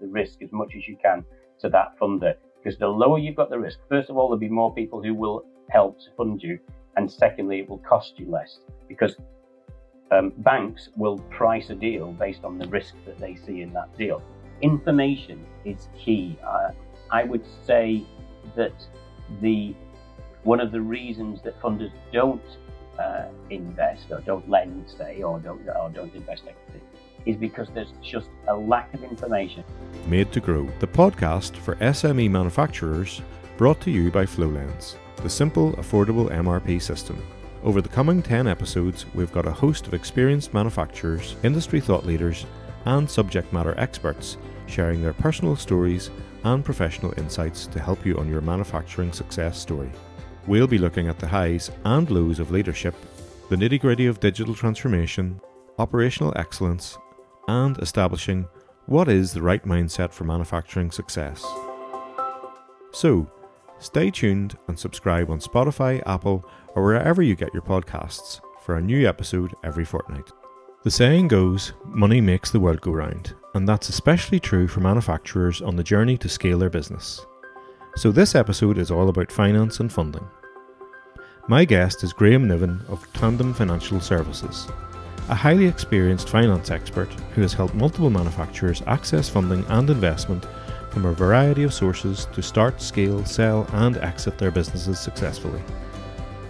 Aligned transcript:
the 0.00 0.06
risk 0.06 0.42
as 0.42 0.52
much 0.52 0.72
as 0.76 0.86
you 0.86 0.96
can 1.02 1.24
to 1.60 1.68
that 1.70 1.98
funder. 2.00 2.34
Because 2.62 2.78
the 2.78 2.88
lower 2.88 3.18
you've 3.18 3.36
got 3.36 3.50
the 3.50 3.58
risk, 3.58 3.78
first 3.88 4.10
of 4.10 4.16
all, 4.16 4.28
there'll 4.28 4.38
be 4.38 4.48
more 4.48 4.74
people 4.74 5.02
who 5.02 5.14
will 5.14 5.44
help 5.70 5.98
to 6.00 6.06
fund 6.16 6.42
you. 6.42 6.58
And 6.96 7.10
secondly, 7.10 7.60
it 7.60 7.68
will 7.68 7.78
cost 7.78 8.14
you 8.16 8.28
less 8.28 8.58
because 8.88 9.16
um, 10.10 10.32
banks 10.38 10.88
will 10.96 11.18
price 11.30 11.70
a 11.70 11.74
deal 11.74 12.12
based 12.12 12.44
on 12.44 12.58
the 12.58 12.66
risk 12.68 12.94
that 13.06 13.18
they 13.18 13.36
see 13.36 13.62
in 13.62 13.72
that 13.74 13.96
deal. 13.96 14.22
Information 14.62 15.44
is 15.64 15.88
key. 15.96 16.38
Uh, 16.44 16.70
I 17.10 17.24
would 17.24 17.44
say 17.64 18.04
that 18.56 18.72
the 19.40 19.74
one 20.42 20.60
of 20.60 20.72
the 20.72 20.80
reasons 20.80 21.42
that 21.42 21.60
funders 21.60 21.92
don't 22.12 22.42
uh, 22.98 23.26
invest 23.50 24.10
or 24.10 24.20
don't 24.20 24.48
lend, 24.48 24.90
say, 24.96 25.22
or 25.22 25.38
don't 25.38 25.68
or 25.68 25.90
don't 25.90 26.14
invest 26.14 26.44
equity, 26.48 26.84
is 27.28 27.36
because 27.36 27.68
there's 27.74 27.92
just 28.02 28.28
a 28.48 28.56
lack 28.56 28.92
of 28.94 29.04
information. 29.04 29.62
Made 30.06 30.32
to 30.32 30.40
Grow, 30.40 30.66
the 30.80 30.86
podcast 30.86 31.54
for 31.56 31.76
SME 31.76 32.30
manufacturers, 32.30 33.20
brought 33.58 33.80
to 33.82 33.90
you 33.90 34.10
by 34.10 34.24
FlowLens, 34.24 34.96
the 35.16 35.28
simple, 35.28 35.74
affordable 35.74 36.30
MRP 36.30 36.80
system. 36.80 37.22
Over 37.62 37.82
the 37.82 37.88
coming 37.88 38.22
10 38.22 38.48
episodes, 38.48 39.04
we've 39.14 39.32
got 39.32 39.46
a 39.46 39.52
host 39.52 39.86
of 39.86 39.94
experienced 39.94 40.54
manufacturers, 40.54 41.36
industry 41.42 41.80
thought 41.80 42.06
leaders, 42.06 42.46
and 42.86 43.08
subject 43.08 43.52
matter 43.52 43.74
experts 43.78 44.38
sharing 44.66 45.02
their 45.02 45.12
personal 45.12 45.56
stories 45.56 46.10
and 46.44 46.64
professional 46.64 47.12
insights 47.18 47.66
to 47.66 47.80
help 47.80 48.06
you 48.06 48.16
on 48.18 48.28
your 48.28 48.40
manufacturing 48.40 49.12
success 49.12 49.58
story. 49.58 49.90
We'll 50.46 50.66
be 50.66 50.78
looking 50.78 51.08
at 51.08 51.18
the 51.18 51.26
highs 51.26 51.70
and 51.84 52.10
lows 52.10 52.38
of 52.38 52.50
leadership, 52.50 52.94
the 53.50 53.56
nitty 53.56 53.80
gritty 53.80 54.06
of 54.06 54.20
digital 54.20 54.54
transformation, 54.54 55.40
operational 55.78 56.32
excellence, 56.36 56.96
and 57.48 57.76
establishing 57.78 58.46
what 58.86 59.08
is 59.08 59.32
the 59.32 59.42
right 59.42 59.64
mindset 59.64 60.12
for 60.12 60.24
manufacturing 60.24 60.90
success. 60.90 61.44
So, 62.92 63.30
stay 63.78 64.10
tuned 64.10 64.56
and 64.68 64.78
subscribe 64.78 65.30
on 65.30 65.40
Spotify, 65.40 66.02
Apple, 66.06 66.48
or 66.74 66.84
wherever 66.84 67.20
you 67.20 67.34
get 67.34 67.52
your 67.52 67.62
podcasts 67.62 68.40
for 68.62 68.76
a 68.76 68.82
new 68.82 69.08
episode 69.08 69.54
every 69.64 69.84
fortnight. 69.84 70.30
The 70.84 70.90
saying 70.90 71.28
goes, 71.28 71.72
money 71.84 72.20
makes 72.20 72.50
the 72.50 72.60
world 72.60 72.80
go 72.80 72.92
round, 72.92 73.34
and 73.54 73.68
that's 73.68 73.88
especially 73.88 74.40
true 74.40 74.68
for 74.68 74.80
manufacturers 74.80 75.60
on 75.60 75.76
the 75.76 75.82
journey 75.82 76.16
to 76.18 76.28
scale 76.28 76.58
their 76.58 76.70
business. 76.70 77.26
So, 77.96 78.12
this 78.12 78.34
episode 78.34 78.78
is 78.78 78.90
all 78.90 79.08
about 79.08 79.32
finance 79.32 79.80
and 79.80 79.92
funding. 79.92 80.26
My 81.48 81.64
guest 81.64 82.04
is 82.04 82.12
Graham 82.12 82.46
Niven 82.46 82.80
of 82.88 83.10
Tandem 83.12 83.54
Financial 83.54 84.00
Services, 84.00 84.68
a 85.28 85.34
highly 85.34 85.66
experienced 85.66 86.30
finance 86.30 86.70
expert 86.70 87.12
who 87.34 87.42
has 87.42 87.52
helped 87.52 87.74
multiple 87.74 88.08
manufacturers 88.08 88.82
access 88.86 89.28
funding 89.28 89.64
and 89.68 89.90
investment 89.90 90.46
from 90.90 91.04
a 91.04 91.12
variety 91.12 91.64
of 91.64 91.74
sources 91.74 92.26
to 92.32 92.42
start, 92.42 92.80
scale, 92.80 93.24
sell, 93.24 93.68
and 93.74 93.98
exit 93.98 94.38
their 94.38 94.50
businesses 94.50 94.98
successfully. 94.98 95.62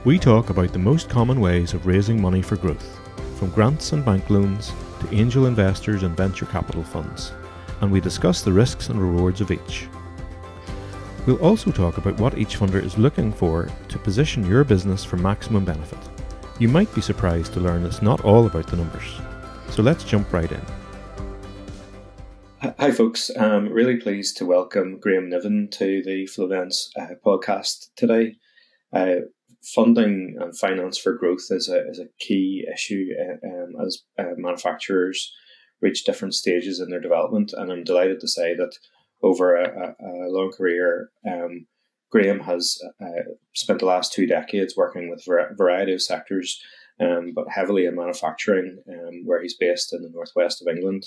We 0.05 0.19
talk 0.19 0.51
about 0.51 0.73
the 0.73 0.79
most 0.79 1.09
common 1.09 1.41
ways 1.41 1.75
of 1.75 1.87
raising 1.87 2.23
money 2.23 2.41
for 2.41 2.56
growth, 2.56 3.01
from 3.37 3.51
grants 3.51 3.93
and 3.93 4.05
bank 4.05 4.31
loans 4.31 4.73
to 5.01 5.15
angel 5.15 5.47
investors 5.47 6.05
and 6.05 6.17
venture 6.17 6.47
capital 6.47 6.84
funds, 6.84 7.33
and 7.81 7.91
we 7.91 8.01
discuss 8.01 8.43
the 8.43 8.53
risks 8.53 8.91
and 8.91 9.01
rewards 9.01 9.41
of 9.41 9.51
each. 9.51 9.89
We'll 11.27 11.43
also 11.45 11.73
talk 11.73 11.99
about 11.99 12.19
what 12.21 12.39
each 12.39 12.59
funder 12.59 12.83
is 12.83 12.97
looking 12.97 13.33
for 13.33 13.69
to 13.89 13.99
position 13.99 14.47
your 14.47 14.62
business 14.62 15.05
for 15.05 15.17
maximum 15.17 15.65
benefit. 15.65 15.99
You 16.61 16.67
might 16.67 16.92
be 16.92 17.01
surprised 17.01 17.53
to 17.53 17.61
learn 17.61 17.87
it's 17.87 18.03
not 18.03 18.25
all 18.25 18.47
about 18.47 18.67
the 18.67 18.77
numbers. 18.77 19.20
So 19.70 19.81
let's 19.81 20.03
jump 20.03 20.33
right 20.33 20.51
in. 20.51 20.61
Hi, 22.81 22.91
folks. 22.91 23.31
I'm 23.39 23.69
really 23.69 23.98
pleased 23.98 24.37
to 24.39 24.45
welcome 24.45 24.98
Graham 24.98 25.28
Niven 25.28 25.69
to 25.75 26.03
the 26.03 26.27
FlowLens 26.27 26.89
uh, 26.98 27.15
podcast 27.25 27.91
today. 27.95 28.34
Uh, 28.92 29.27
funding 29.62 30.37
and 30.41 30.59
finance 30.59 30.98
for 30.98 31.12
growth 31.12 31.47
is 31.50 31.69
a, 31.69 31.88
is 31.88 32.00
a 32.00 32.09
key 32.19 32.66
issue 32.75 33.06
uh, 33.21 33.47
um, 33.47 33.87
as 33.87 34.03
uh, 34.19 34.34
manufacturers 34.37 35.32
reach 35.81 36.03
different 36.03 36.34
stages 36.34 36.81
in 36.81 36.91
their 36.91 37.00
development. 37.00 37.53
And 37.56 37.71
I'm 37.71 37.84
delighted 37.84 38.19
to 38.19 38.28
say 38.28 38.56
that 38.56 38.72
over 39.22 39.55
a, 39.55 39.94
a 40.00 40.27
long 40.31 40.50
career. 40.50 41.11
Um, 41.25 41.69
Graham 42.10 42.41
has 42.41 42.80
uh, 43.02 43.32
spent 43.54 43.80
the 43.80 43.86
last 43.86 44.12
two 44.12 44.26
decades 44.26 44.76
working 44.76 45.10
with 45.10 45.26
a 45.26 45.54
variety 45.54 45.92
of 45.92 46.02
sectors, 46.02 46.62
um, 47.00 47.32
but 47.34 47.48
heavily 47.50 47.84
in 47.84 47.96
manufacturing, 47.96 48.78
um, 48.88 49.22
where 49.24 49.42
he's 49.42 49.56
based 49.56 49.92
in 49.92 50.02
the 50.02 50.08
northwest 50.08 50.62
of 50.62 50.74
England, 50.74 51.04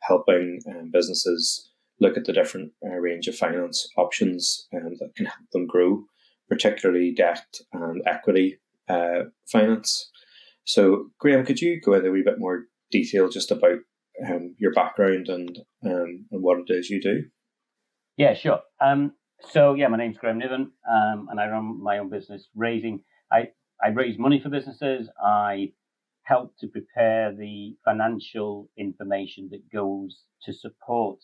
helping 0.00 0.60
um, 0.68 0.90
businesses 0.92 1.70
look 2.00 2.16
at 2.16 2.24
the 2.24 2.32
different 2.32 2.72
uh, 2.84 2.96
range 2.96 3.26
of 3.26 3.36
finance 3.36 3.88
options 3.96 4.66
um, 4.74 4.94
that 4.98 5.14
can 5.16 5.26
help 5.26 5.50
them 5.52 5.66
grow, 5.66 6.04
particularly 6.48 7.12
debt 7.12 7.46
and 7.72 8.02
equity 8.06 8.58
uh, 8.88 9.24
finance. 9.50 10.10
So, 10.64 11.10
Graham, 11.18 11.44
could 11.44 11.60
you 11.60 11.80
go 11.80 11.94
into 11.94 12.08
a 12.08 12.12
wee 12.12 12.22
bit 12.22 12.38
more 12.38 12.64
detail 12.90 13.28
just 13.28 13.50
about 13.50 13.78
um, 14.26 14.54
your 14.58 14.72
background 14.72 15.28
and 15.28 15.58
and 15.82 16.24
what 16.30 16.58
it 16.58 16.72
is 16.72 16.90
you 16.90 17.00
do? 17.00 17.24
Yeah, 18.16 18.34
sure. 18.34 18.60
Um, 18.80 19.12
so 19.50 19.74
yeah, 19.74 19.88
my 19.88 19.96
name's 19.96 20.18
Graham 20.18 20.38
Niven, 20.38 20.72
um, 20.90 21.28
and 21.30 21.40
I 21.40 21.48
run 21.48 21.82
my 21.82 21.98
own 21.98 22.10
business 22.10 22.48
raising. 22.54 23.02
I 23.32 23.48
I 23.82 23.88
raise 23.88 24.18
money 24.18 24.40
for 24.40 24.48
businesses. 24.48 25.08
I 25.22 25.72
help 26.22 26.54
to 26.60 26.68
prepare 26.68 27.34
the 27.34 27.76
financial 27.84 28.70
information 28.78 29.48
that 29.52 29.70
goes 29.70 30.24
to 30.44 30.52
support 30.52 31.18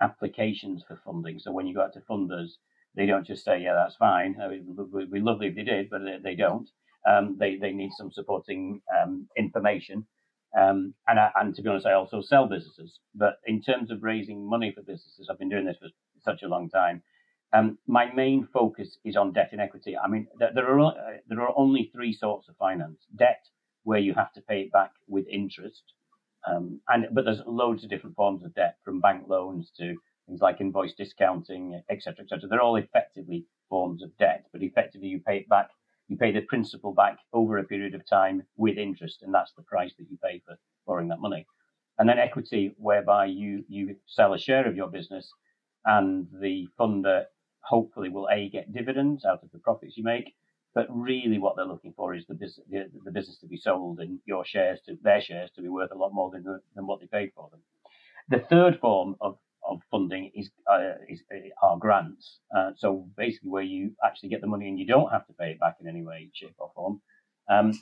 applications 0.00 0.84
for 0.86 1.00
funding. 1.04 1.38
So 1.38 1.52
when 1.52 1.66
you 1.66 1.74
go 1.74 1.82
out 1.82 1.94
to 1.94 2.00
funders, 2.00 2.50
they 2.94 3.06
don't 3.06 3.26
just 3.26 3.44
say, 3.44 3.62
"Yeah, 3.62 3.74
that's 3.74 3.96
fine." 3.96 4.36
I 4.40 4.48
mean, 4.48 4.76
be 5.12 5.20
lovely 5.20 5.48
if 5.48 5.54
they 5.56 5.62
did, 5.62 5.90
but 5.90 6.02
they 6.22 6.34
don't. 6.34 6.68
Um, 7.08 7.36
they 7.38 7.56
they 7.56 7.72
need 7.72 7.92
some 7.96 8.12
supporting 8.12 8.80
um, 8.96 9.28
information. 9.36 10.06
Um, 10.56 10.94
and, 11.08 11.18
I, 11.18 11.30
and 11.34 11.54
to 11.56 11.62
be 11.62 11.68
honest, 11.68 11.86
I 11.86 11.94
also 11.94 12.20
sell 12.22 12.46
businesses. 12.46 13.00
But 13.14 13.38
in 13.46 13.60
terms 13.60 13.90
of 13.90 14.02
raising 14.02 14.48
money 14.48 14.72
for 14.72 14.82
businesses, 14.82 15.28
I've 15.30 15.38
been 15.38 15.48
doing 15.48 15.66
this 15.66 15.78
for 15.78 15.88
such 16.22 16.42
a 16.42 16.48
long 16.48 16.70
time. 16.70 17.02
Um, 17.54 17.78
my 17.86 18.12
main 18.12 18.48
focus 18.52 18.98
is 19.04 19.16
on 19.16 19.32
debt 19.32 19.50
and 19.52 19.60
equity. 19.60 19.96
I 19.96 20.08
mean, 20.08 20.26
there 20.40 20.68
are 20.68 20.80
uh, 20.80 20.92
there 21.28 21.40
are 21.40 21.54
only 21.56 21.88
three 21.94 22.12
sorts 22.12 22.48
of 22.48 22.56
finance: 22.56 23.06
debt, 23.14 23.44
where 23.84 24.00
you 24.00 24.12
have 24.14 24.32
to 24.32 24.42
pay 24.42 24.62
it 24.62 24.72
back 24.72 24.90
with 25.06 25.24
interest, 25.28 25.84
um, 26.48 26.80
and 26.88 27.06
but 27.12 27.24
there's 27.24 27.42
loads 27.46 27.84
of 27.84 27.90
different 27.90 28.16
forms 28.16 28.44
of 28.44 28.52
debt, 28.54 28.78
from 28.84 29.00
bank 29.00 29.28
loans 29.28 29.70
to 29.78 29.94
things 30.26 30.40
like 30.40 30.60
invoice 30.60 30.94
discounting, 30.94 31.80
etc., 31.90 32.24
etc. 32.24 32.48
They're 32.48 32.60
all 32.60 32.76
effectively 32.76 33.46
forms 33.68 34.02
of 34.02 34.16
debt, 34.18 34.46
but 34.52 34.62
effectively 34.62 35.06
you 35.06 35.20
pay 35.20 35.36
it 35.38 35.48
back. 35.48 35.68
You 36.08 36.16
pay 36.16 36.32
the 36.32 36.40
principal 36.40 36.92
back 36.92 37.18
over 37.32 37.58
a 37.58 37.64
period 37.64 37.94
of 37.94 38.04
time 38.04 38.42
with 38.56 38.78
interest, 38.78 39.22
and 39.22 39.32
that's 39.32 39.52
the 39.56 39.62
price 39.62 39.92
that 39.98 40.10
you 40.10 40.18
pay 40.24 40.42
for 40.44 40.56
borrowing 40.88 41.08
that 41.08 41.20
money. 41.20 41.46
And 41.98 42.08
then 42.08 42.18
equity, 42.18 42.74
whereby 42.78 43.26
you 43.26 43.64
you 43.68 43.94
sell 44.06 44.34
a 44.34 44.38
share 44.40 44.66
of 44.66 44.74
your 44.74 44.88
business 44.88 45.30
and 45.84 46.26
the 46.40 46.66
funder 46.78 47.24
hopefully 47.64 48.08
will 48.08 48.28
a 48.30 48.48
get 48.48 48.72
dividends 48.72 49.24
out 49.24 49.42
of 49.42 49.50
the 49.52 49.58
profits 49.58 49.96
you 49.96 50.04
make, 50.04 50.34
but 50.74 50.86
really 50.90 51.38
what 51.38 51.56
they're 51.56 51.64
looking 51.64 51.94
for 51.96 52.14
is 52.14 52.26
the 52.26 52.34
business 52.34 52.66
the, 52.70 52.90
the 53.04 53.10
business 53.10 53.38
to 53.38 53.46
be 53.46 53.56
sold 53.56 54.00
and 54.00 54.18
your 54.26 54.44
shares 54.44 54.80
to 54.86 54.96
their 55.02 55.20
shares 55.20 55.50
to 55.54 55.62
be 55.62 55.68
worth 55.68 55.90
a 55.92 55.98
lot 55.98 56.12
more 56.12 56.30
than 56.30 56.44
than 56.74 56.86
what 56.86 57.00
they 57.00 57.06
paid 57.06 57.32
for 57.34 57.48
them. 57.50 57.60
The 58.28 58.44
third 58.50 58.78
form 58.80 59.16
of 59.20 59.38
of 59.66 59.80
funding 59.90 60.30
is, 60.34 60.50
uh, 60.70 60.92
is 61.08 61.22
uh, 61.32 61.66
are 61.66 61.78
grants. 61.78 62.38
Uh, 62.54 62.72
so 62.76 63.08
basically, 63.16 63.50
where 63.50 63.62
you 63.62 63.92
actually 64.04 64.28
get 64.28 64.40
the 64.40 64.46
money 64.46 64.68
and 64.68 64.78
you 64.78 64.86
don't 64.86 65.10
have 65.10 65.26
to 65.26 65.32
pay 65.32 65.50
it 65.52 65.60
back 65.60 65.76
in 65.80 65.88
any 65.88 66.02
way, 66.02 66.28
shape, 66.34 66.54
or 66.58 66.70
form. 66.74 67.00
Um, 67.50 67.72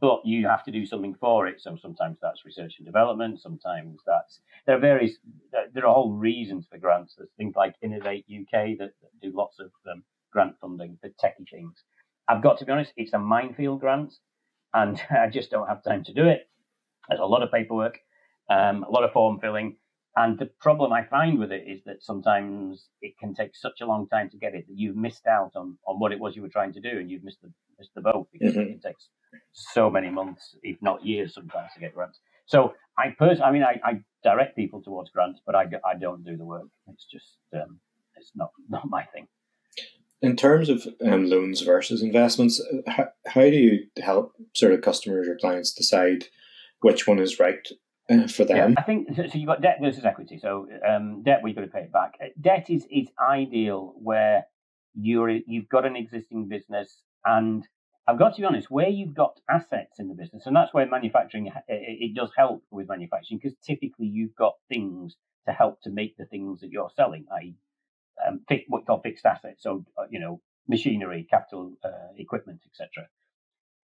but 0.00 0.20
you 0.24 0.46
have 0.48 0.64
to 0.64 0.72
do 0.72 0.84
something 0.84 1.14
for 1.14 1.46
it. 1.46 1.60
So 1.60 1.76
sometimes 1.80 2.18
that's 2.20 2.44
research 2.44 2.74
and 2.78 2.86
development. 2.86 3.40
Sometimes 3.40 4.00
that's 4.06 4.40
there 4.66 4.76
are 4.76 4.80
various 4.80 5.12
there 5.74 5.86
are 5.86 5.94
whole 5.94 6.12
reasons 6.12 6.66
for 6.70 6.78
grants. 6.78 7.14
There's 7.16 7.30
things 7.36 7.54
like 7.56 7.74
Innovate 7.82 8.24
UK 8.28 8.78
that, 8.78 8.92
that 9.00 9.20
do 9.22 9.32
lots 9.34 9.58
of 9.60 9.70
um, 9.90 10.02
grant 10.32 10.54
funding 10.60 10.98
for 11.00 11.08
techie 11.10 11.48
things. 11.50 11.84
I've 12.28 12.42
got 12.42 12.58
to 12.58 12.64
be 12.64 12.72
honest, 12.72 12.92
it's 12.96 13.12
a 13.12 13.18
minefield 13.18 13.80
grant, 13.80 14.14
and 14.74 15.00
I 15.10 15.28
just 15.28 15.50
don't 15.50 15.68
have 15.68 15.84
time 15.84 16.04
to 16.04 16.14
do 16.14 16.26
it. 16.26 16.48
There's 17.08 17.20
a 17.20 17.24
lot 17.26 17.42
of 17.42 17.52
paperwork, 17.52 17.98
um, 18.50 18.84
a 18.84 18.90
lot 18.90 19.04
of 19.04 19.12
form 19.12 19.38
filling, 19.40 19.76
and 20.16 20.38
the 20.38 20.50
problem 20.60 20.92
I 20.92 21.04
find 21.04 21.38
with 21.38 21.52
it 21.52 21.64
is 21.66 21.80
that 21.86 22.02
sometimes 22.02 22.88
it 23.00 23.18
can 23.18 23.34
take 23.34 23.56
such 23.56 23.80
a 23.80 23.86
long 23.86 24.08
time 24.08 24.28
to 24.30 24.36
get 24.36 24.54
it 24.54 24.66
that 24.68 24.78
you've 24.78 24.96
missed 24.96 25.26
out 25.26 25.52
on, 25.56 25.78
on 25.86 25.98
what 25.98 26.12
it 26.12 26.20
was 26.20 26.36
you 26.36 26.42
were 26.42 26.48
trying 26.48 26.72
to 26.74 26.80
do 26.80 26.98
and 26.98 27.10
you've 27.10 27.24
missed 27.24 27.40
the 27.42 27.50
missed 27.78 27.94
the 27.94 28.02
boat 28.02 28.28
because 28.32 28.54
mm-hmm. 28.54 28.72
it 28.72 28.82
takes 28.82 29.08
so 29.50 29.90
many 29.90 30.10
months, 30.10 30.54
if 30.62 30.76
not 30.82 31.04
years, 31.04 31.34
sometimes 31.34 31.70
to 31.74 31.80
get 31.80 31.94
grants. 31.94 32.20
So 32.46 32.74
I 32.98 33.14
personally, 33.18 33.42
I 33.42 33.52
mean, 33.52 33.62
I, 33.62 33.80
I, 33.82 34.00
direct 34.22 34.54
people 34.54 34.82
towards 34.82 35.10
grants, 35.10 35.40
but 35.44 35.54
I, 35.54 35.64
I 35.84 35.94
don't 35.98 36.24
do 36.24 36.36
the 36.36 36.44
work. 36.44 36.66
It's 36.88 37.06
just 37.10 37.38
um, 37.54 37.80
it's 38.16 38.32
not 38.34 38.50
not 38.68 38.88
my 38.88 39.04
thing. 39.04 39.28
In 40.20 40.36
terms 40.36 40.68
of 40.68 40.86
um, 41.04 41.24
loans 41.24 41.62
versus 41.62 42.02
investments, 42.02 42.60
uh, 42.60 42.90
how, 42.90 43.08
how 43.26 43.40
do 43.40 43.56
you 43.56 43.86
help 44.00 44.34
sort 44.54 44.72
of 44.72 44.82
customers 44.82 45.26
or 45.26 45.36
clients 45.36 45.72
decide 45.72 46.26
which 46.80 47.08
one 47.08 47.18
is 47.18 47.40
right 47.40 47.66
uh, 48.20 48.28
for 48.28 48.44
them? 48.44 48.56
Yeah, 48.56 48.74
I 48.76 48.82
think 48.82 49.14
so. 49.16 49.24
You've 49.32 49.46
got 49.46 49.60
debt 49.60 49.78
versus 49.80 50.04
equity. 50.04 50.38
So 50.38 50.68
um, 50.88 51.22
debt, 51.22 51.40
we've 51.42 51.54
got 51.54 51.62
to 51.62 51.68
pay 51.68 51.80
it 51.80 51.92
back. 51.92 52.14
Uh, 52.20 52.26
debt 52.40 52.70
is 52.70 52.86
is 52.90 53.08
ideal 53.20 53.94
where 53.96 54.44
you're 54.94 55.30
you've 55.30 55.68
got 55.68 55.86
an 55.86 55.96
existing 55.96 56.48
business, 56.48 57.02
and 57.24 57.66
I've 58.06 58.18
got 58.18 58.34
to 58.34 58.40
be 58.40 58.46
honest, 58.46 58.70
where 58.70 58.88
you've 58.88 59.14
got 59.14 59.40
assets 59.48 59.98
in 59.98 60.08
the 60.08 60.14
business, 60.14 60.46
and 60.46 60.56
that's 60.56 60.74
where 60.74 60.86
manufacturing 60.86 61.46
it, 61.46 61.54
it 61.68 62.14
does 62.14 62.30
help 62.36 62.64
with 62.70 62.88
manufacturing 62.88 63.40
because 63.42 63.56
typically 63.64 64.06
you've 64.06 64.34
got 64.34 64.54
things 64.68 65.16
to 65.46 65.52
help 65.52 65.80
to 65.82 65.90
make 65.90 66.16
the 66.16 66.26
things 66.26 66.60
that 66.60 66.70
you're 66.70 66.90
selling, 66.94 67.26
i.e., 67.40 67.56
um, 68.26 68.40
what 68.68 68.80
you 68.80 68.84
call 68.86 69.00
fixed 69.00 69.26
assets. 69.26 69.62
So 69.62 69.84
uh, 69.98 70.04
you 70.10 70.20
know, 70.20 70.40
machinery, 70.68 71.26
capital 71.28 71.72
uh, 71.84 72.12
equipment, 72.16 72.60
etc. 72.66 73.08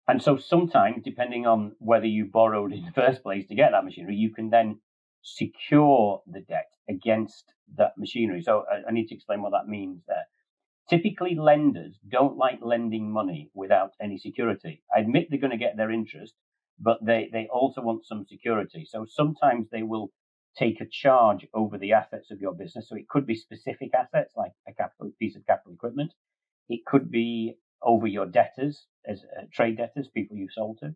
And 0.09 0.21
so 0.23 0.37
sometimes, 0.37 1.03
depending 1.05 1.47
on 1.47 1.77
whether 1.79 2.07
you 2.07 2.25
borrowed 2.27 2.73
in 2.73 2.85
the 2.85 2.93
first 2.95 3.23
place 3.23 3.47
to 3.49 3.55
get 3.55 3.71
that 3.73 3.85
machinery, 3.85 4.17
you 4.17 4.33
can 4.33 4.51
then 4.51 4.81
secure 5.23 6.23
the 6.27 6.41
debt 6.41 6.73
against 6.89 7.53
that 7.77 7.93
machinery. 7.97 8.43
So 8.43 8.65
I, 8.87 8.91
need 8.91 9.07
to 9.09 9.15
explain 9.15 9.43
what 9.43 9.53
that 9.53 9.69
means 9.69 10.03
there. 10.07 10.25
Typically, 10.91 11.37
lenders 11.37 11.99
don't 12.09 12.37
like 12.37 12.59
lending 12.61 13.11
money 13.13 13.51
without 13.55 13.93
any 14.01 14.19
security. 14.19 14.83
I 14.95 15.01
admit 15.01 15.29
they're 15.31 15.39
going 15.39 15.53
to 15.53 15.57
get 15.57 15.77
their 15.77 15.93
interest, 15.93 16.35
but 16.79 16.99
they, 17.05 17.31
they 17.33 17.49
also 17.53 17.81
want 17.81 18.05
some 18.05 18.27
security. 18.29 18.85
So 18.85 19.07
sometimes 19.09 19.69
they 19.71 19.85
will 19.85 20.11
take 20.59 20.81
a 20.81 20.87
charge 20.91 21.47
over 21.55 21.79
the 21.79 21.93
assets 21.93 22.31
of 22.31 22.41
your 22.41 22.53
business. 22.53 22.89
So 22.89 22.97
it 22.97 23.09
could 23.09 23.27
be 23.27 23.37
specific 23.37 23.91
assets 23.95 24.35
like 24.37 24.53
a 24.69 24.75
capital 24.75 25.13
piece 25.19 25.37
of 25.37 25.47
capital 25.47 25.73
equipment. 25.73 26.13
It 26.69 26.85
could 26.85 27.11
be 27.11 27.57
over 27.85 28.07
your 28.07 28.27
debtors 28.27 28.87
as 29.07 29.25
uh, 29.39 29.43
trade 29.53 29.77
debtors, 29.77 30.09
people 30.09 30.37
you've 30.37 30.53
sold 30.53 30.79
to, 30.81 30.95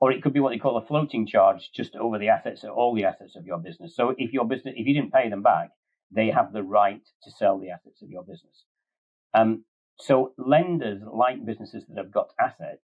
or 0.00 0.12
it 0.12 0.22
could 0.22 0.32
be 0.32 0.40
what 0.40 0.50
they 0.50 0.58
call 0.58 0.76
a 0.76 0.86
floating 0.86 1.26
charge 1.26 1.70
just 1.74 1.96
over 1.96 2.18
the 2.18 2.28
assets, 2.28 2.64
all 2.64 2.94
the 2.94 3.04
assets 3.04 3.36
of 3.36 3.46
your 3.46 3.58
business. 3.58 3.94
So 3.94 4.14
if 4.18 4.32
your 4.32 4.46
business, 4.46 4.74
if 4.76 4.86
you 4.86 4.94
didn't 4.94 5.12
pay 5.12 5.28
them 5.28 5.42
back, 5.42 5.70
they 6.10 6.30
have 6.30 6.52
the 6.52 6.62
right 6.62 7.02
to 7.22 7.30
sell 7.30 7.58
the 7.58 7.70
assets 7.70 8.02
of 8.02 8.10
your 8.10 8.22
business. 8.22 8.64
Um, 9.34 9.64
so 9.98 10.32
lenders 10.36 11.02
like 11.06 11.44
businesses 11.44 11.84
that 11.88 11.98
have 11.98 12.10
got 12.10 12.30
assets. 12.40 12.82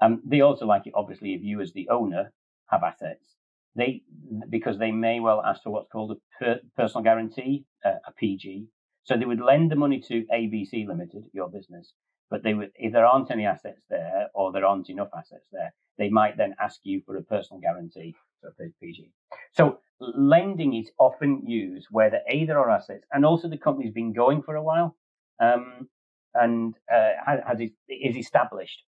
Um, 0.00 0.22
they 0.24 0.40
also 0.40 0.66
like 0.66 0.86
it, 0.86 0.92
obviously, 0.94 1.34
if 1.34 1.42
you 1.42 1.60
as 1.60 1.72
the 1.72 1.88
owner 1.88 2.32
have 2.70 2.82
assets. 2.82 3.34
They 3.76 4.02
because 4.48 4.78
they 4.78 4.92
may 4.92 5.18
well 5.18 5.42
ask 5.44 5.62
for 5.62 5.70
what's 5.70 5.90
called 5.90 6.12
a 6.12 6.44
per, 6.44 6.60
personal 6.76 7.02
guarantee, 7.02 7.64
uh, 7.84 7.98
a 8.06 8.12
PG. 8.12 8.66
So 9.02 9.16
they 9.16 9.24
would 9.24 9.40
lend 9.40 9.70
the 9.70 9.76
money 9.76 10.00
to 10.08 10.24
ABC 10.32 10.86
Limited, 10.86 11.24
your 11.32 11.48
business, 11.48 11.92
but 12.34 12.42
they 12.42 12.52
would, 12.52 12.72
if 12.74 12.92
there 12.92 13.06
aren't 13.06 13.30
any 13.30 13.46
assets 13.46 13.84
there 13.88 14.26
or 14.34 14.50
there 14.50 14.66
aren't 14.66 14.90
enough 14.90 15.10
assets 15.16 15.46
there, 15.52 15.72
they 15.98 16.08
might 16.08 16.36
then 16.36 16.52
ask 16.60 16.80
you 16.82 17.00
for 17.06 17.16
a 17.16 17.22
personal 17.22 17.60
guarantee, 17.60 18.12
so 18.42 18.48
PG. 18.80 19.08
So 19.52 19.78
lending 20.00 20.74
is 20.74 20.90
often 20.98 21.46
used 21.46 21.86
where 21.92 22.10
there 22.10 22.24
either 22.28 22.58
are 22.58 22.70
assets 22.70 23.04
and 23.12 23.24
also 23.24 23.48
the 23.48 23.56
company's 23.56 23.92
been 23.92 24.12
going 24.12 24.42
for 24.42 24.56
a 24.56 24.62
while 24.64 24.96
um, 25.40 25.88
and 26.34 26.74
uh, 26.92 27.10
has, 27.24 27.38
has 27.46 27.60
is 27.88 28.16
established. 28.16 28.82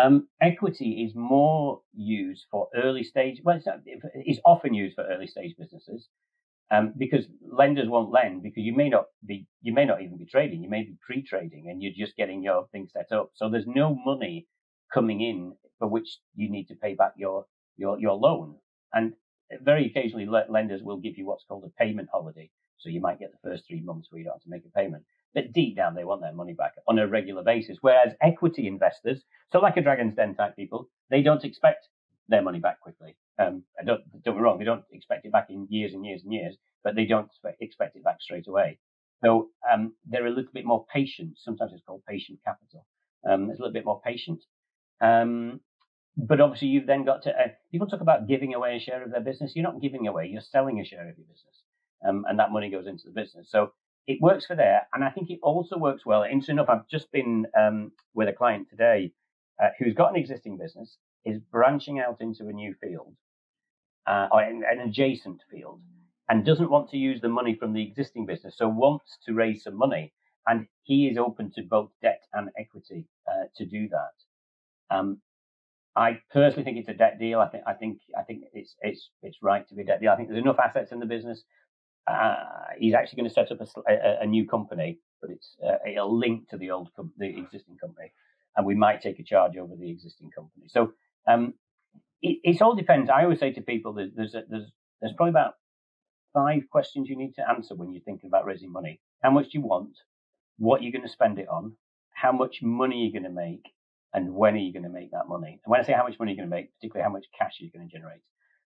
Um, 0.00 0.28
equity 0.40 1.02
is 1.02 1.16
more 1.16 1.80
used 1.92 2.44
for 2.48 2.68
early 2.76 3.02
stage. 3.02 3.40
Well, 3.42 3.56
it's, 3.56 3.66
it's 4.14 4.38
often 4.44 4.72
used 4.72 4.94
for 4.94 5.04
early 5.04 5.26
stage 5.26 5.56
businesses 5.58 6.08
um, 6.70 6.92
because 6.96 7.26
lenders 7.42 7.88
won't 7.88 8.12
lend 8.12 8.42
because 8.42 8.62
you 8.62 8.74
may 8.74 8.88
not 8.88 9.06
be, 9.26 9.46
you 9.60 9.72
may 9.72 9.84
not 9.84 10.02
even 10.02 10.16
be 10.16 10.26
trading. 10.26 10.62
You 10.62 10.70
may 10.70 10.82
be 10.82 10.96
pre-trading 11.04 11.68
and 11.68 11.82
you're 11.82 11.92
just 11.96 12.16
getting 12.16 12.42
your 12.42 12.66
thing 12.72 12.88
set 12.92 13.10
up. 13.12 13.30
So 13.34 13.48
there's 13.50 13.66
no 13.66 13.96
money 14.04 14.46
coming 14.92 15.20
in 15.20 15.52
for 15.78 15.88
which 15.88 16.18
you 16.36 16.50
need 16.50 16.68
to 16.68 16.74
pay 16.74 16.94
back 16.94 17.12
your, 17.16 17.46
your, 17.76 17.98
your 17.98 18.14
loan. 18.14 18.56
And 18.92 19.14
very 19.62 19.86
occasionally 19.86 20.26
lenders 20.48 20.82
will 20.82 20.98
give 20.98 21.18
you 21.18 21.26
what's 21.26 21.44
called 21.44 21.64
a 21.64 21.82
payment 21.82 22.08
holiday. 22.12 22.50
So 22.78 22.88
you 22.88 23.00
might 23.00 23.18
get 23.18 23.32
the 23.32 23.50
first 23.50 23.64
three 23.68 23.82
months 23.82 24.08
where 24.10 24.20
you 24.20 24.24
don't 24.24 24.34
have 24.34 24.42
to 24.42 24.50
make 24.50 24.64
a 24.64 24.78
payment. 24.78 25.04
But 25.34 25.52
deep 25.52 25.76
down, 25.76 25.94
they 25.94 26.04
want 26.04 26.22
their 26.22 26.32
money 26.32 26.54
back 26.54 26.72
on 26.88 26.98
a 26.98 27.06
regular 27.06 27.42
basis. 27.42 27.78
Whereas 27.80 28.14
equity 28.22 28.66
investors, 28.66 29.22
so 29.52 29.58
like 29.58 29.76
a 29.76 29.82
Dragon's 29.82 30.14
Den 30.14 30.34
type 30.34 30.56
people, 30.56 30.88
they 31.10 31.22
don't 31.22 31.44
expect 31.44 31.88
their 32.28 32.42
money 32.42 32.58
back 32.58 32.80
quickly. 32.80 33.16
Um, 33.40 33.64
I 33.80 33.84
don't, 33.84 34.02
don't 34.22 34.36
be 34.36 34.42
wrong, 34.42 34.58
they 34.58 34.64
don't 34.64 34.84
expect 34.92 35.24
it 35.24 35.32
back 35.32 35.46
in 35.48 35.66
years 35.70 35.94
and 35.94 36.04
years 36.04 36.22
and 36.22 36.32
years, 36.32 36.56
but 36.84 36.94
they 36.94 37.06
don't 37.06 37.30
expect 37.60 37.96
it 37.96 38.04
back 38.04 38.20
straight 38.20 38.46
away. 38.46 38.78
So 39.24 39.48
um, 39.70 39.94
they're 40.06 40.26
a 40.26 40.30
little 40.30 40.52
bit 40.52 40.64
more 40.64 40.84
patient. 40.92 41.34
Sometimes 41.36 41.72
it's 41.74 41.82
called 41.86 42.02
patient 42.08 42.38
capital. 42.44 42.86
Um, 43.28 43.50
it's 43.50 43.58
a 43.58 43.62
little 43.62 43.72
bit 43.72 43.84
more 43.84 44.00
patient. 44.04 44.42
Um, 45.00 45.60
but 46.16 46.40
obviously, 46.40 46.68
you've 46.68 46.86
then 46.86 47.04
got 47.04 47.22
to, 47.22 47.30
uh, 47.30 47.48
people 47.70 47.86
talk 47.86 48.00
about 48.00 48.26
giving 48.28 48.54
away 48.54 48.76
a 48.76 48.80
share 48.80 49.02
of 49.02 49.10
their 49.10 49.20
business. 49.20 49.52
You're 49.54 49.62
not 49.62 49.80
giving 49.80 50.06
away, 50.06 50.26
you're 50.26 50.42
selling 50.42 50.80
a 50.80 50.84
share 50.84 51.08
of 51.08 51.16
your 51.16 51.26
business. 51.26 51.62
Um, 52.06 52.24
and 52.28 52.38
that 52.38 52.50
money 52.50 52.70
goes 52.70 52.86
into 52.86 53.04
the 53.06 53.12
business. 53.12 53.48
So 53.50 53.72
it 54.06 54.18
works 54.20 54.46
for 54.46 54.56
there. 54.56 54.86
And 54.92 55.04
I 55.04 55.10
think 55.10 55.30
it 55.30 55.38
also 55.42 55.78
works 55.78 56.04
well. 56.04 56.22
Interesting 56.24 56.56
enough, 56.56 56.68
I've 56.68 56.88
just 56.88 57.12
been 57.12 57.46
um, 57.58 57.92
with 58.14 58.28
a 58.28 58.32
client 58.32 58.68
today 58.70 59.12
uh, 59.62 59.68
who's 59.78 59.94
got 59.94 60.10
an 60.10 60.16
existing 60.16 60.58
business 60.58 60.96
is 61.24 61.38
branching 61.52 62.00
out 62.00 62.16
into 62.20 62.48
a 62.48 62.52
new 62.52 62.74
field 62.82 63.14
uh, 64.06 64.28
or 64.32 64.42
an, 64.42 64.62
an 64.70 64.80
adjacent 64.80 65.42
field 65.50 65.80
and 66.28 66.44
doesn't 66.44 66.70
want 66.70 66.88
to 66.90 66.96
use 66.96 67.20
the 67.20 67.28
money 67.28 67.56
from 67.56 67.72
the 67.72 67.82
existing 67.82 68.24
business, 68.24 68.56
so 68.56 68.68
wants 68.68 69.18
to 69.26 69.34
raise 69.34 69.64
some 69.64 69.76
money. 69.76 70.12
And 70.46 70.66
he 70.84 71.08
is 71.08 71.18
open 71.18 71.52
to 71.56 71.62
both 71.62 71.90
debt 72.02 72.22
and 72.32 72.48
equity 72.58 73.06
uh, 73.28 73.46
to 73.56 73.66
do 73.66 73.88
that. 73.88 74.96
Um, 74.96 75.20
I 75.96 76.20
personally 76.32 76.64
think 76.64 76.78
it's 76.78 76.88
a 76.88 76.94
debt 76.94 77.18
deal. 77.18 77.40
I 77.40 77.48
think 77.48 77.64
I 77.66 77.72
think 77.74 77.98
I 78.16 78.22
think 78.22 78.44
it's 78.52 78.76
it's 78.80 79.10
it's 79.22 79.38
right 79.42 79.68
to 79.68 79.74
be 79.74 79.82
a 79.82 79.84
debt 79.84 80.00
deal. 80.00 80.10
I 80.10 80.16
think 80.16 80.28
there's 80.28 80.40
enough 80.40 80.58
assets 80.58 80.92
in 80.92 81.00
the 81.00 81.06
business. 81.06 81.42
Uh, 82.06 82.36
he's 82.78 82.94
actually 82.94 83.16
going 83.16 83.28
to 83.28 83.34
set 83.34 83.52
up 83.52 83.60
a, 83.60 83.92
a, 83.92 84.22
a 84.22 84.26
new 84.26 84.46
company, 84.46 84.98
but 85.20 85.30
it's 85.30 85.56
uh, 85.66 85.76
it'll 85.86 86.16
link 86.16 86.48
to 86.48 86.56
the 86.56 86.70
old 86.70 86.90
com- 86.94 87.12
the 87.18 87.26
existing 87.26 87.76
company, 87.76 88.12
and 88.56 88.64
we 88.64 88.74
might 88.74 89.02
take 89.02 89.18
a 89.18 89.24
charge 89.24 89.56
over 89.56 89.74
the 89.76 89.90
existing 89.90 90.30
company. 90.30 90.66
So 90.68 90.92
um, 91.28 91.54
it, 92.22 92.38
it, 92.42 92.62
all 92.62 92.74
depends. 92.74 93.10
I 93.10 93.24
always 93.24 93.40
say 93.40 93.52
to 93.52 93.60
people 93.60 93.94
that 93.94 94.12
there's 94.14 94.34
a, 94.34 94.42
there's 94.48 94.70
there's 95.00 95.14
probably 95.16 95.30
about 95.30 95.54
five 96.32 96.62
questions 96.70 97.08
you 97.08 97.16
need 97.16 97.34
to 97.34 97.48
answer 97.48 97.74
when 97.74 97.92
you're 97.92 98.02
thinking 98.02 98.28
about 98.28 98.44
raising 98.44 98.72
money. 98.72 99.00
How 99.22 99.30
much 99.30 99.46
do 99.46 99.58
you 99.58 99.62
want? 99.62 99.96
What 100.58 100.82
you're 100.82 100.92
going 100.92 101.06
to 101.06 101.08
spend 101.08 101.38
it 101.38 101.48
on? 101.48 101.72
How 102.12 102.32
much 102.32 102.58
money 102.62 102.96
are 102.96 102.98
you're 103.04 103.20
going 103.20 103.34
to 103.34 103.40
make? 103.40 103.64
And 104.12 104.34
when 104.34 104.54
are 104.54 104.58
you 104.58 104.72
going 104.72 104.84
to 104.84 104.90
make 104.90 105.10
that 105.12 105.28
money? 105.28 105.60
And 105.64 105.70
when 105.70 105.80
I 105.80 105.84
say 105.84 105.92
how 105.92 106.02
much 106.02 106.18
money 106.18 106.32
you're 106.32 106.44
going 106.44 106.50
to 106.50 106.56
make, 106.56 106.74
particularly 106.74 107.04
how 107.04 107.12
much 107.12 107.26
cash 107.38 107.56
you're 107.58 107.70
going 107.74 107.88
to 107.88 107.92
generate. 107.92 108.20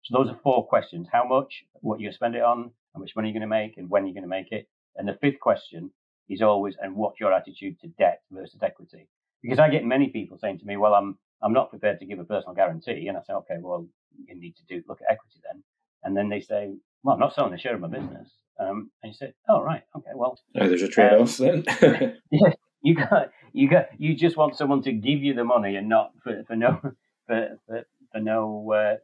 So 0.04 0.18
those 0.18 0.32
are 0.32 0.40
four 0.42 0.66
questions. 0.66 1.06
How 1.10 1.24
much? 1.26 1.64
What 1.74 2.00
you're 2.00 2.08
going 2.08 2.12
to 2.12 2.16
spend 2.16 2.34
it 2.34 2.42
on? 2.42 2.70
How 2.94 3.00
much 3.00 3.12
money 3.14 3.28
you're 3.28 3.40
going 3.40 3.48
to 3.48 3.54
make? 3.54 3.76
And 3.76 3.88
when 3.88 4.06
you're 4.06 4.14
going 4.14 4.22
to 4.24 4.28
make 4.28 4.52
it? 4.52 4.68
And 4.96 5.08
the 5.08 5.18
fifth 5.20 5.40
question 5.40 5.90
is 6.28 6.42
always, 6.42 6.76
and 6.80 6.96
what's 6.96 7.20
your 7.20 7.32
attitude 7.32 7.78
to 7.80 7.88
debt 7.88 8.22
versus 8.30 8.60
equity? 8.62 9.08
Because 9.42 9.58
I 9.58 9.68
get 9.68 9.84
many 9.84 10.08
people 10.08 10.38
saying 10.38 10.58
to 10.60 10.66
me, 10.66 10.76
well, 10.76 10.94
I'm 10.94 11.18
I'm 11.42 11.52
not 11.52 11.70
prepared 11.70 12.00
to 12.00 12.06
give 12.06 12.18
a 12.18 12.24
personal 12.24 12.54
guarantee. 12.54 13.08
And 13.08 13.16
I 13.16 13.22
say, 13.22 13.34
okay, 13.34 13.56
well, 13.60 13.86
you 14.26 14.34
need 14.34 14.56
to 14.56 14.64
do 14.68 14.82
look 14.88 15.00
at 15.02 15.12
equity 15.12 15.40
then. 15.44 15.62
And 16.02 16.16
then 16.16 16.28
they 16.28 16.40
say, 16.40 16.74
well, 17.02 17.14
I'm 17.14 17.20
not 17.20 17.34
selling 17.34 17.54
a 17.54 17.58
share 17.58 17.74
of 17.74 17.80
my 17.80 17.88
business. 17.88 18.30
Um, 18.58 18.90
and 19.02 19.12
you 19.12 19.14
say, 19.14 19.34
oh, 19.48 19.62
right, 19.62 19.82
okay, 19.96 20.10
well. 20.14 20.38
Oh, 20.56 20.68
there's 20.68 20.82
a 20.82 20.88
trade 20.88 21.12
off 21.12 21.40
um, 21.40 21.64
then. 21.80 22.18
yeah, 22.30 22.52
you 22.82 22.94
got, 22.94 23.30
you 23.52 23.68
got, 23.68 23.88
you 23.98 24.14
just 24.14 24.36
want 24.36 24.56
someone 24.56 24.82
to 24.82 24.92
give 24.92 25.22
you 25.22 25.34
the 25.34 25.44
money 25.44 25.76
and 25.76 25.88
not 25.88 26.12
for, 26.22 26.44
for 26.46 26.56
no, 26.56 26.80
for, 27.26 27.58
for, 27.66 27.84
for 28.12 28.20
no 28.20 28.72
uh, 28.72 28.96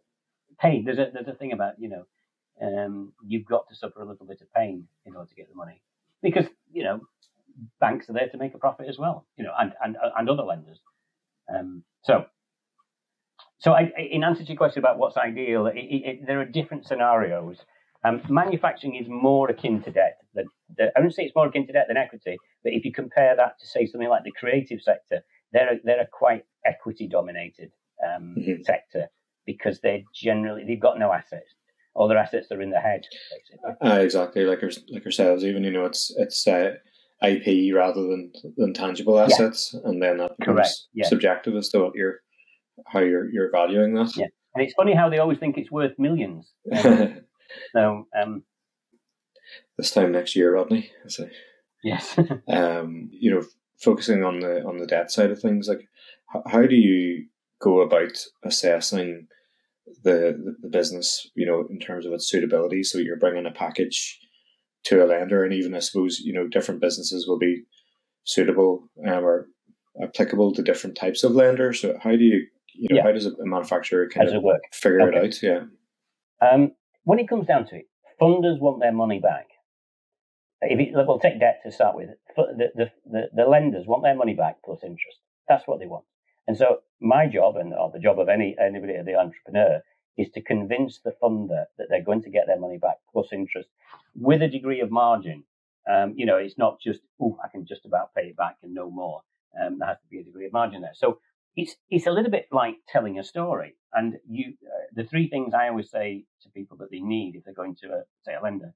pain. 0.61 0.85
There's 0.85 0.99
a, 0.99 1.11
there's 1.13 1.29
a 1.29 1.35
thing 1.35 1.53
about, 1.53 1.75
you 1.79 1.89
know, 1.89 2.07
um, 2.63 3.13
you've 3.27 3.47
got 3.47 3.69
to 3.69 3.75
suffer 3.75 4.03
a 4.03 4.07
little 4.07 4.27
bit 4.27 4.41
of 4.41 4.53
pain 4.53 4.87
in 5.07 5.17
order 5.17 5.29
to 5.29 5.35
get 5.35 5.49
the 5.49 5.57
money 5.57 5.83
because, 6.23 6.45
you 6.73 6.85
know, 6.85 7.01
banks 7.81 8.09
are 8.09 8.13
there 8.13 8.29
to 8.29 8.37
make 8.37 8.55
a 8.55 8.59
profit 8.59 8.87
as 8.89 8.99
well, 8.99 9.27
you 9.37 9.45
know, 9.45 9.53
and, 9.59 9.73
and, 9.83 9.97
and 10.17 10.29
other 10.29 10.43
lenders. 10.43 10.79
Um, 11.55 11.83
so, 12.03 12.25
so 13.59 13.73
I, 13.73 13.93
in 14.11 14.25
answer 14.25 14.43
to 14.43 14.49
your 14.49 14.57
question 14.57 14.81
about 14.81 14.99
what's 14.99 15.17
ideal, 15.17 15.67
it, 15.67 15.77
it, 15.77 16.27
there 16.27 16.41
are 16.41 16.45
different 16.45 16.87
scenarios. 16.87 17.59
Um, 18.05 18.23
manufacturing 18.29 18.97
is 18.97 19.07
more 19.09 19.51
akin 19.51 19.83
to 19.83 19.91
debt. 19.91 20.19
Than, 20.35 20.47
the, 20.77 20.85
I 20.97 21.01
wouldn't 21.01 21.15
say 21.15 21.25
it's 21.25 21.35
more 21.35 21.47
akin 21.47 21.67
to 21.67 21.73
debt 21.73 21.87
than 21.89 21.97
equity, 21.97 22.39
but 22.65 22.73
if 22.73 22.85
you 22.85 22.93
compare 22.93 23.37
that 23.37 23.59
to 23.61 23.67
say 23.67 23.87
something 23.87 24.09
like 24.09 24.25
the 24.25 24.33
creative 24.33 24.81
sector, 24.81 25.21
they're 25.53 25.75
a, 25.75 25.77
they're 25.85 26.01
a 26.01 26.07
quite 26.07 26.45
equity 26.65 27.07
dominated 27.09 27.73
um, 28.03 28.37
mm-hmm. 28.39 28.63
sector 28.63 29.09
because 29.45 29.81
they're 29.81 30.03
generally 30.15 30.65
they've 30.65 30.81
got 30.81 30.99
no 30.99 31.13
assets. 31.13 31.55
All 31.95 32.09
their 32.09 32.19
assets 32.19 32.47
are 32.53 32.63
in 32.63 32.71
the 32.71 32.81
head. 32.81 33.03
Uh, 33.85 33.99
exactly, 34.01 34.45
like 34.45 34.63
like 34.91 35.05
ourselves. 35.05 35.45
Even 35.45 35.65
you 35.65 35.73
know, 35.73 35.85
it's 35.85 36.15
it's 36.17 36.47
uh, 36.47 36.75
IP 37.23 37.75
rather 37.75 38.03
than 38.03 38.33
than 38.57 38.73
tangible 38.73 39.19
assets, 39.19 39.75
yeah. 39.75 39.91
and 39.91 40.03
then 40.03 40.19
that 40.19 40.37
becomes 40.39 40.89
yeah. 40.95 41.07
subjective 41.07 41.55
as 41.55 41.69
to 41.71 41.81
what 41.81 41.95
you're 41.95 42.21
how 42.87 43.01
you're 43.01 43.31
you're 43.31 43.51
valuing 43.51 43.95
that. 43.95 44.17
Yeah, 44.17 44.27
and 44.55 44.65
it's 44.65 44.75
funny 44.75 44.95
how 44.95 45.09
they 45.09 45.19
always 45.19 45.39
think 45.39 45.59
it's 45.59 45.71
worth 45.71 45.93
millions. 45.99 46.53
so, 46.83 48.07
um, 48.21 48.43
this 49.77 49.91
time 49.91 50.13
next 50.13 50.35
year, 50.35 50.55
Rodney. 50.55 50.91
So, 51.09 51.29
yes. 51.85 52.19
um, 52.49 53.11
you 53.13 53.35
know, 53.35 53.43
focusing 53.83 54.25
on 54.25 54.41
the 54.41 54.65
on 54.65 54.79
the 54.79 54.87
debt 54.87 55.11
side 55.11 55.31
of 55.31 55.41
things, 55.41 55.69
like 55.69 55.83
how, 56.27 56.43
how 56.47 56.67
do 56.67 56.77
you 56.77 57.27
go 57.61 57.81
about 57.81 58.17
assessing 58.45 59.27
the 60.05 60.57
the 60.63 60.69
business, 60.69 61.29
you 61.35 61.47
know, 61.47 61.67
in 61.71 61.79
terms 61.79 62.07
of 62.07 62.13
its 62.13 62.29
suitability. 62.29 62.83
So 62.83 62.99
you're 62.99 63.17
bringing 63.17 63.47
a 63.47 63.53
package 63.53 64.19
to 64.85 65.05
a 65.05 65.07
lender, 65.07 65.45
and 65.45 65.53
even 65.53 65.75
I 65.75 65.81
suppose 65.81 66.21
you 66.21 66.33
know 66.33 66.47
different 66.49 66.81
businesses 66.81 67.27
will 67.27 67.39
be 67.39 67.63
suitable 68.25 68.89
um, 69.07 69.25
or 69.25 69.47
applicable 70.03 70.53
to 70.55 70.63
different 70.63 70.97
types 70.97 71.25
of 71.25 71.33
lenders. 71.33 71.81
So 71.81 71.99
how 72.03 72.11
do 72.11 72.25
you 72.25 72.47
you 72.75 72.89
know 72.91 72.97
yeah. 72.97 73.03
how 73.03 73.13
does 73.13 73.27
a 73.27 73.33
manufacturer 73.41 74.09
kind 74.09 74.29
of 74.29 74.43
work? 74.43 74.63
figure 74.73 75.03
okay. 75.03 75.19
it 75.19 75.25
out? 75.25 75.43
Yeah. 75.43 75.61
Um, 76.47 76.73
when 77.05 77.19
it 77.19 77.29
comes 77.29 77.47
down 77.47 77.67
to 77.67 77.77
it, 77.77 77.89
funders 78.21 78.61
want 78.61 78.81
their 78.81 78.93
money 78.93 79.21
back. 79.21 79.47
If 80.63 80.79
it, 80.79 80.93
we'll 80.93 81.19
take 81.19 81.41
debt 81.41 81.61
to 81.65 81.73
start 81.73 81.97
with, 81.97 82.11
the, 82.37 82.69
the, 82.75 82.91
the, 83.11 83.23
the 83.35 83.45
lenders 83.45 83.87
want 83.87 84.03
their 84.03 84.15
money 84.15 84.35
back 84.35 84.57
plus 84.63 84.81
interest. 84.83 85.19
That's 85.49 85.67
what 85.67 85.81
they 85.81 85.87
want. 85.87 86.05
And 86.47 86.57
so 86.57 86.81
my 87.01 87.27
job 87.27 87.57
and 87.57 87.73
or 87.73 87.91
the 87.93 87.99
job 87.99 88.19
of 88.19 88.29
any 88.29 88.57
anybody 88.61 88.95
at 88.95 89.07
the 89.07 89.15
entrepreneur 89.15 89.81
is 90.21 90.31
to 90.33 90.43
convince 90.43 91.01
the 91.01 91.15
funder 91.23 91.65
that 91.79 91.87
they're 91.89 92.05
going 92.05 92.23
to 92.23 92.31
get 92.31 92.47
their 92.47 92.59
money 92.59 92.77
back 92.77 92.97
plus 93.11 93.29
interest 93.33 93.69
with 94.15 94.43
a 94.43 94.49
degree 94.49 94.81
of 94.81 94.91
margin. 94.91 95.45
Um, 95.91 96.13
you 96.15 96.27
know, 96.27 96.37
it's 96.37 96.59
not 96.59 96.79
just 96.81 97.01
oh, 97.21 97.39
I 97.43 97.49
can 97.49 97.67
just 97.67 97.87
about 97.87 98.15
pay 98.15 98.27
it 98.27 98.37
back 98.37 98.57
and 98.63 98.75
no 98.75 98.91
more. 98.91 99.23
Um, 99.59 99.79
there 99.79 99.89
has 99.89 99.97
to 100.01 100.09
be 100.11 100.19
a 100.19 100.25
degree 100.25 100.47
of 100.47 100.53
margin 100.53 100.83
there. 100.83 100.95
So 100.95 101.21
it's 101.57 101.75
it's 101.89 102.07
a 102.07 102.11
little 102.11 102.31
bit 102.31 102.49
like 102.53 102.77
telling 102.89 103.19
a 103.19 103.25
story. 103.25 103.77
And 103.93 104.19
you, 104.29 104.55
uh, 104.65 104.85
the 104.95 105.05
three 105.05 105.29
things 105.29 105.55
I 105.55 105.69
always 105.69 105.91
say 105.91 106.25
to 106.43 106.49
people 106.51 106.77
that 106.79 106.91
they 106.91 107.01
need 107.01 107.35
if 107.35 107.45
they're 107.45 107.55
going 107.55 107.77
to 107.77 107.89
a, 107.89 108.03
say 108.25 108.35
a 108.35 108.43
lender 108.43 108.75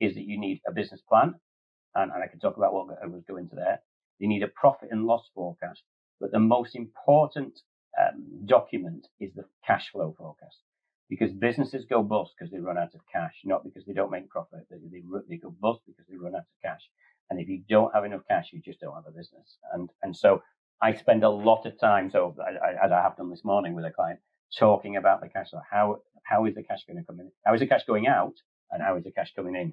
is 0.00 0.14
that 0.14 0.24
you 0.24 0.38
need 0.38 0.60
a 0.66 0.72
business 0.72 1.02
plan, 1.02 1.34
and, 1.94 2.12
and 2.12 2.22
I 2.22 2.28
can 2.28 2.38
talk 2.38 2.56
about 2.56 2.72
what 2.72 2.98
I 3.02 3.06
was 3.06 3.24
going 3.28 3.48
to 3.50 3.56
there. 3.56 3.80
You 4.18 4.28
need 4.28 4.42
a 4.42 4.48
profit 4.48 4.88
and 4.92 5.04
loss 5.04 5.28
forecast, 5.34 5.82
but 6.20 6.30
the 6.30 6.38
most 6.38 6.76
important 6.76 7.60
um, 8.00 8.46
document 8.46 9.08
is 9.20 9.32
the 9.34 9.44
cash 9.66 9.90
flow 9.90 10.14
forecast 10.16 10.58
because 11.08 11.32
businesses 11.32 11.84
go 11.88 12.02
bust 12.02 12.32
because 12.38 12.50
they 12.52 12.58
run 12.58 12.78
out 12.78 12.94
of 12.94 13.00
cash, 13.12 13.34
not 13.44 13.64
because 13.64 13.84
they 13.86 13.92
don't 13.92 14.10
make 14.10 14.28
profit. 14.28 14.66
They, 14.70 14.76
they, 14.90 15.02
they 15.28 15.36
go 15.36 15.54
bust 15.60 15.80
because 15.86 16.06
they 16.08 16.16
run 16.16 16.34
out 16.34 16.40
of 16.40 16.62
cash. 16.62 16.80
And 17.30 17.40
if 17.40 17.48
you 17.48 17.62
don't 17.68 17.94
have 17.94 18.04
enough 18.04 18.22
cash, 18.28 18.50
you 18.52 18.60
just 18.60 18.80
don't 18.80 18.94
have 18.94 19.06
a 19.06 19.10
business. 19.10 19.58
And 19.72 19.90
and 20.02 20.16
so 20.16 20.42
I 20.82 20.94
spend 20.94 21.24
a 21.24 21.30
lot 21.30 21.66
of 21.66 21.78
time, 21.80 22.10
so 22.10 22.36
I, 22.40 22.84
as 22.84 22.92
I 22.92 23.02
have 23.02 23.16
done 23.16 23.30
this 23.30 23.44
morning 23.44 23.74
with 23.74 23.84
a 23.84 23.90
client, 23.90 24.20
talking 24.58 24.96
about 24.96 25.20
the 25.20 25.28
cash 25.28 25.50
flow. 25.50 25.60
How 25.70 25.98
how 26.24 26.46
is 26.46 26.54
the 26.54 26.62
cash 26.62 26.84
going 26.86 26.98
to 26.98 27.04
come 27.04 27.20
in? 27.20 27.30
How 27.44 27.54
is 27.54 27.60
the 27.60 27.66
cash 27.66 27.84
going 27.86 28.06
out, 28.06 28.34
and 28.70 28.82
how 28.82 28.96
is 28.96 29.04
the 29.04 29.12
cash 29.12 29.32
coming 29.34 29.54
in? 29.56 29.72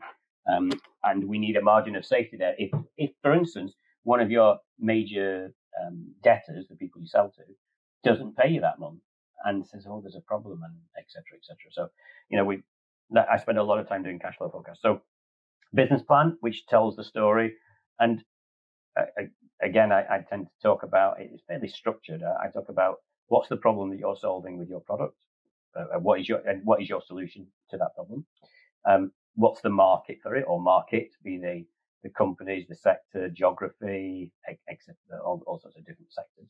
Um, 0.51 0.71
and 1.03 1.25
we 1.25 1.39
need 1.39 1.55
a 1.55 1.61
margin 1.61 1.95
of 1.95 2.05
safety 2.05 2.37
there. 2.37 2.55
If 2.57 2.71
if 2.97 3.11
for 3.21 3.33
instance 3.33 3.73
one 4.03 4.19
of 4.19 4.31
your 4.31 4.57
major 4.79 5.53
um, 5.81 6.13
debtors, 6.23 6.65
the 6.69 6.75
people 6.75 7.01
you 7.01 7.07
sell 7.07 7.31
to, 7.35 7.43
doesn't 8.09 8.35
pay 8.35 8.49
you 8.49 8.61
that 8.61 8.79
month 8.79 8.99
and 9.45 9.65
says, 9.65 9.85
"Oh, 9.87 10.01
there's 10.01 10.15
a 10.15 10.21
problem," 10.21 10.61
and 10.63 10.75
etc. 10.97 11.23
etc. 11.37 11.57
So 11.71 11.89
you 12.29 12.37
know 12.37 12.45
we 12.45 12.63
I 13.15 13.37
spend 13.37 13.57
a 13.57 13.63
lot 13.63 13.79
of 13.79 13.87
time 13.87 14.03
doing 14.03 14.19
cash 14.19 14.37
flow 14.37 14.49
forecasts. 14.49 14.81
So 14.81 15.01
business 15.73 16.01
plan, 16.01 16.37
which 16.41 16.65
tells 16.67 16.95
the 16.95 17.03
story, 17.03 17.53
and 17.99 18.23
uh, 18.99 19.23
again, 19.61 19.91
I, 19.91 20.01
I, 20.01 20.25
tend 20.29 20.47
to 20.47 20.67
talk 20.67 20.83
about 20.83 21.17
it's 21.19 21.43
fairly 21.47 21.67
structured. 21.67 22.23
I, 22.23 22.47
talk 22.49 22.69
about 22.69 22.97
what's 23.27 23.49
the 23.49 23.57
problem 23.57 23.89
that 23.89 23.99
you're 23.99 24.15
solving 24.15 24.57
with 24.57 24.69
your 24.69 24.81
product, 24.81 25.15
uh, 25.75 25.99
what 25.99 26.19
is 26.19 26.29
your 26.29 26.39
and 26.47 26.61
what 26.65 26.81
is 26.81 26.89
your 26.89 27.01
solution 27.05 27.47
to 27.69 27.77
that 27.77 27.95
problem. 27.95 28.25
Um, 28.85 29.11
what's 29.35 29.61
the 29.61 29.69
market 29.69 30.19
for 30.21 30.35
it, 30.35 30.45
or 30.47 30.59
market, 30.59 31.09
be 31.23 31.37
they 31.37 31.65
the 32.03 32.09
companies, 32.09 32.65
the 32.67 32.75
sector, 32.75 33.29
geography, 33.29 34.31
etc., 34.49 34.95
all, 35.23 35.43
all, 35.45 35.59
sorts 35.59 35.77
of 35.77 35.85
different 35.85 36.11
sectors. 36.11 36.47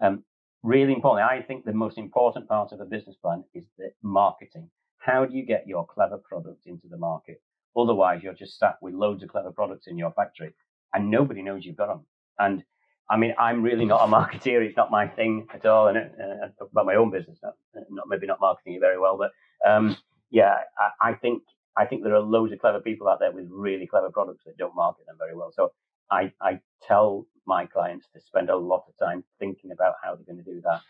Um, 0.00 0.24
really 0.62 0.92
important. 0.92 1.28
I 1.30 1.42
think 1.42 1.64
the 1.64 1.72
most 1.72 1.98
important 1.98 2.48
part 2.48 2.72
of 2.72 2.80
a 2.80 2.84
business 2.84 3.16
plan 3.22 3.44
is 3.54 3.64
the 3.78 3.90
marketing. 4.02 4.70
How 4.98 5.24
do 5.24 5.36
you 5.36 5.46
get 5.46 5.66
your 5.66 5.86
clever 5.86 6.18
product 6.18 6.66
into 6.66 6.88
the 6.88 6.98
market? 6.98 7.40
Otherwise, 7.76 8.22
you're 8.22 8.34
just 8.34 8.58
sat 8.58 8.76
with 8.82 8.94
loads 8.94 9.22
of 9.22 9.28
clever 9.28 9.52
products 9.52 9.86
in 9.86 9.96
your 9.96 10.12
factory 10.12 10.52
and 10.94 11.10
nobody 11.10 11.42
knows 11.42 11.64
you've 11.64 11.76
got 11.76 11.88
them. 11.88 12.06
And 12.38 12.64
I 13.10 13.16
mean, 13.16 13.34
I'm 13.38 13.62
really 13.62 13.84
not 13.84 14.06
a 14.06 14.12
marketeer. 14.12 14.64
It's 14.64 14.76
not 14.76 14.90
my 14.90 15.06
thing 15.06 15.46
at 15.54 15.64
all. 15.66 15.88
And 15.88 15.98
uh, 15.98 16.48
about 16.60 16.86
my 16.86 16.96
own 16.96 17.10
business, 17.10 17.38
not, 17.42 17.54
not 17.90 18.06
maybe 18.08 18.26
not 18.26 18.40
marketing 18.40 18.74
it 18.74 18.80
very 18.80 18.98
well, 18.98 19.16
but 19.16 19.30
um, 19.68 19.96
yeah, 20.30 20.54
I, 20.78 21.10
I, 21.10 21.14
think 21.14 21.42
I 21.76 21.86
think 21.86 22.02
there 22.02 22.14
are 22.14 22.20
loads 22.20 22.52
of 22.52 22.58
clever 22.58 22.80
people 22.80 23.08
out 23.08 23.20
there 23.20 23.32
with 23.32 23.46
really 23.50 23.86
clever 23.86 24.10
products 24.10 24.44
that 24.46 24.58
don't 24.58 24.74
market 24.74 25.06
them 25.06 25.16
very 25.18 25.36
well. 25.36 25.52
So 25.54 25.72
I, 26.10 26.32
I 26.40 26.60
tell 26.86 27.26
my 27.46 27.64
clients 27.66 28.06
to 28.14 28.20
spend 28.20 28.50
a 28.50 28.56
lot 28.56 28.84
of 28.88 29.06
time 29.06 29.24
thinking 29.38 29.70
about 29.72 29.94
how 30.02 30.14
they're 30.14 30.24
going 30.24 30.44
to 30.44 30.50
do 30.50 30.60
that. 30.62 30.80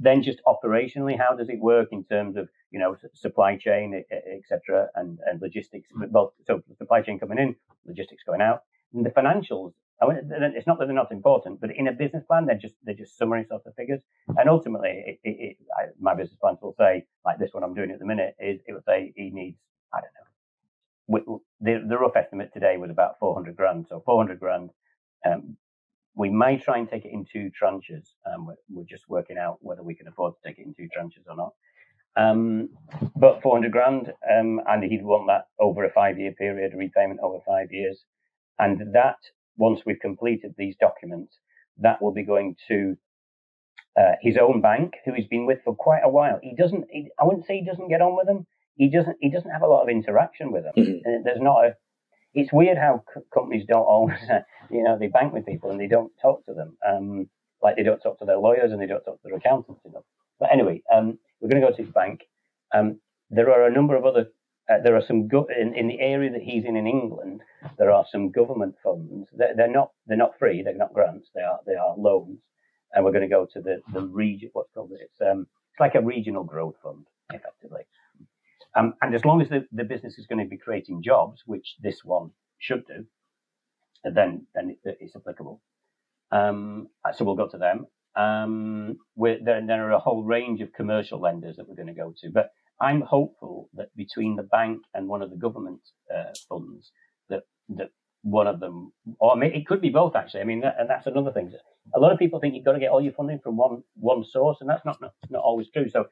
Then 0.00 0.22
just 0.22 0.40
operationally, 0.46 1.18
how 1.18 1.34
does 1.34 1.48
it 1.48 1.58
work 1.58 1.88
in 1.92 2.04
terms 2.04 2.36
of 2.36 2.48
you 2.70 2.78
know 2.78 2.96
supply 3.14 3.56
chain, 3.56 4.04
etc., 4.10 4.88
and 4.94 5.18
and 5.26 5.40
logistics? 5.42 5.88
Mm. 5.92 6.10
Well, 6.10 6.34
so 6.46 6.62
supply 6.78 7.02
chain 7.02 7.18
coming 7.18 7.38
in, 7.38 7.56
logistics 7.86 8.22
going 8.24 8.40
out, 8.40 8.62
and 8.94 9.04
the 9.04 9.10
financials 9.10 9.72
I 10.00 10.06
mean, 10.06 10.30
it's 10.30 10.66
not 10.66 10.78
that 10.78 10.86
they're 10.86 10.94
not 10.94 11.10
important, 11.10 11.60
but 11.60 11.70
in 11.74 11.88
a 11.88 11.92
business 11.92 12.22
plan, 12.26 12.44
they're 12.44 12.58
just 12.58 12.74
they're 12.84 12.94
just 12.94 13.16
summary 13.16 13.46
sort 13.48 13.62
of 13.64 13.74
figures. 13.76 14.02
And 14.28 14.48
ultimately, 14.48 15.02
it, 15.06 15.20
it, 15.24 15.36
it, 15.40 15.56
I, 15.76 15.86
my 15.98 16.14
business 16.14 16.38
plans 16.38 16.58
will 16.60 16.74
say, 16.78 17.06
like 17.24 17.38
this 17.38 17.50
one 17.52 17.64
I'm 17.64 17.74
doing 17.74 17.90
at 17.90 17.98
the 17.98 18.04
minute, 18.04 18.34
is 18.38 18.60
it 18.66 18.72
will 18.72 18.82
say 18.86 19.12
he 19.16 19.30
needs, 19.30 19.56
I 19.94 20.00
don't 20.00 20.12
know, 20.12 20.28
the, 21.08 21.40
the 21.60 21.98
rough 21.98 22.16
estimate 22.16 22.52
today 22.52 22.76
was 22.76 22.90
about 22.90 23.18
400 23.18 23.56
grand. 23.56 23.86
So 23.88 24.02
400 24.04 24.40
grand. 24.40 24.70
Um, 25.24 25.56
we 26.14 26.30
may 26.30 26.58
try 26.58 26.78
and 26.78 26.88
take 26.88 27.04
it 27.04 27.12
in 27.12 27.26
two 27.30 27.50
tranches. 27.60 28.14
Um, 28.26 28.46
we're, 28.46 28.54
we're, 28.70 28.84
just 28.84 29.08
working 29.08 29.36
out 29.38 29.58
whether 29.60 29.82
we 29.82 29.94
can 29.94 30.08
afford 30.08 30.34
to 30.34 30.48
take 30.48 30.58
it 30.58 30.66
in 30.66 30.74
two 30.74 30.88
tranches 30.96 31.28
or 31.28 31.36
not. 31.36 31.52
Um, 32.16 32.70
but 33.14 33.42
400 33.42 33.70
grand, 33.70 34.12
um, 34.30 34.60
and 34.66 34.82
he'd 34.82 35.04
want 35.04 35.26
that 35.26 35.48
over 35.60 35.84
a 35.84 35.92
five 35.92 36.18
year 36.18 36.32
period, 36.32 36.72
repayment 36.74 37.20
over 37.22 37.40
five 37.46 37.70
years. 37.70 38.04
And 38.58 38.94
that 38.94 39.18
once 39.58 39.82
we've 39.84 40.00
completed 40.00 40.54
these 40.56 40.76
documents, 40.80 41.38
that 41.78 42.00
will 42.00 42.12
be 42.12 42.24
going 42.24 42.56
to 42.68 42.96
uh, 43.98 44.12
his 44.22 44.36
own 44.36 44.60
bank, 44.60 44.94
who 45.04 45.12
he's 45.12 45.26
been 45.26 45.46
with 45.46 45.58
for 45.64 45.74
quite 45.74 46.02
a 46.04 46.08
while. 46.08 46.38
He 46.42 46.54
doesn't. 46.54 46.86
He, 46.90 47.08
I 47.18 47.24
wouldn't 47.24 47.46
say 47.46 47.58
he 47.58 47.64
doesn't 47.66 47.88
get 47.88 48.02
on 48.02 48.16
with 48.16 48.26
them. 48.26 48.46
He 48.76 48.90
doesn't. 48.90 49.18
He 49.20 49.30
doesn't 49.30 49.50
have 49.50 49.62
a 49.62 49.68
lot 49.68 49.82
of 49.84 49.88
interaction 49.90 50.52
with 50.52 50.64
them. 50.64 50.74
Mm-hmm. 50.76 51.24
There's 51.24 51.40
not 51.42 51.64
a. 51.66 51.76
It's 52.34 52.52
weird 52.52 52.78
how 52.78 53.04
c- 53.14 53.20
companies 53.34 53.64
don't 53.68 53.84
always, 53.84 54.18
you 54.70 54.82
know, 54.84 54.98
they 54.98 55.08
bank 55.08 55.32
with 55.32 55.46
people 55.46 55.70
and 55.70 55.80
they 55.80 55.88
don't 55.88 56.12
talk 56.22 56.44
to 56.46 56.54
them. 56.54 56.76
Um, 56.86 57.28
like 57.62 57.76
they 57.76 57.82
don't 57.82 58.00
talk 58.00 58.18
to 58.20 58.24
their 58.24 58.38
lawyers 58.38 58.72
and 58.72 58.80
they 58.80 58.86
don't 58.86 59.04
talk 59.04 59.20
to 59.22 59.28
their 59.28 59.36
accountants 59.38 59.82
enough. 59.84 60.04
But 60.40 60.52
anyway, 60.52 60.82
um, 60.94 61.18
we're 61.40 61.48
going 61.48 61.62
to 61.62 61.68
go 61.68 61.74
to 61.76 61.82
his 61.82 61.92
bank. 61.92 62.22
Um, 62.74 63.00
there 63.30 63.50
are 63.50 63.66
a 63.66 63.72
number 63.72 63.96
of 63.96 64.04
other 64.06 64.28
uh, 64.70 64.78
there 64.84 64.96
are 64.96 65.02
some 65.06 65.28
go- 65.28 65.48
in, 65.60 65.74
in 65.74 65.88
the 65.88 66.00
area 66.00 66.30
that 66.32 66.42
he's 66.42 66.64
in 66.64 66.76
in 66.76 66.86
England. 66.86 67.42
There 67.78 67.90
are 67.90 68.04
some 68.10 68.30
government 68.32 68.76
funds. 68.82 69.28
They're, 69.36 69.54
they're 69.56 69.70
not 69.70 69.92
they're 70.06 70.16
not 70.16 70.38
free. 70.38 70.62
They're 70.62 70.76
not 70.76 70.94
grants. 70.94 71.28
They 71.34 71.42
are 71.42 71.60
they 71.66 71.74
are 71.74 71.94
loans. 71.98 72.38
And 72.92 73.04
we're 73.04 73.12
going 73.12 73.28
to 73.28 73.34
go 73.34 73.46
to 73.52 73.60
the 73.60 73.82
the 73.92 74.02
region. 74.02 74.50
What's 74.52 74.70
called 74.74 74.92
it? 74.92 75.00
It's 75.02 75.20
um 75.20 75.46
it's 75.72 75.80
like 75.80 75.96
a 75.96 76.02
regional 76.02 76.44
growth 76.44 76.76
fund, 76.82 77.06
effectively. 77.32 77.82
Um, 78.76 78.94
and 79.02 79.14
as 79.14 79.24
long 79.24 79.40
as 79.40 79.48
the, 79.48 79.66
the 79.72 79.84
business 79.84 80.18
is 80.18 80.26
going 80.26 80.44
to 80.44 80.48
be 80.48 80.58
creating 80.58 81.02
jobs, 81.02 81.42
which 81.46 81.76
this 81.82 82.04
one 82.04 82.30
should 82.58 82.86
do, 82.86 83.06
then 84.04 84.46
then 84.54 84.76
it, 84.84 84.98
it's 85.00 85.16
applicable. 85.16 85.60
Um, 86.30 86.88
so 87.16 87.24
we'll 87.24 87.36
go 87.36 87.48
to 87.48 87.58
them. 87.58 87.86
Um, 88.16 88.98
there, 89.16 89.64
there 89.66 89.88
are 89.88 89.92
a 89.92 89.98
whole 89.98 90.24
range 90.24 90.60
of 90.60 90.72
commercial 90.72 91.20
lenders 91.20 91.56
that 91.56 91.68
we're 91.68 91.76
going 91.76 91.88
to 91.88 91.94
go 91.94 92.14
to, 92.22 92.30
but 92.30 92.50
I'm 92.80 93.02
hopeful 93.02 93.68
that 93.74 93.94
between 93.96 94.36
the 94.36 94.42
bank 94.42 94.82
and 94.94 95.08
one 95.08 95.22
of 95.22 95.30
the 95.30 95.36
government 95.36 95.80
uh, 96.14 96.32
funds, 96.48 96.92
that 97.28 97.42
that 97.70 97.90
one 98.22 98.46
of 98.46 98.60
them, 98.60 98.92
or 99.20 99.42
it 99.44 99.66
could 99.66 99.80
be 99.80 99.90
both 99.90 100.16
actually. 100.16 100.40
I 100.40 100.44
mean, 100.44 100.60
that, 100.60 100.76
and 100.78 100.90
that's 100.90 101.06
another 101.06 101.32
thing. 101.32 101.52
A 101.94 102.00
lot 102.00 102.12
of 102.12 102.18
people 102.18 102.40
think 102.40 102.54
you've 102.54 102.64
got 102.64 102.72
to 102.72 102.80
get 102.80 102.90
all 102.90 103.00
your 103.00 103.12
funding 103.12 103.40
from 103.42 103.56
one 103.56 103.82
one 103.94 104.24
source, 104.24 104.58
and 104.60 104.68
that's 104.68 104.84
not 104.84 105.00
not, 105.00 105.12
not 105.30 105.42
always 105.42 105.68
true. 105.70 105.88
So 105.88 106.06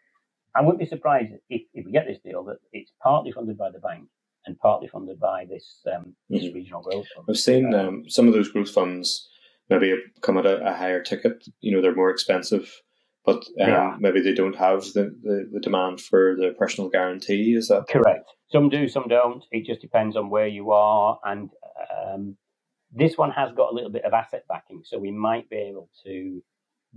I 0.56 0.62
wouldn't 0.62 0.78
be 0.78 0.86
surprised 0.86 1.32
if, 1.48 1.62
if 1.72 1.84
we 1.84 1.92
get 1.92 2.06
this 2.06 2.18
deal 2.24 2.44
that 2.44 2.58
it's 2.72 2.92
partly 3.02 3.32
funded 3.32 3.58
by 3.58 3.70
the 3.70 3.80
bank 3.80 4.08
and 4.46 4.58
partly 4.58 4.88
funded 4.88 5.18
by 5.18 5.46
this 5.48 5.80
um, 5.94 6.14
this 6.28 6.44
mm-hmm. 6.44 6.54
regional 6.54 6.82
growth 6.82 7.06
fund. 7.14 7.26
I've 7.28 7.38
seen 7.38 7.74
um, 7.74 8.04
some 8.08 8.28
of 8.28 8.34
those 8.34 8.50
growth 8.50 8.70
funds 8.70 9.28
maybe 9.70 9.94
come 10.20 10.38
at 10.38 10.46
a, 10.46 10.64
a 10.66 10.74
higher 10.74 11.02
ticket. 11.02 11.44
You 11.60 11.72
know, 11.72 11.82
they're 11.82 11.94
more 11.94 12.10
expensive 12.10 12.70
but 13.24 13.36
um, 13.36 13.68
yeah. 13.68 13.96
maybe 13.98 14.20
they 14.20 14.34
don't 14.34 14.56
have 14.56 14.84
the, 14.92 15.16
the, 15.22 15.48
the, 15.52 15.60
demand 15.60 16.00
for 16.00 16.36
the 16.36 16.54
personal 16.58 16.90
guarantee. 16.90 17.54
Is 17.54 17.68
that 17.68 17.86
correct? 17.88 18.30
Some 18.50 18.68
do, 18.68 18.86
some 18.86 19.08
don't. 19.08 19.42
It 19.50 19.64
just 19.64 19.80
depends 19.80 20.14
on 20.16 20.28
where 20.28 20.46
you 20.46 20.72
are. 20.72 21.18
And 21.24 21.50
um, 21.96 22.36
this 22.92 23.16
one 23.16 23.30
has 23.30 23.50
got 23.56 23.72
a 23.72 23.74
little 23.74 23.90
bit 23.90 24.04
of 24.04 24.12
asset 24.12 24.44
backing, 24.48 24.82
so 24.84 24.98
we 24.98 25.10
might 25.10 25.48
be 25.48 25.56
able 25.56 25.88
to 26.04 26.42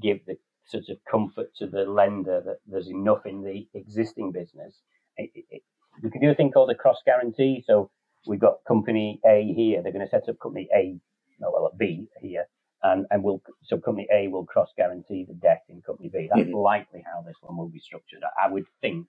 give 0.02 0.20
the 0.28 0.38
sort 0.70 0.90
of 0.90 0.98
comfort 1.10 1.56
to 1.56 1.68
the 1.68 1.84
lender 1.86 2.42
that 2.46 2.60
there's 2.68 2.90
enough 2.90 3.26
in 3.26 3.44
the 3.44 3.68
existing 3.74 4.32
business. 4.32 4.76
It, 5.18 5.32
it, 5.50 5.62
we 6.04 6.12
can 6.12 6.22
do 6.22 6.30
a 6.30 6.36
thing 6.36 6.52
called 6.52 6.70
a 6.70 6.76
cross 6.76 7.02
guarantee. 7.06 7.64
So 7.66 7.90
we've 8.26 8.40
got 8.40 8.64
company 8.68 9.20
A 9.26 9.54
here; 9.56 9.82
they're 9.82 9.92
going 9.92 10.06
to 10.06 10.10
set 10.10 10.30
up 10.30 10.40
company 10.40 10.68
A, 10.76 10.98
no, 11.40 11.52
well, 11.52 11.72
B 11.78 12.08
here 12.22 12.46
and, 12.84 13.06
and 13.10 13.24
we'll, 13.24 13.42
so 13.64 13.78
company 13.78 14.08
A 14.14 14.28
will 14.28 14.46
cross 14.46 14.70
guarantee 14.78 15.26
the 15.28 15.34
debt 15.34 15.64
in 15.70 15.82
company 15.82 16.10
B. 16.10 16.30
That's 16.30 16.48
mm-hmm. 16.48 16.56
likely 16.56 17.04
how 17.06 17.22
this 17.22 17.36
one 17.42 17.58
will 17.58 17.70
be 17.70 17.80
structured. 17.80 18.22
I 18.42 18.50
would 18.50 18.66
think 18.82 19.08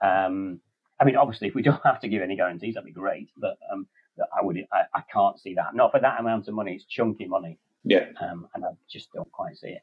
Um, 0.00 0.60
I 1.00 1.04
mean, 1.04 1.16
obviously, 1.16 1.48
if 1.48 1.54
we 1.54 1.62
don't 1.62 1.80
have 1.84 2.00
to 2.00 2.08
give 2.08 2.22
any 2.22 2.36
guarantees, 2.36 2.74
that'd 2.74 2.86
be 2.86 2.92
great. 2.92 3.30
But 3.36 3.56
um, 3.72 3.86
I 4.18 4.44
would, 4.44 4.58
I, 4.72 4.82
I, 4.94 5.02
can't 5.12 5.38
see 5.38 5.54
that. 5.54 5.74
Not 5.74 5.92
for 5.92 6.00
that 6.00 6.20
amount 6.20 6.48
of 6.48 6.54
money. 6.54 6.74
It's 6.74 6.84
chunky 6.84 7.26
money. 7.26 7.58
Yeah. 7.84 8.06
Um, 8.20 8.48
and 8.54 8.64
I 8.64 8.68
just 8.90 9.12
don't 9.12 9.30
quite 9.32 9.56
see 9.56 9.68
it. 9.68 9.82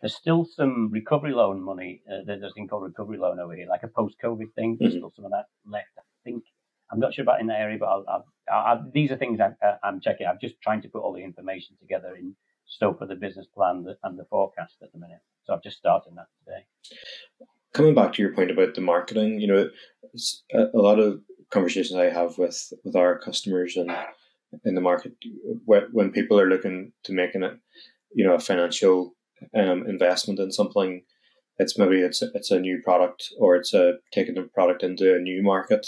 There's 0.00 0.14
still 0.14 0.44
some 0.44 0.90
recovery 0.92 1.32
loan 1.32 1.60
money. 1.60 2.02
Uh, 2.08 2.18
there's 2.24 2.42
a 2.42 2.50
thing 2.50 2.68
called 2.68 2.84
recovery 2.84 3.18
loan 3.18 3.40
over 3.40 3.54
here, 3.54 3.66
like 3.68 3.82
a 3.82 3.88
post-COVID 3.88 4.54
thing. 4.54 4.76
There's 4.78 4.92
mm-hmm. 4.92 5.00
still 5.00 5.12
some 5.16 5.24
of 5.24 5.32
that 5.32 5.46
left. 5.66 5.88
I 5.98 6.02
think 6.24 6.44
I'm 6.90 7.00
not 7.00 7.14
sure 7.14 7.24
about 7.24 7.40
in 7.40 7.48
that 7.48 7.60
area, 7.60 7.78
but 7.78 7.86
I'll, 7.86 8.04
I'll, 8.08 8.24
I'll, 8.50 8.90
these 8.94 9.10
are 9.10 9.16
things 9.16 9.40
I, 9.40 9.52
am 9.86 10.00
checking. 10.00 10.26
I'm 10.26 10.38
just 10.40 10.54
trying 10.62 10.82
to 10.82 10.88
put 10.88 11.02
all 11.02 11.12
the 11.12 11.22
information 11.24 11.76
together 11.80 12.14
in 12.16 12.34
stuff 12.66 12.98
for 12.98 13.06
the 13.06 13.14
business 13.14 13.46
plan 13.54 13.84
and 14.02 14.18
the 14.18 14.24
forecast 14.30 14.76
at 14.82 14.92
the 14.92 14.98
minute. 14.98 15.20
So 15.44 15.54
I've 15.54 15.62
just 15.62 15.78
started 15.78 16.12
that 16.16 16.26
today. 16.44 17.46
Coming 17.74 17.94
back 17.94 18.12
to 18.14 18.22
your 18.22 18.34
point 18.34 18.50
about 18.50 18.74
the 18.74 18.80
marketing, 18.80 19.40
you 19.40 19.46
know, 19.46 19.68
a, 20.54 20.64
a 20.74 20.80
lot 20.80 20.98
of 20.98 21.20
conversations 21.50 21.98
I 21.98 22.10
have 22.10 22.38
with 22.38 22.72
with 22.84 22.94
our 22.94 23.18
customers 23.18 23.76
and 23.76 23.90
in 24.64 24.74
the 24.74 24.80
market 24.80 25.12
when 25.66 26.10
people 26.10 26.40
are 26.40 26.48
looking 26.48 26.92
to 27.04 27.12
making 27.12 27.42
it, 27.42 27.58
you 28.14 28.26
know, 28.26 28.34
a 28.34 28.40
financial 28.40 29.14
um, 29.54 29.86
investment 29.86 30.40
in 30.40 30.52
something. 30.52 31.02
It's 31.58 31.78
maybe 31.78 32.00
it's 32.00 32.22
it's 32.22 32.50
a 32.50 32.60
new 32.60 32.80
product 32.82 33.30
or 33.38 33.56
it's 33.56 33.74
a 33.74 33.94
taking 34.12 34.34
the 34.34 34.42
product 34.42 34.82
into 34.82 35.14
a 35.14 35.18
new 35.18 35.42
market. 35.42 35.86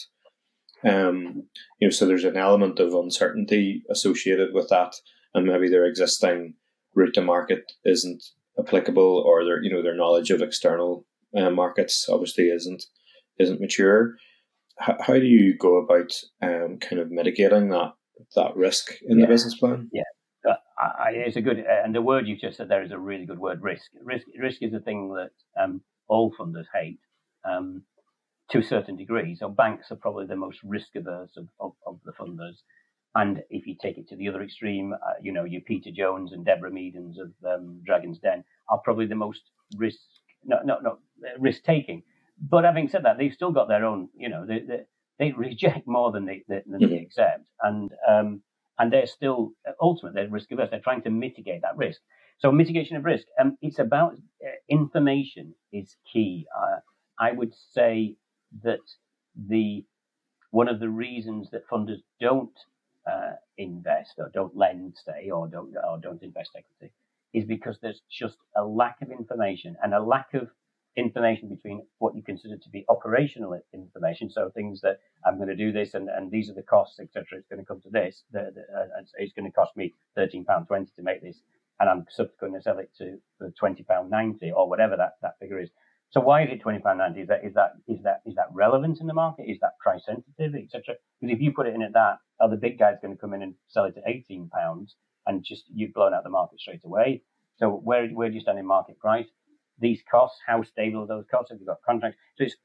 Um, 0.83 1.45
you 1.79 1.89
know, 1.89 1.91
so 1.91 2.07
there's 2.07 2.25
an 2.25 2.37
element 2.37 2.81
of 2.81 2.95
uncertainty 2.95 3.83
associated 3.91 4.53
with 4.53 4.69
that, 4.71 4.95
and 5.35 5.47
maybe 5.47 5.69
their 5.69 5.85
existing 5.85 6.55
route 6.95 7.15
to 7.15 7.23
market 7.23 7.73
isn't 7.85 8.23
applicable, 8.59 9.23
or 9.27 9.45
their 9.45 9.63
you 9.63 9.71
know 9.73 9.83
their 9.83 9.97
knowledge 9.97 10.31
of 10.31 10.43
external 10.43 11.07
uh, 11.37 11.51
markets 11.51 12.09
obviously 12.09 12.45
isn't 12.45 12.85
isn't 13.39 13.61
mature. 13.61 14.15
How, 14.79 14.97
how 15.01 15.15
do 15.15 15.27
you 15.27 15.57
go 15.57 15.77
about 15.77 16.13
um, 16.43 16.79
kind 16.81 17.01
of 17.01 17.11
mitigating 17.11 17.69
that 17.71 17.93
that 18.37 18.57
risk 18.57 18.95
in 19.03 19.19
yeah. 19.19 19.27
the 19.27 19.33
business 19.33 19.57
plan? 19.57 19.89
Yeah, 19.93 20.03
I, 20.81 21.11
it's 21.15 21.37
a 21.37 21.41
good, 21.41 21.59
uh, 21.59 21.85
and 21.85 21.95
the 21.95 22.03
word 22.03 22.27
you 22.27 22.37
just 22.37 22.57
said 22.57 22.69
there 22.69 22.83
is 22.83 22.93
a 22.93 22.99
really 22.99 23.27
good 23.27 23.39
word. 23.39 23.63
Risk. 23.63 23.91
Risk. 24.03 24.27
Risk 24.39 24.63
is 24.63 24.73
a 24.73 24.81
thing 24.81 25.13
that 25.15 25.31
um, 25.63 25.83
all 26.09 26.33
funders 26.39 26.67
hate 26.75 27.01
um, 27.45 27.83
to 28.51 28.59
a 28.59 28.63
certain 28.63 28.97
degree. 28.97 29.35
So 29.35 29.49
banks 29.49 29.91
are 29.91 29.97
probably 29.97 30.27
the 30.27 30.37
most 30.37 30.59
risk 30.65 30.89
averse 30.97 31.37
of, 31.37 31.49
of, 31.59 31.73
of, 31.87 32.01
the 32.05 32.13
funders. 32.13 32.57
And 33.15 33.43
if 33.51 33.67
you 33.67 33.77
take 33.81 33.99
it 33.99 34.09
to 34.09 34.17
the 34.17 34.29
other 34.29 34.43
extreme, 34.43 34.93
uh, 34.93 35.15
you 35.21 35.33
know, 35.33 35.45
your 35.45 35.61
Peter 35.63 35.91
Jones 35.91 36.33
and 36.33 36.45
Deborah 36.45 36.71
Meadens 36.71 37.17
of 37.19 37.33
um, 37.47 37.81
Dragon's 37.85 38.19
Den 38.19 38.45
are 38.69 38.79
probably 38.79 39.07
the 39.07 39.15
most 39.15 39.43
risk, 39.77 39.99
no, 40.45 40.61
no, 40.65 40.79
no, 40.83 40.99
risk 41.39 41.63
taking. 41.65 42.03
But 42.41 42.65
having 42.65 42.89
said 42.89 43.05
that, 43.05 43.19
they've 43.19 43.33
still 43.33 43.53
got 43.53 43.69
their 43.69 43.85
own, 43.85 44.09
you 44.17 44.29
know, 44.29 44.47
they, 44.47 44.61
they, 44.61 44.81
they 45.19 45.33
reject 45.33 45.87
more 45.87 46.13
than 46.13 46.25
they, 46.25 46.45
than 46.49 46.63
they 46.81 46.99
accept. 46.99 47.47
And, 47.61 47.91
um, 48.09 48.43
and 48.81 48.91
they're 48.93 49.07
still 49.07 49.53
ultimately 49.81 50.27
risk 50.27 50.51
averse. 50.51 50.71
They're 50.71 50.81
trying 50.81 51.03
to 51.03 51.11
mitigate 51.11 51.61
that 51.63 51.77
risk. 51.77 52.01
So 52.39 52.51
mitigation 52.51 52.97
of 52.97 53.05
risk, 53.05 53.27
um, 53.39 53.59
it's 53.61 53.79
about 53.79 54.15
uh, 54.15 54.49
information 54.69 55.55
is 55.73 55.97
key. 56.11 56.47
Uh, 56.59 56.79
I 57.19 57.33
would 57.33 57.55
say 57.75 58.17
that 58.65 58.81
the 59.37 59.85
one 60.51 60.69
of 60.69 60.81
the 60.81 60.89
reasons 60.89 61.51
that 61.51 61.69
funders 61.69 62.03
don't 62.21 62.59
uh, 63.11 63.33
invest 63.59 64.15
or 64.19 64.31
don't 64.33 64.57
lend, 64.57 64.97
say, 65.05 65.31
or 65.31 65.47
don't 65.47 65.75
or 65.87 65.99
don't 65.99 66.23
invest 66.23 66.53
equity, 66.57 66.93
is 67.35 67.45
because 67.45 67.79
there's 67.83 68.01
just 68.11 68.39
a 68.57 68.65
lack 68.65 68.97
of 69.03 69.11
information 69.11 69.77
and 69.83 69.93
a 69.93 70.01
lack 70.03 70.33
of 70.33 70.49
information 70.97 71.49
between 71.49 71.83
what 71.99 72.15
you 72.15 72.23
consider 72.23 72.57
to 72.57 72.69
be 72.71 72.85
operational 72.89 73.59
information. 73.73 74.31
So 74.31 74.51
things 74.51 74.81
that 74.83 75.01
I'm 75.27 75.37
going 75.37 75.49
to 75.49 75.57
do 75.57 75.73
this 75.73 75.95
and, 75.95 76.09
and 76.09 76.31
these 76.31 76.51
are 76.51 76.55
the 76.55 76.63
costs, 76.63 76.99
etc. 77.01 77.25
It's 77.39 77.49
going 77.49 77.61
to 77.61 77.67
come 77.67 77.81
to 77.83 77.91
this. 77.91 78.25
The, 78.33 78.53
the, 78.55 78.61
uh, 78.79 79.03
it's 79.19 79.33
going 79.33 79.51
to 79.51 79.55
cost 79.55 79.77
me 79.77 79.95
£13.20 80.19 80.95
to 80.97 81.03
make 81.03 81.23
this. 81.23 81.41
And 81.79 81.89
I'm 81.89 82.05
subsequently 82.11 82.61
going 82.61 82.61
to 82.61 82.65
sell 82.65 82.79
it 82.79 82.91
to 82.99 83.19
for 83.39 83.51
£20.90 83.51 84.53
or 84.55 84.69
whatever 84.69 84.97
that, 84.97 85.15
that 85.23 85.39
figure 85.41 85.61
is. 85.61 85.71
So 86.11 86.21
why 86.21 86.43
is 86.43 86.49
it 86.51 86.63
£20.90? 86.63 87.23
Is 87.23 87.29
that, 87.29 87.45
is 87.45 87.55
that, 87.55 87.73
is 87.87 88.03
that, 88.03 88.23
is 88.27 88.35
that 88.35 88.49
relevant 88.53 89.01
in 89.01 89.07
the 89.07 89.15
market? 89.15 89.45
Is 89.45 89.59
that 89.61 89.79
price 89.79 90.03
sensitive, 90.05 90.55
etc.? 90.57 90.97
Because 91.21 91.35
if 91.37 91.41
you 91.41 91.53
put 91.53 91.69
it 91.69 91.75
in 91.75 91.83
at 91.83 91.93
that, 91.93 92.19
are 92.41 92.51
the 92.51 92.57
big 92.57 92.79
guys 92.79 92.97
going 93.01 93.15
to 93.15 93.21
come 93.21 93.33
in 93.33 93.43
and 93.43 93.55
sell 93.69 93.85
it 93.85 93.95
to 93.95 94.01
£18 94.01 94.51
and 95.27 95.45
just 95.45 95.65
you've 95.73 95.95
blown 95.95 96.13
out 96.13 96.25
the 96.25 96.31
market 96.31 96.59
straight 96.59 96.85
away? 96.85 97.23
So 97.59 97.71
where, 97.71 98.09
where 98.09 98.29
do 98.29 98.35
you 98.35 98.41
stand 98.41 98.59
in 98.59 98.67
market 98.67 98.99
price? 98.99 99.27
These 99.81 100.03
costs, 100.11 100.39
how 100.47 100.63
stable 100.63 101.03
are 101.03 101.07
those 101.07 101.25
costs? 101.31 101.51
Have 101.51 101.61
you 101.61 101.67
got 101.67 101.79
contracts? 101.87 102.19
So 102.39 102.45
it's, 102.45 102.57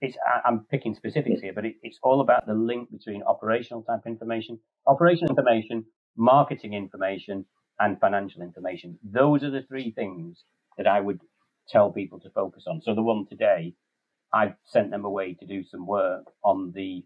it's 0.00 0.16
I'm 0.44 0.66
picking 0.70 0.94
specifics 0.94 1.40
here, 1.40 1.52
but 1.52 1.64
it, 1.64 1.76
it's 1.82 1.98
all 2.02 2.20
about 2.20 2.46
the 2.46 2.54
link 2.54 2.90
between 2.90 3.22
operational 3.22 3.82
type 3.82 4.02
information, 4.06 4.58
operational 4.86 5.30
information, 5.30 5.84
marketing 6.16 6.74
information, 6.74 7.44
and 7.80 8.00
financial 8.00 8.42
information. 8.42 8.98
Those 9.04 9.42
are 9.42 9.50
the 9.50 9.62
three 9.62 9.92
things 9.92 10.44
that 10.76 10.86
I 10.86 11.00
would 11.00 11.20
tell 11.68 11.92
people 11.92 12.20
to 12.20 12.30
focus 12.30 12.64
on. 12.66 12.82
So 12.82 12.94
the 12.94 13.02
one 13.02 13.26
today, 13.28 13.74
I've 14.32 14.54
sent 14.64 14.90
them 14.90 15.04
away 15.04 15.34
to 15.34 15.46
do 15.46 15.62
some 15.64 15.86
work 15.86 16.24
on 16.44 16.72
the 16.74 17.04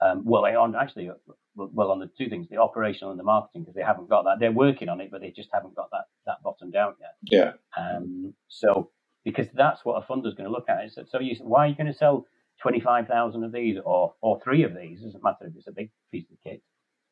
um, 0.00 0.24
well, 0.24 0.44
on 0.44 0.74
actually, 0.76 1.10
well, 1.54 1.90
on 1.90 2.00
the 2.00 2.10
two 2.18 2.28
things, 2.28 2.48
the 2.50 2.58
operational 2.58 3.10
and 3.10 3.18
the 3.18 3.24
marketing, 3.24 3.62
because 3.62 3.74
they 3.74 3.82
haven't 3.82 4.10
got 4.10 4.24
that. 4.24 4.36
They're 4.40 4.52
working 4.52 4.88
on 4.88 5.00
it, 5.00 5.10
but 5.10 5.22
they 5.22 5.30
just 5.30 5.48
haven't 5.52 5.74
got 5.74 5.90
that 5.92 6.04
that 6.26 6.42
bottomed 6.44 6.76
out 6.76 6.96
yet. 7.00 7.14
Yeah. 7.22 7.52
Um, 7.82 8.34
so 8.48 8.90
because 9.26 9.48
that's 9.54 9.84
what 9.84 10.00
a 10.00 10.06
funder 10.06 10.28
is 10.28 10.34
going 10.34 10.48
to 10.48 10.52
look 10.52 10.68
at. 10.68 10.88
So 11.10 11.18
you, 11.18 11.34
why 11.40 11.64
are 11.64 11.66
you 11.66 11.74
going 11.74 11.88
to 11.88 11.92
sell 11.92 12.26
25,000 12.62 13.42
of 13.42 13.50
these 13.50 13.76
or, 13.84 14.14
or 14.20 14.40
three 14.40 14.62
of 14.62 14.72
these? 14.72 15.00
It 15.00 15.06
doesn't 15.06 15.24
matter 15.24 15.46
if 15.46 15.56
it's 15.56 15.66
a 15.66 15.72
big 15.72 15.90
piece 16.12 16.30
of 16.30 16.36
kit. 16.44 16.62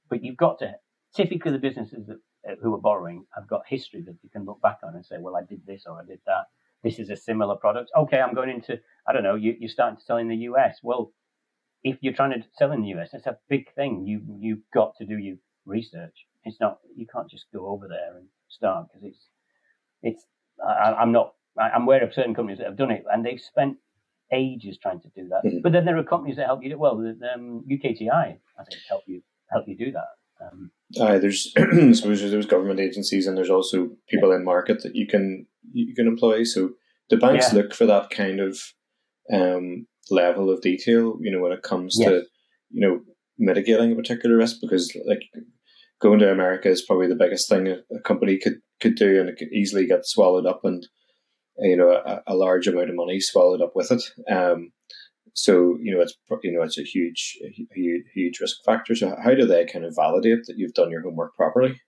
But 0.09 0.23
you've 0.23 0.37
got 0.37 0.61
to, 0.61 0.75
typically 1.13 1.51
the 1.51 1.59
businesses 1.59 2.07
that, 2.07 2.19
uh, 2.49 2.55
who 2.63 2.73
are 2.73 2.81
borrowing 2.81 3.27
have 3.35 3.49
got 3.49 3.63
history 3.67 4.01
that 4.03 4.15
you 4.23 4.31
can 4.31 4.45
look 4.45 4.63
back 4.63 4.79
on 4.85 4.95
and 4.95 5.05
say, 5.05 5.17
well, 5.19 5.35
I 5.35 5.43
did 5.43 5.63
this 5.67 5.87
or 5.89 6.01
I 6.01 6.05
did 6.05 6.21
that. 6.27 6.45
This 6.85 7.01
is 7.01 7.11
a 7.11 7.17
similar 7.17 7.57
product. 7.57 7.91
Okay, 7.97 8.21
I'm 8.21 8.35
going 8.35 8.51
into, 8.51 8.79
I 9.09 9.13
don't 9.13 9.25
know, 9.25 9.35
you, 9.35 9.57
you're 9.59 9.69
starting 9.69 9.97
to 9.97 10.05
sell 10.05 10.19
in 10.19 10.29
the 10.29 10.37
US. 10.37 10.79
Well, 10.85 11.13
if 11.83 11.99
you're 12.01 12.15
trying 12.15 12.31
to 12.31 12.47
sell 12.57 12.71
in 12.71 12.83
the 12.83 12.95
US, 13.01 13.09
it's 13.13 13.27
a 13.27 13.39
big 13.49 13.75
thing. 13.75 14.07
You, 14.07 14.23
you've 14.39 14.71
got 14.73 14.95
to 14.99 15.05
do 15.05 15.19
your 15.19 15.37
research. 15.67 16.15
It's 16.45 16.61
not, 16.61 16.79
you 16.95 17.09
can't 17.13 17.29
just 17.29 17.47
go 17.53 17.67
over 17.67 17.89
there 17.89 18.17
and 18.17 18.27
start 18.49 18.87
because 18.93 19.09
it's, 19.09 19.27
it's, 20.05 20.27
I, 20.65 20.93
I'm 20.93 21.11
not 21.11 21.33
I'm 21.59 21.83
aware 21.83 22.03
of 22.03 22.13
certain 22.13 22.35
companies 22.35 22.59
that 22.59 22.67
have 22.67 22.77
done 22.77 22.91
it, 22.91 23.05
and 23.13 23.25
they've 23.25 23.41
spent 23.41 23.77
ages 24.33 24.79
trying 24.79 25.01
to 25.01 25.09
do 25.15 25.29
that. 25.29 25.43
Mm-hmm. 25.45 25.59
But 25.63 25.73
then 25.73 25.85
there 25.85 25.97
are 25.97 26.05
companies 26.05 26.37
that 26.37 26.47
help 26.47 26.63
you 26.63 26.71
do 26.71 26.79
well. 26.79 26.95
Um, 27.35 27.65
UKTI, 27.71 28.11
I 28.11 28.65
think, 28.65 28.83
help 28.89 29.03
you 29.07 29.23
help 29.51 29.69
you 29.69 29.77
do 29.77 29.93
that. 29.93 30.07
Um, 30.45 30.71
uh, 31.01 31.19
there's 31.19 31.53
there's 31.55 32.47
government 32.47 32.81
agencies 32.81 33.27
and 33.27 33.37
there's 33.37 33.51
also 33.51 33.91
people 34.09 34.31
yeah. 34.31 34.37
in 34.37 34.45
market 34.45 34.83
that 34.83 34.95
you 34.95 35.07
can 35.07 35.47
you 35.73 35.95
can 35.95 36.07
employ. 36.07 36.45
So 36.45 36.71
the 37.11 37.17
banks 37.17 37.53
yeah. 37.53 37.61
look 37.61 37.75
for 37.75 37.87
that 37.87 38.11
kind 38.11 38.41
of 38.41 38.59
um, 39.33 39.87
level 40.11 40.51
of 40.51 40.61
detail, 40.61 41.17
you 41.21 41.31
know, 41.31 41.41
when 41.41 41.53
it 41.53 41.63
comes 41.63 41.97
yes. 41.99 42.09
to 42.09 42.23
you 42.71 42.87
know 42.87 43.01
mitigating 43.39 43.93
a 43.93 43.97
particular 43.97 44.37
risk 44.37 44.57
because 44.61 44.97
like 45.07 45.23
going 46.01 46.19
to 46.19 46.31
America 46.31 46.69
is 46.69 46.83
probably 46.83 47.09
the 47.09 47.17
biggest 47.17 47.49
thing 47.49 47.67
a, 47.69 47.77
a 47.95 48.01
company 48.05 48.39
could 48.39 48.59
could 48.81 48.95
do 48.95 49.21
and 49.21 49.29
it 49.29 49.37
could 49.37 49.53
easily 49.53 49.87
get 49.87 50.07
swallowed 50.07 50.47
up 50.47 50.61
and 50.65 50.87
you 51.59 51.77
know 51.77 51.91
a, 51.91 52.23
a, 52.27 52.35
large 52.35 52.67
amount 52.67 52.91
of 52.91 52.97
money 52.97 53.21
swallowed 53.21 53.63
up 53.63 53.73
with 53.75 53.91
it. 53.91 54.03
Um, 54.31 54.73
so 55.35 55.77
you 55.81 55.95
know 55.95 56.01
it's 56.01 56.17
you 56.43 56.53
know 56.53 56.63
it's 56.63 56.79
a 56.79 56.83
huge 56.83 57.39
huge 57.73 58.05
huge 58.15 58.41
risk 58.41 58.57
factor. 58.65 58.95
So 58.95 59.17
how 59.23 59.35
do 59.35 59.47
they 59.47 59.65
kind 59.67 59.85
of 59.85 59.95
validate 59.95 60.45
that 60.47 60.59
you've 60.59 60.75
done 60.75 60.91
your 60.91 61.03
homework 61.03 61.35
properly? 61.35 61.81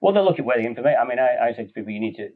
Well, 0.00 0.14
they 0.14 0.20
look 0.20 0.38
at 0.38 0.44
where 0.44 0.56
the 0.56 0.66
information. 0.66 0.98
I 1.00 1.06
mean, 1.06 1.18
I, 1.18 1.48
I 1.48 1.52
say 1.52 1.66
to 1.66 1.72
people, 1.72 1.92
you 1.92 2.00
need 2.00 2.16
to 2.16 2.28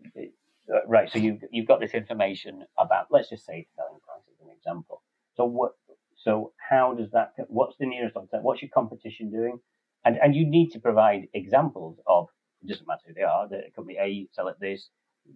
uh, 0.73 0.87
right. 0.87 1.11
So 1.11 1.19
you 1.19 1.39
you've 1.51 1.69
got 1.69 1.81
this 1.81 1.95
information 1.95 2.65
about 2.79 3.07
let's 3.11 3.31
just 3.31 3.47
say 3.47 3.67
selling 3.77 4.01
price 4.01 4.23
as 4.33 4.41
an 4.45 4.53
example. 4.55 5.03
So 5.37 5.45
what? 5.45 5.73
So 6.17 6.53
how 6.71 6.95
does 6.95 7.11
that? 7.13 7.33
What's 7.49 7.77
the 7.79 7.87
nearest 7.87 8.17
alternative? 8.17 8.45
What's 8.45 8.63
your 8.63 8.71
competition 8.73 9.31
doing? 9.31 9.59
And 10.05 10.19
and 10.23 10.35
you 10.35 10.47
need 10.47 10.71
to 10.71 10.81
provide 10.81 11.29
examples 11.35 11.99
of. 12.07 12.29
It 12.63 12.69
doesn't 12.69 12.87
matter 12.89 13.03
who 13.07 13.15
they 13.15 13.23
are. 13.23 13.47
The 13.47 13.65
company 13.77 13.99
A 14.01 14.27
sell 14.33 14.49
at 14.49 14.59
this 14.59 14.89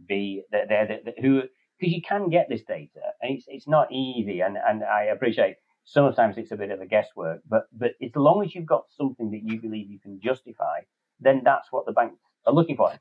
be 0.07 0.43
they're, 0.51 0.67
they're, 0.69 1.01
they're 1.05 1.15
who 1.21 1.43
because 1.79 1.95
you 1.95 2.03
can 2.03 2.29
get 2.29 2.49
this 2.49 2.63
data 2.63 3.01
and 3.23 3.37
it's 3.37 3.45
it's 3.49 3.69
not 3.69 3.91
easy 3.93 4.41
and 4.41 4.57
and 4.57 4.85
I 4.85 5.05
appreciate 5.05 5.57
sometimes 5.85 6.37
it's 6.37 6.53
a 6.53 6.57
bit 6.57 6.71
of 6.71 6.81
a 6.81 6.87
guesswork 6.87 7.41
but 7.49 7.67
but 7.73 7.93
as 8.03 8.11
long 8.15 8.45
as 8.45 8.55
you've 8.55 8.67
got 8.67 8.85
something 8.97 9.31
that 9.31 9.43
you 9.43 9.61
believe 9.61 9.91
you 9.91 9.99
can 9.99 10.21
justify 10.23 10.81
then 11.21 11.43
that's 11.45 11.69
what 11.71 11.87
the 11.87 11.93
banks 11.93 12.21
are 12.47 12.53
looking 12.53 12.77
for. 12.77 12.93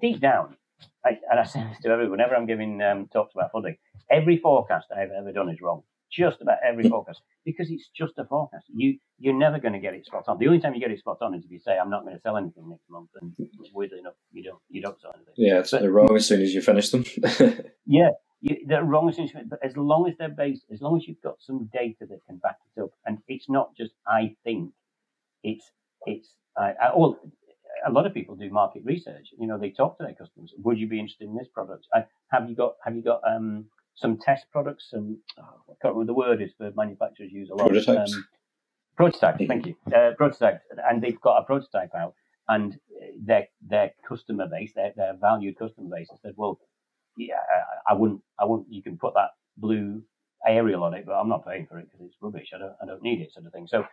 Deep 0.00 0.20
down 0.20 0.56
I, 1.04 1.18
and 1.30 1.40
I 1.40 1.44
say 1.44 1.64
this 1.64 1.80
to 1.82 1.88
everyone 1.88 2.12
whenever 2.12 2.34
I'm 2.34 2.46
giving 2.46 2.82
um, 2.82 3.08
talks 3.12 3.34
about 3.34 3.52
funding 3.52 3.76
every 4.10 4.38
forecast 4.38 4.88
I've 4.96 5.10
ever 5.10 5.32
done 5.32 5.48
is 5.48 5.60
wrong 5.60 5.82
just 6.16 6.40
about 6.40 6.58
every 6.66 6.88
forecast 6.88 7.20
because 7.44 7.70
it's 7.70 7.88
just 7.96 8.14
a 8.18 8.24
forecast. 8.24 8.64
You 8.74 8.98
you're 9.18 9.38
never 9.38 9.58
going 9.58 9.72
to 9.74 9.78
get 9.78 9.94
it 9.94 10.06
spot 10.06 10.24
on. 10.28 10.38
The 10.38 10.46
only 10.46 10.60
time 10.60 10.74
you 10.74 10.80
get 10.80 10.90
it 10.90 10.98
spot 10.98 11.18
on 11.20 11.34
is 11.34 11.44
if 11.44 11.50
you 11.50 11.58
say 11.58 11.78
I'm 11.78 11.90
not 11.90 12.04
going 12.04 12.14
to 12.14 12.20
sell 12.20 12.36
anything 12.36 12.68
next 12.68 12.88
month, 12.88 13.10
and 13.20 13.32
weirdly 13.72 13.98
enough, 13.98 14.14
you 14.32 14.42
don't 14.42 14.58
you 14.68 14.82
don't 14.82 15.00
sell 15.00 15.12
anything. 15.14 15.34
Yeah, 15.36 15.60
it's 15.60 15.70
but, 15.70 15.88
wrong 15.90 16.16
as 16.16 16.26
soon 16.26 16.42
as 16.42 16.54
you 16.54 16.62
finish 16.62 16.90
them. 16.90 17.04
yeah, 17.86 18.10
you, 18.40 18.56
the 18.66 18.82
wrong 18.82 19.08
assumption, 19.08 19.46
but 19.48 19.58
as 19.62 19.76
long 19.76 20.08
as 20.08 20.14
they're 20.18 20.28
based, 20.28 20.64
as 20.72 20.80
long 20.80 20.96
as 20.96 21.06
you've 21.06 21.22
got 21.22 21.36
some 21.40 21.68
data 21.72 22.06
that 22.08 22.20
can 22.26 22.38
back 22.38 22.56
it 22.76 22.82
up, 22.82 22.90
and 23.04 23.18
it's 23.28 23.48
not 23.48 23.76
just 23.76 23.92
I 24.06 24.34
think, 24.44 24.72
it's 25.42 25.70
it's 26.06 26.28
uh, 26.60 26.72
all. 26.94 27.18
A 27.86 27.92
lot 27.92 28.06
of 28.06 28.14
people 28.14 28.34
do 28.36 28.50
market 28.50 28.82
research. 28.86 29.28
You 29.38 29.46
know, 29.46 29.58
they 29.58 29.70
talk 29.70 29.98
to 29.98 30.04
their 30.04 30.14
customers. 30.14 30.50
Would 30.64 30.78
you 30.78 30.88
be 30.88 30.98
interested 30.98 31.28
in 31.28 31.36
this 31.36 31.46
product? 31.52 31.86
Have 32.30 32.48
you 32.48 32.56
got 32.56 32.76
Have 32.82 32.96
you 32.96 33.02
got 33.02 33.20
um, 33.28 33.66
some 33.96 34.18
test 34.18 34.46
products? 34.52 34.88
Some 34.90 35.18
oh, 35.38 35.42
I 35.42 35.74
can't 35.82 35.94
remember 35.94 36.06
the 36.06 36.14
word 36.14 36.40
is 36.40 36.52
for 36.56 36.70
manufacturers 36.76 37.32
use 37.32 37.50
a 37.50 37.54
lot. 37.54 37.70
Prototypes. 37.70 38.14
Um, 38.14 38.26
prototypes. 38.96 39.44
Thank 39.46 39.66
you. 39.66 39.76
Uh, 39.94 40.12
prototypes, 40.16 40.60
and 40.88 41.02
they've 41.02 41.20
got 41.20 41.38
a 41.38 41.44
prototype 41.44 41.94
out, 41.94 42.14
and 42.48 42.78
their 43.24 43.48
their 43.66 43.92
customer 44.06 44.46
base, 44.46 44.72
their 44.74 44.92
their 44.96 45.14
valued 45.20 45.58
customer 45.58 45.88
base, 45.96 46.08
has 46.10 46.20
said, 46.22 46.34
well, 46.36 46.60
yeah, 47.16 47.34
I, 47.88 47.92
I 47.92 47.94
wouldn't, 47.94 48.20
I 48.38 48.44
wouldn't. 48.44 48.72
You 48.72 48.82
can 48.82 48.98
put 48.98 49.14
that 49.14 49.30
blue 49.56 50.02
aerial 50.46 50.84
on 50.84 50.94
it, 50.94 51.04
but 51.06 51.14
I'm 51.14 51.28
not 51.28 51.46
paying 51.46 51.66
for 51.66 51.78
it 51.78 51.88
because 51.90 52.06
it's 52.06 52.16
rubbish. 52.20 52.50
I 52.54 52.58
don't, 52.58 52.74
I 52.82 52.86
don't 52.86 53.02
need 53.02 53.20
it, 53.20 53.32
sort 53.32 53.46
of 53.46 53.52
thing. 53.52 53.66
So 53.66 53.84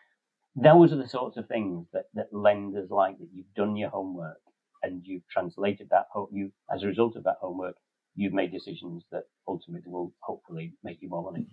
those 0.56 0.94
are 0.94 0.98
the 0.98 1.08
sorts 1.08 1.38
of 1.38 1.48
things 1.48 1.88
that 1.94 2.06
that 2.14 2.34
lenders 2.34 2.90
like 2.92 3.18
that 3.20 3.30
you've 3.34 3.54
done 3.56 3.76
your 3.76 3.90
homework 3.90 4.42
and 4.84 5.02
you've 5.06 5.28
translated 5.30 5.88
that. 5.90 6.08
You 6.32 6.52
as 6.74 6.84
a 6.84 6.88
result 6.88 7.16
of 7.16 7.24
that 7.24 7.38
homework, 7.42 7.76
you've 8.16 8.34
made 8.34 8.52
decisions 8.52 9.04
that 9.12 9.24
ultimately 9.48 9.92
will 9.92 10.14
hopefully 10.20 10.74
make 10.84 11.02
you 11.02 11.10
more 11.10 11.32
money. 11.32 11.48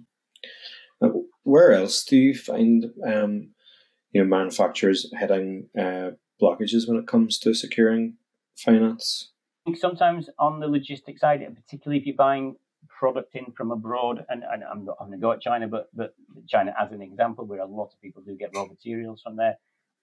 Where 1.42 1.72
else 1.72 2.04
do 2.04 2.16
you 2.16 2.34
find 2.34 2.86
um, 3.06 3.50
you 4.12 4.22
know 4.22 4.28
manufacturers 4.28 5.10
hitting 5.18 5.68
uh, 5.78 6.10
blockages 6.40 6.86
when 6.86 6.98
it 6.98 7.06
comes 7.06 7.38
to 7.38 7.54
securing 7.54 8.16
finance? 8.56 9.32
think 9.70 9.80
sometimes 9.80 10.28
on 10.38 10.60
the 10.60 10.66
logistics 10.66 11.20
side, 11.20 11.40
particularly 11.54 12.00
if 12.00 12.06
you're 12.06 12.16
buying 12.16 12.56
product 12.88 13.34
in 13.34 13.52
from 13.56 13.70
abroad, 13.70 14.24
and, 14.28 14.42
and 14.50 14.64
I'm 14.64 14.84
not 14.84 14.98
going 14.98 15.12
to 15.12 15.18
go 15.18 15.32
at 15.32 15.40
China, 15.40 15.68
but, 15.68 15.88
but 15.94 16.14
China 16.48 16.74
as 16.80 16.92
an 16.92 17.02
example, 17.02 17.46
where 17.46 17.60
a 17.60 17.66
lot 17.66 17.90
of 17.92 18.00
people 18.00 18.22
do 18.22 18.36
get 18.36 18.50
raw 18.54 18.66
materials 18.66 19.22
from 19.22 19.36
there, 19.36 19.56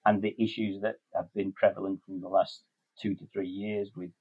and 0.06 0.22
the 0.22 0.36
issues 0.42 0.82
that 0.82 0.96
have 1.16 1.34
been 1.34 1.52
prevalent 1.52 2.02
in 2.08 2.22
the 2.22 2.30
last 2.30 2.62
two 3.02 3.16
to 3.16 3.28
three 3.34 3.48
years 3.48 3.90
with 3.96 4.12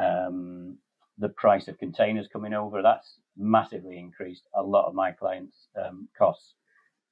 um, 0.00 0.78
the 1.18 1.28
price 1.28 1.68
of 1.68 1.78
containers 1.78 2.28
coming 2.32 2.54
over, 2.54 2.82
that's 2.82 3.18
massively 3.36 3.98
increased 3.98 4.42
a 4.54 4.62
lot 4.62 4.86
of 4.86 4.94
my 4.94 5.12
clients' 5.12 5.68
um, 5.82 6.08
costs. 6.16 6.54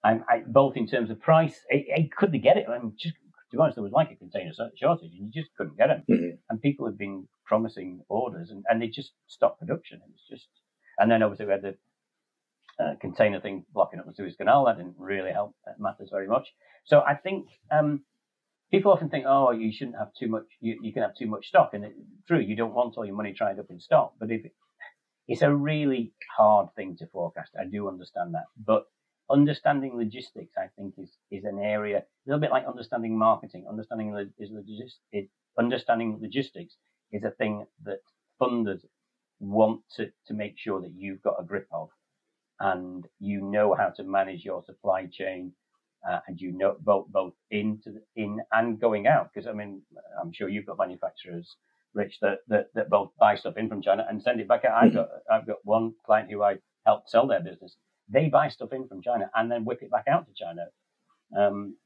And 0.03 0.23
I, 0.29 0.43
both 0.47 0.77
in 0.77 0.87
terms 0.87 1.11
of 1.11 1.21
price, 1.21 1.61
it, 1.69 1.85
it, 1.89 2.17
could 2.17 2.33
they 2.33 2.39
get 2.39 2.57
it? 2.57 2.67
I 2.69 2.79
mean, 2.79 2.95
just 2.99 3.15
to 3.51 3.57
be 3.57 3.61
honest, 3.61 3.77
there 3.77 3.85
was 3.85 3.93
like 3.93 4.11
a 4.11 4.17
container 4.17 4.53
shortage 4.77 5.11
and 5.13 5.27
you 5.27 5.43
just 5.43 5.55
couldn't 5.57 5.77
get 5.77 5.89
them. 5.89 6.05
Mm-hmm. 6.09 6.37
And 6.49 6.63
people 6.63 6.87
had 6.87 6.97
been 6.97 7.29
promising 7.45 8.01
orders 8.09 8.51
and, 8.51 8.65
and 8.69 8.81
they 8.81 8.89
just 8.89 9.13
stopped 9.27 9.61
production. 9.61 9.99
It 9.99 10.11
was 10.11 10.23
just, 10.29 10.49
and 10.99 11.11
then 11.11 11.23
obviously 11.23 11.47
we 11.47 11.53
had 11.53 11.63
the 11.63 11.77
uh, 12.83 12.95
container 13.01 13.41
thing 13.41 13.65
blocking 13.75 13.99
up 13.99 14.07
the 14.07 14.15
Suez 14.15 14.37
Canal. 14.37 14.65
That 14.65 14.79
didn't 14.79 14.95
really 14.99 15.33
help 15.33 15.55
matters 15.79 16.09
very 16.11 16.29
much. 16.29 16.49
So 16.85 17.01
I 17.01 17.15
think 17.15 17.49
um, 17.71 18.05
people 18.71 18.93
often 18.93 19.09
think, 19.09 19.25
oh, 19.27 19.51
you 19.51 19.73
shouldn't 19.73 19.99
have 19.99 20.13
too 20.19 20.29
much, 20.29 20.47
you, 20.61 20.79
you 20.83 20.93
can 20.93 21.03
have 21.03 21.15
too 21.15 21.27
much 21.27 21.49
stock. 21.49 21.71
And 21.75 21.85
it's 21.85 21.99
true, 22.27 22.41
you 22.41 22.57
don't 22.57 22.75
want 22.75 22.97
all 22.97 23.07
your 23.07 23.17
money 23.17 23.35
tied 23.35 23.59
up 23.59 23.71
in 23.71 23.81
stock. 23.81 24.15
But 24.19 24.31
if 24.31 24.45
it, 24.45 24.53
it's 25.29 25.43
a 25.43 25.55
really 25.55 26.13
hard 26.37 26.75
thing 26.75 26.97
to 26.99 27.07
forecast. 27.07 27.53
I 27.59 27.65
do 27.65 27.89
understand 27.89 28.35
that. 28.35 28.47
But 28.65 28.87
understanding 29.31 29.97
logistics, 29.97 30.55
I 30.59 30.69
think, 30.77 30.95
is 30.99 31.11
is 31.31 31.45
an 31.45 31.61
area 31.61 31.99
a 31.99 32.03
little 32.27 32.41
bit 32.41 32.51
like 32.51 32.67
understanding 32.67 33.17
marketing. 33.17 33.67
Understanding 33.69 34.33
is 34.39 34.51
logis- 34.51 35.29
understanding 35.59 36.19
logistics 36.21 36.77
is 37.13 37.23
a 37.23 37.31
thing 37.31 37.67
that 37.85 38.01
funders 38.41 38.81
want 39.39 39.83
to 39.97 40.11
to 40.27 40.35
make 40.35 40.59
sure 40.59 40.81
that 40.81 40.93
you've 40.97 41.23
got 41.23 41.37
a 41.39 41.45
grip 41.45 41.69
of, 41.73 41.91
and 42.59 43.07
you 43.21 43.41
know 43.41 43.75
how 43.75 43.91
to 43.91 44.03
manage 44.03 44.45
your 44.45 44.65
supply 44.65 45.07
chain, 45.07 45.53
uh, 46.09 46.21
and 46.27 46.41
you 46.41 46.53
know 46.53 46.77
both 46.81 47.07
both 47.09 47.35
into 47.51 47.93
the, 47.93 48.03
in 48.17 48.41
and 48.53 48.81
going 48.81 49.07
out. 49.07 49.31
Because 49.33 49.49
I 49.49 49.53
mean, 49.53 49.83
I'm 50.21 50.33
sure 50.33 50.49
you've 50.49 50.67
got 50.67 50.79
manufacturers. 50.79 51.57
Rich, 51.93 52.19
that, 52.23 52.39
that, 52.47 52.67
that 52.77 52.89
both 52.89 53.11
buy 53.19 53.35
stuff 53.35 53.57
in 53.57 53.69
from 53.69 53.83
China 53.83 54.07
and 54.09 54.23
send 54.23 54.39
it 54.39 54.47
back 54.47 54.65
out. 54.65 54.81
I've 54.81 54.95
got 54.95 55.09
I've 55.29 55.47
got 55.47 55.57
one 55.65 55.95
client 56.07 56.31
who 56.31 56.41
I 56.41 56.59
helped 56.87 57.11
sell 57.11 57.27
their 57.27 57.41
business 57.41 57.75
they 58.11 58.29
buy 58.29 58.49
stuff 58.49 58.73
in 58.73 58.89
from 58.89 59.03
China 59.03 59.31
and 59.35 59.51
then 59.51 59.65
whip 59.65 59.83
it 59.83 59.91
back 59.91 60.07
out 60.09 60.27
to 60.27 60.33
China. 60.35 60.67
Um, 61.37 61.77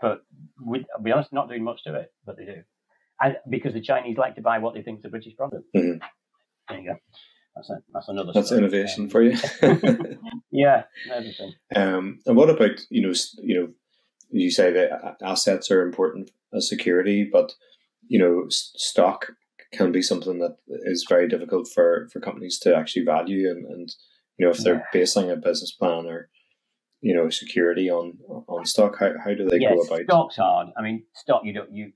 but 0.00 0.22
with, 0.60 0.82
I'll 0.94 1.02
be 1.02 1.12
honest, 1.12 1.32
not 1.32 1.48
doing 1.48 1.64
much 1.64 1.82
to 1.84 1.94
it, 1.94 2.12
but 2.24 2.36
they 2.36 2.44
do. 2.44 2.62
And 3.20 3.36
because 3.48 3.72
the 3.72 3.80
Chinese 3.80 4.18
like 4.18 4.36
to 4.36 4.42
buy 4.42 4.58
what 4.58 4.74
they 4.74 4.82
think 4.82 5.00
is 5.00 5.04
a 5.06 5.08
British 5.08 5.36
product. 5.36 5.64
Mm-hmm. 5.74 5.98
There 6.68 6.80
you 6.80 6.90
go. 6.90 6.96
That's, 7.56 7.70
a, 7.70 7.82
that's 7.92 8.08
another. 8.08 8.32
That's 8.32 8.48
story. 8.48 8.60
innovation 8.60 9.04
um, 9.04 9.10
for 9.10 9.22
you. 9.22 9.38
yeah, 10.50 10.84
everything. 11.12 11.54
Um, 11.74 12.20
and 12.26 12.36
what 12.36 12.50
about 12.50 12.80
you 12.90 13.02
know 13.02 13.14
you 13.38 13.60
know 13.60 13.68
you 14.30 14.50
say 14.50 14.70
that 14.72 15.16
assets 15.22 15.70
are 15.70 15.82
important 15.82 16.30
as 16.54 16.68
security, 16.68 17.28
but 17.30 17.54
you 18.06 18.18
know 18.18 18.44
stock 18.48 19.32
can 19.72 19.90
be 19.90 20.02
something 20.02 20.38
that 20.38 20.56
is 20.68 21.06
very 21.08 21.26
difficult 21.28 21.68
for, 21.68 22.08
for 22.12 22.20
companies 22.20 22.58
to 22.58 22.74
actually 22.74 23.04
value 23.04 23.50
and, 23.50 23.66
and 23.66 23.94
you 24.38 24.46
know, 24.46 24.52
if 24.52 24.58
they're 24.58 24.74
yeah. 24.74 24.82
basing 24.92 25.30
a 25.30 25.36
business 25.36 25.72
plan 25.72 26.06
or 26.06 26.28
you 27.00 27.14
know 27.14 27.30
security 27.30 27.90
on 27.90 28.18
on 28.28 28.64
stock, 28.64 28.98
how, 28.98 29.12
how 29.22 29.34
do 29.34 29.46
they 29.46 29.58
yeah, 29.60 29.74
go 29.74 29.80
about? 29.80 30.04
Stock's 30.04 30.36
hard. 30.36 30.68
I 30.76 30.82
mean, 30.82 31.04
stock 31.14 31.42
you 31.44 31.52
don't 31.52 31.72
you 31.72 31.92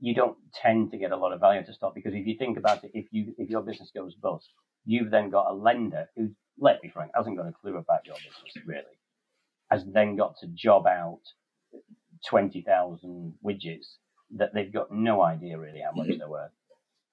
you 0.00 0.14
don't 0.14 0.36
tend 0.54 0.90
to 0.92 0.98
get 0.98 1.12
a 1.12 1.16
lot 1.16 1.32
of 1.32 1.40
value 1.40 1.64
to 1.64 1.72
stock 1.72 1.94
because 1.94 2.14
if 2.14 2.26
you 2.26 2.36
think 2.38 2.58
about 2.58 2.84
it, 2.84 2.92
if 2.94 3.06
you 3.12 3.34
if 3.38 3.50
your 3.50 3.62
business 3.62 3.90
goes 3.94 4.14
bust, 4.14 4.50
you've 4.84 5.10
then 5.10 5.30
got 5.30 5.50
a 5.50 5.54
lender 5.54 6.08
who, 6.16 6.30
let 6.58 6.82
me 6.82 6.90
frank, 6.92 7.12
hasn't 7.14 7.36
got 7.36 7.48
a 7.48 7.52
clue 7.52 7.76
about 7.76 8.06
your 8.06 8.16
business 8.16 8.66
really, 8.66 8.98
has 9.70 9.84
then 9.92 10.16
got 10.16 10.36
to 10.40 10.48
job 10.48 10.86
out 10.86 11.20
twenty 12.26 12.62
thousand 12.62 13.34
widgets 13.44 13.96
that 14.36 14.54
they've 14.54 14.72
got 14.72 14.92
no 14.92 15.22
idea 15.22 15.58
really 15.58 15.80
how 15.80 15.92
much 15.94 16.08
they're 16.18 16.28
worth 16.28 16.50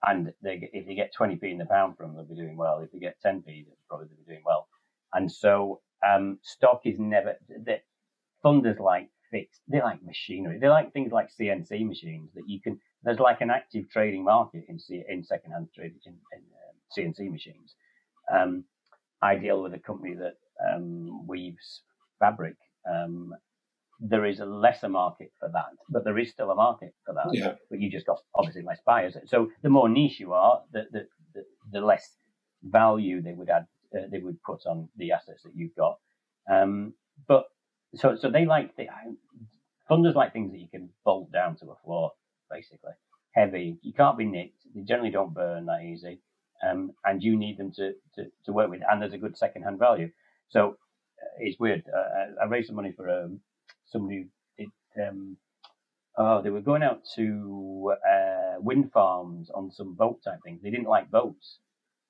and 0.06 0.34
they, 0.44 0.70
if 0.74 0.88
they 0.88 0.96
get 0.96 1.14
20p 1.20 1.44
in 1.44 1.60
the 1.60 1.66
pound 1.66 1.98
from 1.98 2.16
them, 2.16 2.18
they'll 2.18 2.36
be 2.36 2.42
doing 2.42 2.58
well. 2.58 2.80
If 2.80 2.92
they 2.92 3.00
get 3.00 3.18
10p, 3.26 3.46
they'll 3.46 3.78
probably 3.90 4.08
be 4.08 4.32
doing 4.32 4.44
well. 4.46 4.68
And 5.14 5.32
so 5.32 5.82
um, 6.08 6.40
stock 6.44 6.82
is 6.86 7.00
never, 7.00 7.36
the 7.50 7.80
funders 8.46 8.80
like 8.80 9.10
fixed, 9.36 9.62
they 9.68 9.82
like 9.82 10.04
machinery. 10.04 10.58
They 10.60 10.70
like 10.70 10.94
things 10.94 11.12
like 11.12 11.30
CNC 11.40 11.88
machines 11.88 12.30
that 12.36 12.48
you 12.48 12.60
can, 12.62 12.80
there's 13.04 13.20
like 13.20 13.42
an 13.42 13.50
active 13.50 13.90
trading 13.90 14.24
market 14.24 14.64
in, 14.70 14.80
C, 14.80 15.04
in 15.10 15.24
secondhand 15.24 15.68
trading 15.76 16.00
in, 16.06 16.14
in 16.36 16.42
uh, 16.54 16.74
CNC 16.96 17.32
machines. 17.32 17.76
Um, 18.32 18.64
I 19.22 19.36
deal 19.36 19.62
with 19.64 19.74
a 19.74 19.80
company 19.80 20.16
that 20.16 20.38
um, 20.68 21.28
weaves 21.28 21.82
fabric 22.20 22.56
um, 22.90 23.34
there 24.00 24.26
is 24.26 24.40
a 24.40 24.46
lesser 24.46 24.90
market 24.90 25.32
for 25.40 25.50
that, 25.54 25.72
but 25.90 26.04
there 26.04 26.18
is 26.18 26.30
still 26.30 26.52
a 26.52 26.56
market 26.56 26.94
for 27.06 27.14
that. 27.14 27.28
Yeah. 27.32 27.54
But 27.70 27.80
you 27.80 27.90
just 27.90 28.06
got 28.06 28.20
obviously 28.36 28.62
less 28.62 28.80
buyers. 28.86 29.16
So 29.26 29.52
the 29.64 29.70
more 29.70 29.88
niche 29.90 30.20
you 30.20 30.34
are, 30.34 30.62
the 30.72 30.86
the, 30.92 31.08
the, 31.34 31.44
the 31.72 31.82
less 31.82 32.18
value 32.64 33.22
they 33.22 33.34
would 33.34 33.50
add, 33.50 33.68
uh, 33.96 34.08
they 34.12 34.20
would 34.20 34.42
put 34.44 34.66
on 34.66 34.90
the 34.98 35.12
assets 35.12 35.44
that 35.44 35.56
you've 35.56 35.76
got. 35.76 35.98
Um, 36.52 36.94
but 37.28 37.46
so 37.98 38.16
so 38.16 38.30
they 38.32 38.46
like 38.46 38.76
the 38.78 38.88
funders 39.90 40.16
like 40.16 40.34
things 40.34 40.52
that 40.52 40.60
you 40.60 40.68
can 40.70 40.90
bolt 41.06 41.32
down 41.32 41.56
to 41.58 41.72
a 41.72 41.76
floor, 41.84 42.12
basically 42.52 42.94
heavy. 43.34 43.78
You 43.82 43.94
can't 43.94 44.18
be 44.18 44.26
nicked. 44.26 44.60
They 44.76 44.82
generally 44.84 45.12
don't 45.12 45.34
burn 45.34 45.66
that 45.68 45.84
easy, 45.84 46.22
um, 46.68 46.92
and 47.06 47.22
you 47.24 47.38
need 47.38 47.58
them 47.58 47.72
to, 47.74 47.94
to 48.16 48.26
to 48.46 48.54
work 48.54 48.70
with. 48.70 48.82
And 48.90 49.02
there's 49.02 49.14
a 49.14 49.18
good 49.20 49.38
second 49.38 49.64
hand 49.64 49.80
value. 49.80 50.10
So 50.50 50.78
uh, 51.22 51.36
it's 51.40 51.60
weird. 51.60 51.84
Uh, 51.96 52.44
I 52.44 52.46
raised 52.48 52.68
some 52.68 52.76
money 52.76 52.94
for 52.96 53.10
um, 53.10 53.42
somebody 53.88 54.28
did. 54.58 54.70
Um, 55.02 55.38
oh, 56.18 56.42
they 56.42 56.50
were 56.50 56.62
going 56.62 56.84
out 56.84 57.02
to 57.16 57.94
uh, 58.10 58.56
wind 58.60 58.92
farms 58.94 59.50
on 59.54 59.72
some 59.72 59.96
boat 59.96 60.20
type 60.24 60.40
things. 60.44 60.62
They 60.64 60.72
didn't 60.72 60.88
like 60.88 61.12
boats, 61.12 61.60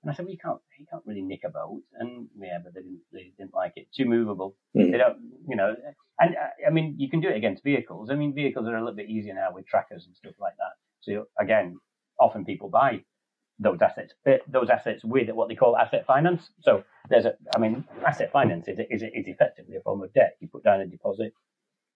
and 0.06 0.12
I 0.12 0.16
said, 0.16 0.26
"Well, 0.26 0.32
you 0.34 0.38
can't, 0.38 0.60
you 0.78 0.86
can't 0.90 1.02
really 1.06 1.24
nick 1.24 1.42
a 1.46 1.50
boat." 1.50 1.82
And 2.00 2.28
yeah, 2.40 2.60
but 2.64 2.76
they 2.76 2.82
didn't, 2.82 3.02
they 3.12 3.34
didn't 3.38 3.56
like 3.56 3.74
it. 3.76 3.88
Too 3.92 4.06
movable. 4.06 4.56
Mm. 4.78 4.92
They 4.92 5.00
don't, 5.00 5.18
you 5.50 5.56
know. 5.56 5.76
And 6.20 6.36
uh, 6.36 6.68
I 6.68 6.70
mean, 6.70 6.94
you 7.00 7.10
can 7.10 7.22
do 7.22 7.30
it 7.30 7.36
against 7.36 7.64
vehicles. 7.64 8.10
I 8.12 8.16
mean, 8.16 8.36
vehicles 8.36 8.68
are 8.68 8.76
a 8.76 8.80
little 8.80 8.96
bit 8.96 9.10
easier 9.10 9.34
now 9.34 9.50
with 9.52 9.66
trackers 9.66 10.06
and 10.06 10.16
stuff 10.16 10.36
like 10.40 10.54
that. 10.58 10.74
So 11.02 11.26
again, 11.40 11.78
often 12.20 12.46
people 12.46 12.70
buy 12.70 13.02
those 13.58 13.82
assets, 13.82 14.14
those 14.48 14.70
assets 14.70 15.04
with 15.04 15.30
what 15.30 15.50
they 15.50 15.56
call 15.56 15.76
asset 15.76 16.06
finance. 16.06 16.52
So 16.62 16.84
there's 17.10 17.26
a, 17.26 17.34
I 17.56 17.60
mean, 17.60 17.86
asset 18.06 18.32
finance 18.32 18.68
is, 18.68 18.78
is, 18.92 19.02
is 19.02 19.28
effectively 19.28 19.76
a 19.76 19.82
form 19.82 20.04
of 20.04 20.14
debt. 20.14 20.38
You 20.40 20.50
put 20.50 20.64
down 20.64 20.82
a 20.82 20.86
deposit, 20.86 21.34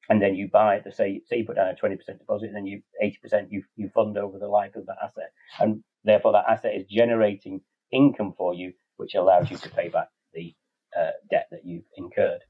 and 0.10 0.22
then 0.22 0.36
you 0.36 0.50
buy 0.52 0.82
the 0.84 0.91
say 0.91 1.22
say 1.28 1.38
you 1.38 1.45
put 1.45 1.58
down 1.58 1.67
a 1.67 1.76
twenty 1.76 1.95
percent 1.95 2.19
deposit, 2.19 2.48
and 2.48 2.56
then 2.56 2.65
you 2.65 2.82
eighty 3.02 3.19
percent 3.22 3.52
you 3.52 3.63
you 3.76 3.89
fund 3.93 4.17
over 4.17 4.39
the 4.39 4.48
life 4.48 4.76
of 4.76 4.86
that 4.88 4.98
asset, 5.04 5.32
and 5.60 5.84
therefore 6.04 6.32
that 6.32 6.45
asset 6.50 6.76
is 6.76 6.86
generating 6.89 7.62
income 7.91 8.34
for 8.38 8.54
you, 8.54 8.73
which 8.97 9.15
allows 9.15 9.49
you 9.49 9.58
to 9.58 9.69
pay 9.69 9.89
back 9.89 10.10
the 10.34 10.54
uh, 10.99 11.12
debt 11.30 11.47
that 11.52 11.65
you've 11.65 11.86
incurred. 11.97 12.41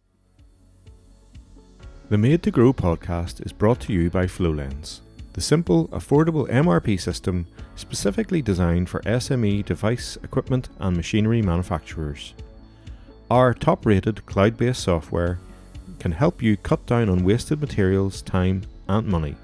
The 2.10 2.17
Made 2.17 2.41
to 2.43 2.52
Grow 2.52 2.73
podcast 2.73 3.45
is 3.45 3.54
brought 3.54 3.80
to 3.82 3.93
you 3.93 4.10
by 4.10 4.25
FlowLens. 4.25 5.02
the 5.34 5.41
simple, 5.41 5.88
affordable 5.89 6.49
MRP 6.49 6.99
system 6.99 7.45
specifically 7.75 8.41
designed 8.41 8.89
for 8.89 8.99
SME 9.02 9.63
device, 9.63 10.17
equipment, 10.23 10.69
and 10.80 10.97
machinery 10.97 11.41
manufacturers. 11.41 12.34
Our 13.32 13.54
top 13.54 13.86
rated 13.86 14.25
cloud 14.25 14.58
based 14.58 14.82
software 14.82 15.39
can 15.99 16.12
help 16.12 16.41
you 16.41 16.58
cut 16.58 16.86
down 16.88 17.10
on 17.10 17.23
wasted 17.23 17.62
materials, 17.62 18.21
time, 18.23 18.63
and 18.88 19.08
money, 19.08 19.36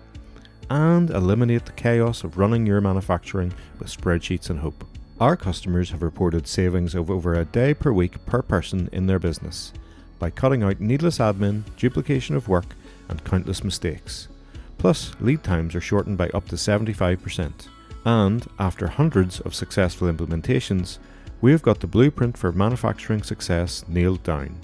and 0.69 1.11
eliminate 1.11 1.65
the 1.65 1.71
chaos 1.73 2.23
of 2.23 2.37
running 2.37 2.65
your 2.65 2.81
manufacturing 2.81 3.53
with 3.77 3.95
spreadsheets 3.95 4.49
and 4.49 4.59
hope. 4.59 4.83
Our 5.17 5.37
customers 5.37 5.91
have 5.91 6.03
reported 6.03 6.45
savings 6.45 6.93
of 6.93 7.09
over 7.09 7.35
a 7.35 7.45
day 7.45 7.73
per 7.73 7.93
week 7.93 8.25
per 8.25 8.41
person 8.41 8.89
in 8.91 9.07
their 9.07 9.17
business 9.17 9.71
by 10.19 10.29
cutting 10.29 10.61
out 10.61 10.81
needless 10.81 11.19
admin, 11.19 11.63
duplication 11.77 12.35
of 12.35 12.49
work, 12.49 12.75
and 13.07 13.23
countless 13.23 13.63
mistakes. 13.63 14.27
Plus, 14.77 15.15
lead 15.21 15.41
times 15.41 15.73
are 15.73 15.79
shortened 15.79 16.17
by 16.17 16.27
up 16.29 16.49
to 16.49 16.57
75%. 16.57 17.67
And 18.03 18.45
after 18.59 18.87
hundreds 18.87 19.39
of 19.39 19.55
successful 19.55 20.11
implementations, 20.11 20.97
we 21.39 21.53
have 21.53 21.61
got 21.61 21.79
the 21.79 21.87
blueprint 21.87 22.37
for 22.37 22.51
manufacturing 22.51 23.23
success 23.23 23.85
nailed 23.87 24.21
down. 24.23 24.59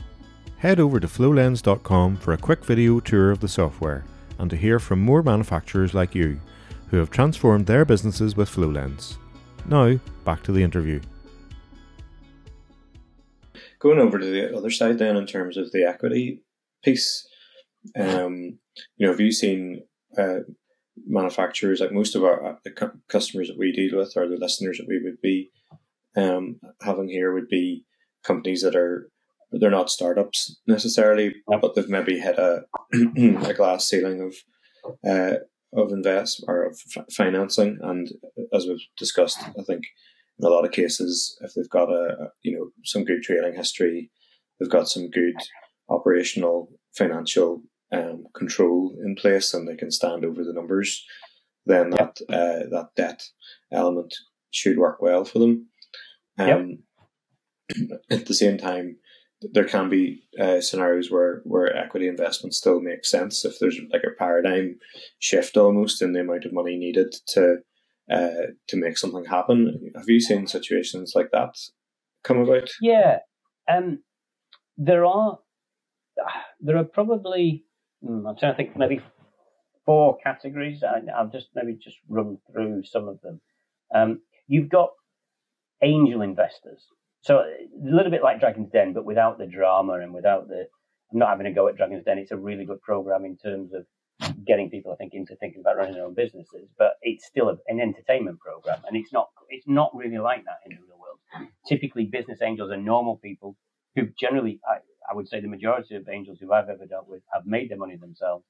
Head 0.57 0.81
over 0.81 0.99
to 0.99 1.07
flowlens.com 1.07 2.17
for 2.17 2.33
a 2.33 2.37
quick 2.37 2.65
video 2.65 2.99
tour 2.99 3.31
of 3.31 3.39
the 3.39 3.47
software 3.47 4.03
and 4.37 4.49
to 4.49 4.57
hear 4.57 4.79
from 4.79 4.99
more 4.99 5.23
manufacturers 5.23 5.93
like 5.93 6.13
you 6.13 6.41
who 6.89 6.97
have 6.97 7.09
transformed 7.09 7.67
their 7.67 7.85
businesses 7.85 8.35
with 8.35 8.49
Flowlens. 8.49 9.17
Now, 9.67 9.99
back 10.25 10.43
to 10.43 10.51
the 10.51 10.63
interview. 10.63 11.01
Going 13.79 13.99
over 13.99 14.19
to 14.19 14.25
the 14.25 14.55
other 14.55 14.69
side 14.69 14.99
then, 14.99 15.15
in 15.15 15.25
terms 15.25 15.57
of 15.57 15.71
the 15.71 15.83
equity 15.83 16.43
piece, 16.83 17.27
um, 17.95 18.59
you 18.97 19.05
know, 19.05 19.11
have 19.11 19.19
you 19.19 19.31
seen 19.31 19.83
uh, 20.17 20.39
manufacturers 21.07 21.79
like 21.79 21.91
most 21.91 22.15
of 22.15 22.23
our 22.23 22.45
uh, 22.45 22.55
the 22.63 22.91
customers 23.07 23.47
that 23.47 23.57
we 23.57 23.71
deal 23.71 23.97
with 23.97 24.13
or 24.15 24.27
the 24.27 24.37
listeners 24.37 24.77
that 24.77 24.87
we 24.87 24.99
would 25.03 25.19
be 25.21 25.49
um, 26.15 26.59
having 26.81 27.09
here 27.09 27.33
would 27.33 27.47
be 27.47 27.85
companies 28.23 28.61
that 28.61 28.75
are 28.75 29.09
they're 29.51 29.69
not 29.69 29.89
startups 29.89 30.61
necessarily, 30.65 31.35
but 31.45 31.75
they've 31.75 31.89
maybe 31.89 32.19
hit 32.19 32.37
a 32.37 32.63
a 32.93 33.53
glass 33.53 33.87
ceiling 33.87 34.21
of 34.21 34.35
uh, 35.09 35.39
of 35.73 35.91
invest 35.91 36.43
or 36.47 36.63
of 36.63 36.79
financing, 37.11 37.77
and 37.81 38.09
as 38.53 38.65
we've 38.65 38.85
discussed, 38.97 39.39
I 39.41 39.63
think 39.63 39.83
in 40.39 40.45
a 40.45 40.49
lot 40.49 40.65
of 40.65 40.71
cases, 40.71 41.37
if 41.41 41.53
they've 41.53 41.69
got 41.69 41.89
a 41.89 42.31
you 42.41 42.55
know 42.55 42.69
some 42.83 43.05
good 43.05 43.23
trading 43.23 43.55
history, 43.55 44.11
they've 44.59 44.69
got 44.69 44.89
some 44.89 45.09
good 45.09 45.35
operational 45.89 46.69
financial 46.95 47.63
um, 47.91 48.25
control 48.33 48.95
in 49.03 49.15
place, 49.15 49.53
and 49.53 49.67
they 49.67 49.75
can 49.75 49.91
stand 49.91 50.25
over 50.25 50.43
the 50.43 50.53
numbers. 50.53 51.05
Then 51.65 51.91
that 51.91 52.17
uh, 52.29 52.67
that 52.71 52.89
debt 52.95 53.23
element 53.71 54.13
should 54.51 54.77
work 54.77 55.01
well 55.01 55.25
for 55.25 55.39
them. 55.39 55.67
Um, 56.37 56.79
yep. 57.77 57.99
At 58.11 58.25
the 58.25 58.33
same 58.33 58.57
time, 58.57 58.97
there 59.41 59.67
can 59.67 59.89
be 59.89 60.23
uh, 60.39 60.61
scenarios 60.61 61.09
where, 61.09 61.41
where 61.43 61.75
equity 61.75 62.07
investment 62.07 62.53
still 62.53 62.79
makes 62.79 63.09
sense 63.09 63.43
if 63.43 63.57
there's 63.59 63.79
like 63.91 64.03
a 64.05 64.15
paradigm 64.17 64.77
shift 65.19 65.57
almost 65.57 66.01
in 66.01 66.13
the 66.13 66.19
amount 66.21 66.45
of 66.45 66.53
money 66.53 66.77
needed 66.77 67.15
to 67.27 67.57
uh, 68.11 68.47
to 68.67 68.77
make 68.77 68.97
something 68.97 69.25
happen. 69.25 69.91
Have 69.95 70.09
you 70.09 70.19
seen 70.19 70.45
situations 70.45 71.13
like 71.15 71.29
that 71.31 71.55
come 72.23 72.39
about? 72.39 72.69
Yeah, 72.81 73.19
um, 73.69 74.03
there 74.77 75.05
are 75.05 75.39
there 76.59 76.77
are 76.77 76.83
probably 76.83 77.65
hmm, 78.05 78.27
I'm 78.27 78.35
trying 78.37 78.53
to 78.53 78.57
think 78.57 78.75
maybe 78.75 79.01
four 79.85 80.17
categories. 80.23 80.83
I, 80.83 80.99
will 80.99 81.31
just 81.31 81.49
maybe 81.55 81.77
just 81.81 81.97
run 82.09 82.37
through 82.51 82.83
some 82.83 83.07
of 83.07 83.21
them. 83.21 83.41
Um, 83.93 84.21
you've 84.47 84.69
got 84.69 84.89
angel 85.81 86.21
investors. 86.21 86.85
So 87.21 87.39
a 87.39 87.45
little 87.81 88.11
bit 88.11 88.23
like 88.23 88.39
Dragon's 88.39 88.71
Den, 88.71 88.93
but 88.93 89.05
without 89.05 89.37
the 89.37 89.45
drama 89.45 89.93
and 89.93 90.13
without 90.13 90.47
the. 90.47 90.67
I'm 91.11 91.19
not 91.19 91.29
having 91.29 91.45
a 91.45 91.53
go 91.53 91.67
at 91.67 91.75
Dragon's 91.75 92.05
Den. 92.05 92.17
It's 92.17 92.31
a 92.31 92.37
really 92.37 92.63
good 92.63 92.81
program 92.81 93.25
in 93.25 93.35
terms 93.35 93.73
of 93.73 93.85
getting 94.47 94.69
people, 94.69 94.93
I 94.93 94.95
think, 94.95 95.13
into 95.13 95.35
thinking 95.35 95.59
about 95.59 95.75
running 95.75 95.93
their 95.93 96.05
own 96.05 96.13
businesses. 96.13 96.69
But 96.77 96.93
it's 97.01 97.25
still 97.25 97.49
a, 97.49 97.57
an 97.67 97.81
entertainment 97.81 98.39
program, 98.39 98.81
and 98.87 98.95
it's 98.95 99.11
not. 99.11 99.29
It's 99.49 99.67
not 99.67 99.91
really 99.93 100.17
like 100.17 100.45
that 100.45 100.59
in 100.65 100.75
the 100.75 100.81
real 100.81 100.99
world. 100.99 101.49
Typically, 101.67 102.05
business 102.05 102.41
angels 102.41 102.71
are 102.71 102.77
normal 102.77 103.17
people 103.17 103.55
who 103.95 104.07
generally, 104.17 104.59
I, 104.67 104.77
I 105.11 105.15
would 105.15 105.27
say, 105.27 105.41
the 105.41 105.47
majority 105.47 105.95
of 105.95 106.07
angels 106.07 106.39
who 106.39 106.53
I've 106.53 106.69
ever 106.69 106.85
dealt 106.85 107.09
with 107.09 107.21
have 107.33 107.45
made 107.45 107.69
their 107.69 107.77
money 107.77 107.97
themselves, 107.97 108.45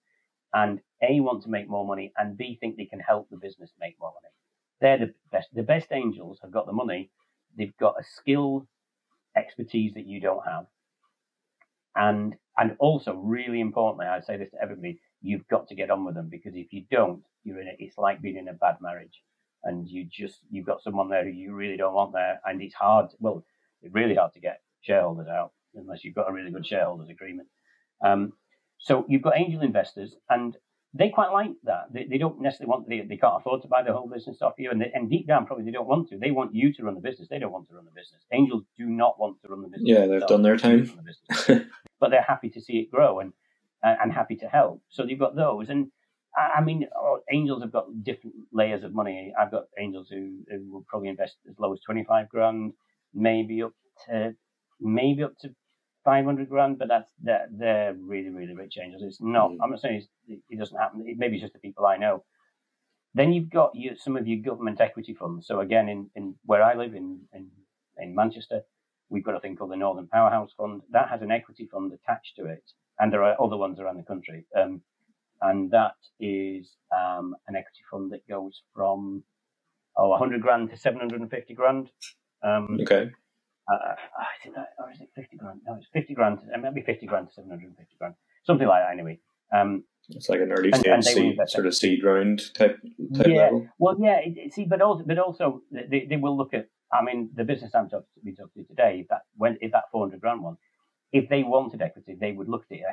and 0.54 0.80
a 1.02 1.20
want 1.20 1.44
to 1.44 1.50
make 1.50 1.68
more 1.68 1.86
money, 1.86 2.14
and 2.18 2.38
b 2.38 2.58
think 2.60 2.78
they 2.78 2.86
can 2.86 3.00
help 3.00 3.30
the 3.30 3.38
business 3.38 3.72
make 3.80 3.96
more 4.00 4.14
money. 4.14 4.32
They're 4.80 5.08
the 5.08 5.14
best. 5.32 5.50
The 5.54 5.64
best 5.64 5.92
angels 5.92 6.40
have 6.42 6.52
got 6.52 6.68
the 6.68 6.74
money 6.74 7.10
They've 7.58 7.76
got 7.78 7.96
a 8.00 8.04
skill, 8.04 8.68
expertise 9.36 9.94
that 9.94 10.06
you 10.06 10.20
don't 10.20 10.46
have. 10.46 10.66
And 11.96 12.36
and 12.58 12.76
also 12.80 13.16
really 13.16 13.60
importantly, 13.60 14.08
I 14.08 14.20
say 14.22 14.38
this 14.38 14.52
to 14.52 14.62
everybody, 14.62 15.00
you've 15.22 15.48
got 15.48 15.68
to 15.68 15.76
get 15.76 15.90
on 15.90 16.06
with 16.06 16.16
them 16.16 16.30
because 16.30 16.54
if 16.56 16.72
you 16.72 16.84
don't, 16.92 17.24
you're 17.44 17.60
in 17.60 17.68
it. 17.68 17.78
It's 17.80 17.98
like 17.98 18.22
being 18.22 18.38
in 18.38 18.48
a 18.48 18.54
bad 18.54 18.78
marriage, 18.82 19.22
and 19.64 19.88
you 19.88 20.06
just 20.06 20.40
you've 20.50 20.66
got 20.66 20.84
someone 20.84 21.10
there 21.10 21.24
who 21.24 21.32
you 21.32 21.54
really 21.54 21.78
don't 21.78 21.94
want 21.94 22.14
there, 22.14 22.40
and 22.46 22.62
it's 22.62 22.76
hard. 22.76 23.08
Well, 23.20 23.44
it's 23.82 23.94
really 23.94 24.16
hard 24.16 24.34
to 24.34 24.40
get 24.40 24.62
shareholders 24.82 25.28
out 25.28 25.52
unless 25.76 26.04
you've 26.04 26.16
got 26.16 26.30
a 26.30 26.34
really 26.34 26.52
good 26.52 26.66
shareholders 26.66 27.10
agreement. 27.10 27.48
Um, 28.04 28.34
so 28.78 29.06
you've 29.08 29.22
got 29.22 29.38
angel 29.38 29.62
investors, 29.62 30.16
and 30.30 30.58
they 30.94 31.10
quite 31.10 31.32
like 31.32 31.52
that. 31.64 31.86
They, 31.94 32.06
they 32.10 32.18
don't 32.18 32.42
necessarily 32.42 32.70
want, 32.70 32.90
they, 32.90 33.02
they 33.02 33.18
can't 33.18 33.36
afford 33.38 33.62
to 33.62 33.68
buy 33.68 33.82
the 33.84 33.94
whole 33.94 34.10
business 34.10 34.42
off 34.42 34.54
you. 34.58 34.72
And, 34.72 34.82
they, 34.82 34.92
and 34.94 35.10
deep 35.10 35.28
down, 35.28 35.46
probably 35.46 35.64
they 35.64 35.72
don't 35.72 35.88
want 35.88 36.10
to. 36.10 36.18
They 36.18 36.32
want 36.32 36.54
you 36.54 36.74
to 36.74 36.84
run 36.84 36.96
the 36.96 37.02
business. 37.02 37.30
They 37.30 37.40
don't 37.40 37.52
want 37.52 37.70
to 37.70 37.76
run 37.76 37.86
the 37.86 37.92
business. 37.92 38.22
Angels 38.34 38.64
do 38.78 38.86
not 38.86 39.20
want 39.20 39.42
to 39.42 39.48
run 39.48 39.62
the 39.62 39.70
business. 39.70 39.90
Yeah, 39.90 40.06
they've 40.06 40.28
done 40.28 40.42
their 40.42 40.58
time. 40.58 40.92
The 41.30 41.66
but 42.00 42.12
they're 42.12 42.22
happy 42.22 42.50
to 42.50 42.62
see 42.62 42.80
it 42.80 42.92
grow 42.92 43.20
and, 43.20 43.32
and 43.84 44.12
happy 44.12 44.36
to 44.38 44.48
help. 44.48 44.82
So 44.90 45.06
you've 45.06 45.20
got 45.20 45.36
those. 45.36 45.70
And 45.70 45.92
I 46.36 46.62
mean, 46.62 46.88
oh, 46.96 47.20
angels 47.32 47.62
have 47.62 47.72
got 47.72 47.86
different 48.04 48.36
layers 48.52 48.84
of 48.84 48.94
money. 48.94 49.34
I've 49.40 49.52
got 49.52 49.66
angels 49.80 50.08
who, 50.10 50.40
who 50.50 50.72
will 50.72 50.86
probably 50.88 51.10
invest 51.10 51.36
as 51.50 51.56
low 51.58 51.74
as 51.74 51.80
25 51.86 52.30
grand, 52.30 52.74
maybe 53.14 53.64
up 53.64 53.74
to, 54.08 54.34
maybe 54.80 55.24
up 55.24 55.38
to 55.40 55.50
500 56.04 56.50
grand, 56.50 56.80
but 56.80 56.88
that's 56.88 57.10
they're, 57.22 57.48
they're 57.52 57.94
really, 57.94 58.30
really 58.30 58.54
rich 58.54 58.78
angels. 58.82 59.04
It's 59.04 59.22
not. 59.22 59.52
I'm 59.62 59.72
not 59.72 59.82
saying 59.82 60.06
it 60.28 60.60
doesn't 60.60 60.78
happen. 60.78 61.04
It, 61.06 61.18
maybe 61.18 61.36
it's 61.36 61.44
just 61.44 61.54
the 61.54 61.60
people 61.60 61.86
I 61.86 61.98
know. 61.98 62.24
Then 63.14 63.34
you've 63.34 63.50
got 63.50 63.76
you, 63.76 63.96
some 63.98 64.16
of 64.16 64.28
your 64.28 64.42
government 64.42 64.80
equity 64.80 65.14
funds. 65.14 65.48
So 65.48 65.60
again, 65.60 65.90
in, 65.90 66.10
in 66.16 66.36
where 66.46 66.64
I 66.64 66.76
live 66.76 66.94
in, 66.96 67.20
in, 67.34 67.48
in 67.98 68.16
Manchester, 68.16 68.62
we've 69.10 69.24
got 69.24 69.36
a 69.36 69.40
thing 69.40 69.58
called 69.58 69.72
the 69.72 69.76
Northern 69.76 70.08
Powerhouse 70.08 70.52
Fund. 70.58 70.82
That 70.92 71.10
has 71.10 71.22
an 71.22 71.32
equity 71.32 71.68
fund 71.72 71.92
attached 71.92 72.38
to 72.38 72.46
it. 72.46 72.64
And 73.00 73.12
there 73.12 73.24
are 73.24 73.36
other 73.42 73.58
ones 73.58 73.80
around 73.80 73.98
the 73.98 74.04
country. 74.04 74.46
Um, 74.56 74.82
and 75.42 75.72
that 75.72 75.96
is 76.20 76.70
um, 76.96 77.36
an 77.48 77.56
equity 77.56 77.82
fund 77.90 78.12
that 78.12 78.28
goes 78.28 78.62
from 78.74 79.24
oh 79.98 80.10
100 80.10 80.42
grand 80.42 80.70
to 80.70 80.78
750 80.78 81.54
grand. 81.54 81.90
Um, 82.44 82.80
okay. 82.82 83.12
Uh, 83.72 83.96
is 84.40 84.50
it 84.50 84.56
that, 84.56 84.70
or 84.80 84.92
is 84.92 85.02
it 85.02 85.10
50 85.16 85.38
grand? 85.38 85.62
No, 85.66 85.76
it's 85.76 85.88
50 85.94 86.14
grand. 86.14 86.40
It 86.54 86.62
might 86.62 86.76
be 86.76 86.82
50 86.82 87.06
grand 87.06 87.28
to 87.30 87.34
750 87.34 87.96
grand. 87.98 88.16
Something 88.44 88.68
like 88.68 88.84
that, 88.84 88.92
anyway. 88.92 89.20
Um, 89.54 89.84
it's 90.10 90.30
like 90.30 90.42
an 90.42 90.52
early 90.52 90.72
stage 90.72 90.86
and, 90.86 90.94
and 90.96 91.06
seed, 91.06 91.40
sort 91.48 91.66
of 91.66 91.76
seed 91.76 92.04
round 92.04 92.54
type, 92.54 92.80
type 93.16 93.28
yeah. 93.28 93.36
level. 93.44 93.68
Well, 93.78 93.98
yeah. 94.00 94.20
It, 94.24 94.54
see, 94.54 94.66
but 94.66 94.82
also, 94.82 95.04
but 95.06 95.18
also, 95.20 95.62
they, 95.72 96.06
they 96.10 96.18
will 96.18 96.38
look 96.38 96.54
at. 96.54 96.68
I 96.92 97.02
mean, 97.04 97.30
the 97.36 97.46
business 97.46 97.74
I'm 97.74 97.88
talking 97.90 98.08
to, 98.26 98.32
talking 98.36 98.64
to 98.64 98.68
today, 98.68 99.00
if 99.02 99.08
that 99.10 99.22
when 99.38 99.58
if 99.62 99.72
that 99.72 99.86
400 99.92 100.20
grand 100.20 100.42
one, 100.42 100.58
if 101.14 101.30
they 101.30 101.44
wanted 101.44 101.82
equity, 101.82 102.18
they 102.20 102.32
would 102.34 102.50
look 102.50 102.66
at 102.70 102.78
it. 102.78 102.84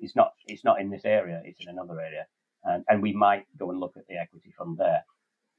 It's 0.00 0.16
not. 0.16 0.32
It's 0.46 0.64
not 0.64 0.80
in 0.80 0.90
this 0.90 1.04
area. 1.04 1.42
It's 1.44 1.60
in 1.60 1.68
another 1.68 2.00
area, 2.00 2.26
and, 2.64 2.84
and 2.88 3.02
we 3.02 3.12
might 3.12 3.44
go 3.58 3.70
and 3.70 3.80
look 3.80 3.94
at 3.96 4.06
the 4.08 4.16
equity 4.16 4.54
fund 4.56 4.78
there. 4.78 5.04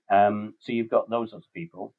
Um, 0.10 0.56
so 0.60 0.72
you've 0.72 0.90
got 0.90 1.10
those 1.10 1.32
sorts 1.32 1.48
of 1.48 1.54
people. 1.54 1.94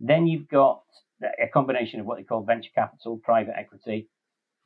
Then 0.00 0.26
you've 0.26 0.48
got 0.48 0.82
a 1.22 1.48
combination 1.48 2.00
of 2.00 2.06
what 2.06 2.18
they 2.18 2.24
call 2.24 2.44
venture 2.44 2.70
capital, 2.74 3.20
private 3.22 3.54
equity. 3.56 4.08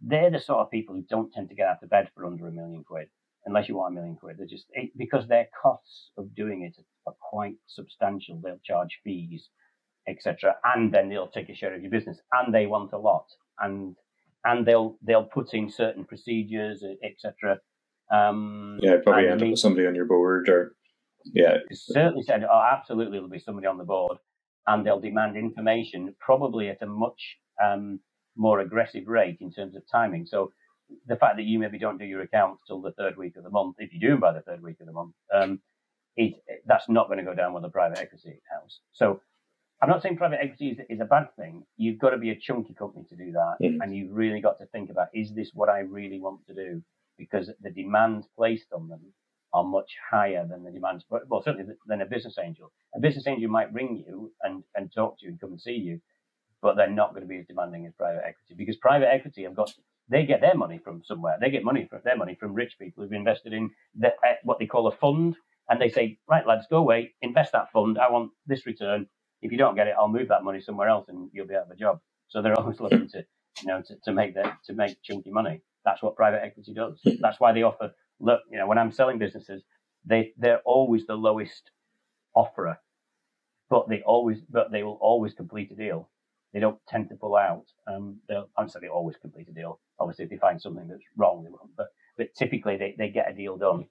They're 0.01 0.31
the 0.31 0.41
sort 0.41 0.61
of 0.61 0.71
people 0.71 0.95
who 0.95 1.03
don't 1.09 1.33
tend 1.33 1.49
to 1.49 1.55
get 1.55 1.69
out 1.69 1.83
of 1.83 1.91
bed 1.91 2.11
for 2.15 2.27
under 2.27 2.49
a 2.49 2.53
million 2.53 2.85
quid, 2.85 3.09
unless 3.47 3.69
you 3.69 3.77
want 3.77 3.93
a 3.93 3.95
million 3.95 4.17
quid. 4.17 4.37
They're 4.39 4.47
just 4.47 4.67
because 4.97 5.29
their 5.29 5.47
costs 5.61 6.11
of 6.19 6.35
doing 6.35 6.63
it 6.63 6.77
are 7.07 7.15
quite 7.21 7.57
substantial. 7.67 8.41
They'll 8.43 8.59
charge 8.65 8.99
fees, 9.05 9.49
etc., 10.09 10.57
and 10.65 10.93
then 10.93 11.09
they'll 11.09 11.29
take 11.29 11.49
a 11.49 11.55
share 11.55 11.75
of 11.75 11.83
your 11.83 11.91
business, 11.91 12.19
and 12.33 12.53
they 12.53 12.67
want 12.67 12.93
a 12.93 12.99
lot, 12.99 13.27
and 13.61 13.97
and 14.45 14.67
they'll 14.67 14.99
they'll 15.03 15.25
put 15.25 15.55
in 15.55 15.71
certain 15.71 16.05
procedures, 16.05 16.85
etc. 17.05 17.59
Um, 18.11 18.79
yeah, 18.83 18.97
probably 19.03 19.29
end 19.29 19.43
up 19.43 19.49
with 19.49 19.59
somebody 19.59 19.87
on 19.87 19.95
your 19.95 20.07
board, 20.07 20.49
or 20.49 20.75
yeah, 21.33 21.59
certainly 21.73 22.25
said, 22.25 22.45
oh, 22.45 22.69
absolutely, 22.73 23.19
there'll 23.19 23.29
be 23.29 23.39
somebody 23.39 23.69
on 23.69 23.79
the 23.79 23.85
board 23.85 24.19
and 24.67 24.87
they'll 24.87 25.01
demand 25.01 25.37
information 25.37 26.15
probably 26.19 26.69
at 26.69 26.83
a 26.83 26.87
much 26.87 27.39
um, 27.63 28.01
more 28.37 28.61
aggressive 28.61 29.07
rate 29.07 29.39
in 29.41 29.53
terms 29.53 29.77
of 29.77 29.83
timing. 29.91 30.27
So 30.27 30.53
the 31.07 31.17
fact 31.17 31.37
that 31.37 31.45
you 31.45 31.59
maybe 31.59 31.79
don't 31.79 31.99
do 31.99 32.05
your 32.05 32.23
accounts 32.23 32.63
till 32.67 32.81
the 32.81 32.93
third 32.93 33.17
week 33.17 33.37
of 33.37 33.45
the 33.45 33.51
month, 33.51 33.77
if 33.79 33.93
you 33.93 34.01
do 34.01 34.11
them 34.11 34.21
by 34.21 34.33
the 34.33 34.43
third 34.43 34.63
week 34.63 34.81
of 34.81 34.87
the 34.87 34.93
month, 34.93 35.15
um, 35.35 35.61
it, 36.17 36.35
that's 36.67 36.89
not 36.89 37.07
going 37.07 37.19
to 37.19 37.25
go 37.25 37.35
down 37.35 37.55
with 37.55 37.65
a 37.65 37.71
private 37.71 37.99
equity 37.99 38.41
house. 38.51 38.81
So 38.93 39.21
I'm 39.81 39.89
not 39.89 40.03
saying 40.03 40.17
private 40.17 40.41
equity 40.43 40.69
is, 40.69 40.79
is 40.89 41.01
a 41.01 41.07
bad 41.07 41.29
thing. 41.37 41.65
You've 41.77 41.99
got 41.99 42.11
to 42.11 42.19
be 42.19 42.31
a 42.31 42.39
chunky 42.39 42.75
company 42.75 43.05
to 43.09 43.17
do 43.17 43.33
that. 43.33 43.57
And 43.83 43.95
you've 43.97 44.13
really 44.13 44.41
got 44.41 44.59
to 44.59 44.67
think 44.67 44.91
about, 44.91 45.09
is 45.15 45.35
this 45.35 45.51
what 45.55 45.69
I 45.69 45.81
really 45.81 46.21
want 46.21 46.47
to 46.47 46.55
do? 46.55 46.83
Because 47.19 47.51
the 47.61 47.71
demands 47.71 48.27
placed 48.37 48.67
on 48.73 48.89
them 48.89 49.01
are 49.55 49.65
much 49.65 49.91
higher 50.11 50.47
than 50.49 50.65
the 50.65 50.71
demands, 50.71 51.05
well, 51.11 51.43
certainly 51.43 51.75
than 51.87 52.01
a 52.01 52.07
business 52.07 52.37
angel. 52.43 52.73
A 52.95 53.01
business 53.01 53.27
angel 53.27 53.51
might 53.51 53.73
ring 53.73 54.05
you 54.07 54.33
and, 54.43 54.63
and 54.75 54.93
talk 54.93 55.19
to 55.19 55.27
you 55.27 55.33
and 55.33 55.41
come 55.41 55.51
and 55.53 55.61
see 55.61 55.73
you, 55.75 56.01
but 56.63 56.77
they're 56.77 56.91
not 56.91 57.11
going 57.11 57.23
to 57.23 57.29
be 57.29 57.39
as 57.39 57.47
demanding 57.47 57.87
as 57.87 57.93
private 57.99 58.23
equity 58.27 58.55
because 58.57 58.77
private 58.77 59.09
equity 59.13 59.43
have 59.43 59.55
got, 59.55 59.73
they 60.09 60.25
get 60.25 60.41
their 60.41 60.55
money 60.55 60.81
from 60.83 61.03
somewhere. 61.05 61.37
They 61.41 61.51
get 61.51 61.65
money 61.65 61.87
from 61.89 62.01
their 62.05 62.17
money 62.17 62.37
from 62.39 62.55
rich 62.55 62.75
people 62.79 63.03
who've 63.03 63.13
invested 63.13 63.53
in 63.53 63.71
the, 63.99 64.09
uh, 64.09 64.35
what 64.45 64.59
they 64.59 64.67
call 64.67 64.87
a 64.87 64.97
fund. 64.97 65.37
And 65.69 65.81
they 65.81 65.89
say, 65.91 66.19
right, 66.29 66.47
lads, 66.47 66.67
go 66.71 66.79
away, 66.79 67.15
invest 67.23 67.53
that 67.53 67.73
fund. 67.73 67.99
I 67.99 68.11
want 68.11 68.33
this 68.47 68.67
return. 68.67 69.07
If 69.43 69.53
you 69.53 69.59
don't 69.59 69.75
get 69.75 69.87
it, 69.87 69.95
I'll 69.99 70.09
move 70.09 70.29
that 70.29 70.45
money 70.45 70.61
somewhere 70.61 70.89
else 70.89 71.07
and 71.09 71.31
you'll 71.33 71.47
be 71.47 71.55
out 71.55 71.67
of 71.67 71.71
a 71.71 71.77
job. 71.77 72.01
So 72.29 72.43
they're 72.43 72.55
always 72.59 72.81
looking 72.81 73.09
to, 73.11 73.25
you 73.61 73.69
know, 73.69 73.83
to, 73.87 73.95
to 74.05 74.13
make 74.13 74.35
that, 74.35 74.59
to 74.67 74.73
make 74.75 75.03
chunky 75.03 75.31
money. 75.31 75.63
That's 75.85 76.03
what 76.03 76.17
private 76.17 76.43
equity 76.43 76.75
does. 76.75 77.01
That's 77.21 77.41
why 77.41 77.53
they 77.53 77.63
offer 77.63 77.93
look, 78.23 78.41
you 78.51 78.59
know, 78.59 78.67
when 78.67 78.79
I'm 78.79 78.93
selling 78.93 79.19
businesses, 79.19 79.63
they 80.05 80.33
they're 80.39 80.63
always 80.65 81.07
the 81.07 81.15
lowest 81.15 81.71
offerer, 82.35 82.79
but 83.69 83.89
they 83.89 84.03
always 84.03 84.39
but 84.49 84.73
they 84.73 84.83
will 84.83 84.99
always 85.01 85.35
complete 85.35 85.71
a 85.71 85.75
deal. 85.75 86.09
They 86.55 86.61
don't 86.61 86.79
tend 86.89 87.09
to 87.09 87.17
pull 87.17 87.37
out. 87.37 87.65
Um, 87.87 88.19
they'll 88.29 88.49
I'm 88.57 88.69
sorry, 88.69 88.87
they 88.87 88.91
always 88.91 89.17
complete 89.21 89.49
a 89.49 89.53
deal. 89.53 89.81
Obviously, 89.99 90.25
if 90.25 90.31
they 90.31 90.39
find 90.39 90.61
something 90.61 90.89
that's 90.89 91.03
wrong, 91.17 91.45
they 91.45 91.51
won't. 91.51 91.77
But 91.77 91.89
but 92.17 92.29
typically, 92.35 92.77
they, 92.77 92.95
they 92.97 93.09
get 93.09 93.31
a 93.31 93.35
deal 93.35 93.57
done. 93.57 93.87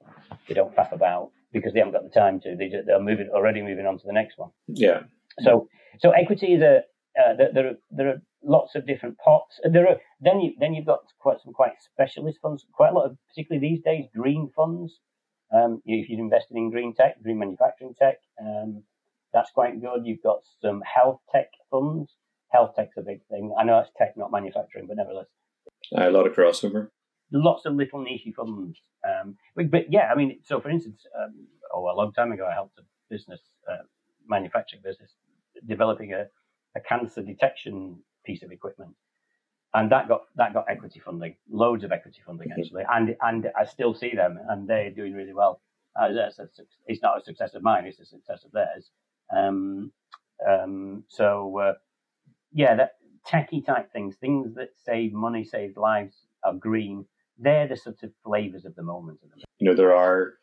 They 0.47 0.53
don't 0.53 0.75
faff 0.75 0.91
about 0.91 1.31
because 1.51 1.73
they 1.73 1.79
haven't 1.79 1.93
got 1.93 2.03
the 2.03 2.19
time 2.19 2.39
to. 2.41 2.55
They 2.55 2.69
just, 2.69 2.85
they're 2.87 2.99
moving 2.99 3.29
already 3.33 3.61
moving 3.61 3.85
on 3.85 3.97
to 3.99 4.05
the 4.05 4.13
next 4.13 4.37
one. 4.37 4.51
Yeah. 4.67 5.01
So 5.41 5.67
so 5.99 6.11
equity 6.11 6.53
is 6.53 6.61
a 6.61 6.81
uh, 7.19 7.35
there, 7.35 7.51
there, 7.53 7.67
are 7.67 7.75
there 7.89 8.09
are 8.09 8.21
lots 8.43 8.75
of 8.75 8.87
different 8.87 9.17
pots. 9.17 9.59
There 9.69 9.87
are 9.87 9.97
then 10.21 10.39
you 10.39 10.53
then 10.59 10.73
you've 10.73 10.85
got 10.85 11.01
quite 11.19 11.41
some 11.43 11.53
quite 11.53 11.73
specialist 11.81 12.39
funds. 12.41 12.65
Quite 12.71 12.91
a 12.91 12.95
lot 12.95 13.05
of 13.05 13.17
particularly 13.29 13.67
these 13.67 13.83
days 13.83 14.05
green 14.15 14.49
funds. 14.55 14.99
Um, 15.53 15.81
if 15.85 16.09
you're 16.09 16.19
invested 16.19 16.55
in 16.55 16.71
green 16.71 16.93
tech, 16.93 17.21
green 17.21 17.39
manufacturing 17.39 17.93
tech, 17.93 18.19
um, 18.39 18.83
that's 19.33 19.51
quite 19.51 19.81
good. 19.81 20.05
You've 20.05 20.23
got 20.23 20.39
some 20.61 20.81
health 20.81 21.19
tech 21.31 21.49
funds. 21.69 22.13
Health 22.49 22.71
tech's 22.75 22.97
a 22.97 23.01
big 23.01 23.19
thing. 23.29 23.53
I 23.57 23.63
know 23.63 23.79
it's 23.79 23.89
tech, 23.97 24.15
not 24.17 24.31
manufacturing, 24.31 24.87
but 24.87 24.97
nevertheless, 24.97 25.27
uh, 25.97 26.09
a 26.09 26.11
lot 26.11 26.27
of 26.27 26.33
crossover. 26.33 26.89
Lots 27.31 27.65
of 27.65 27.75
little 27.75 28.01
niche 28.01 28.27
funds. 28.35 28.77
Um, 29.07 29.37
but, 29.55 29.71
but, 29.71 29.91
yeah, 29.91 30.09
I 30.11 30.15
mean, 30.15 30.39
so 30.43 30.59
for 30.59 30.69
instance, 30.69 31.05
um, 31.17 31.47
oh, 31.73 31.89
a 31.89 31.95
long 31.95 32.11
time 32.11 32.33
ago, 32.33 32.45
I 32.45 32.53
helped 32.53 32.77
a 32.77 32.81
business, 33.09 33.39
uh, 33.69 33.83
manufacturing 34.27 34.81
business, 34.83 35.11
developing 35.65 36.13
a 36.13 36.25
a 36.75 36.79
cancer 36.79 37.21
detection 37.21 37.97
piece 38.25 38.43
of 38.43 38.51
equipment, 38.51 38.91
and 39.73 39.91
that 39.91 40.07
got 40.07 40.21
that 40.35 40.53
got 40.53 40.65
equity 40.69 40.99
funding, 40.99 41.35
loads 41.49 41.83
of 41.83 41.91
equity 41.91 42.21
funding 42.25 42.51
actually, 42.57 42.83
and 42.91 43.15
and 43.21 43.47
I 43.57 43.65
still 43.65 43.93
see 43.93 44.13
them, 44.15 44.39
and 44.49 44.67
they're 44.67 44.91
doing 44.91 45.13
really 45.13 45.33
well. 45.33 45.61
Uh, 45.99 46.09
it's 46.87 47.01
not 47.01 47.21
a 47.21 47.23
success 47.23 47.53
of 47.53 47.63
mine; 47.63 47.85
it's 47.85 47.99
a 47.99 48.05
success 48.05 48.43
of 48.43 48.51
theirs. 48.51 48.91
Um, 49.35 49.91
um, 50.47 51.03
so 51.07 51.57
uh, 51.59 51.73
yeah, 52.51 52.75
that 52.75 52.95
techie 53.27 53.65
type 53.65 53.91
things, 53.91 54.15
things 54.15 54.55
that 54.55 54.69
save 54.85 55.13
money, 55.13 55.43
save 55.43 55.77
lives, 55.77 56.15
are 56.43 56.53
green. 56.53 57.05
They're 57.37 57.67
the 57.67 57.77
sort 57.77 58.03
of 58.03 58.11
flavors 58.23 58.65
of 58.65 58.75
the 58.75 58.83
moment. 58.83 59.19
You 59.59 59.69
know, 59.69 59.75
there 59.75 59.95
are 59.95 60.33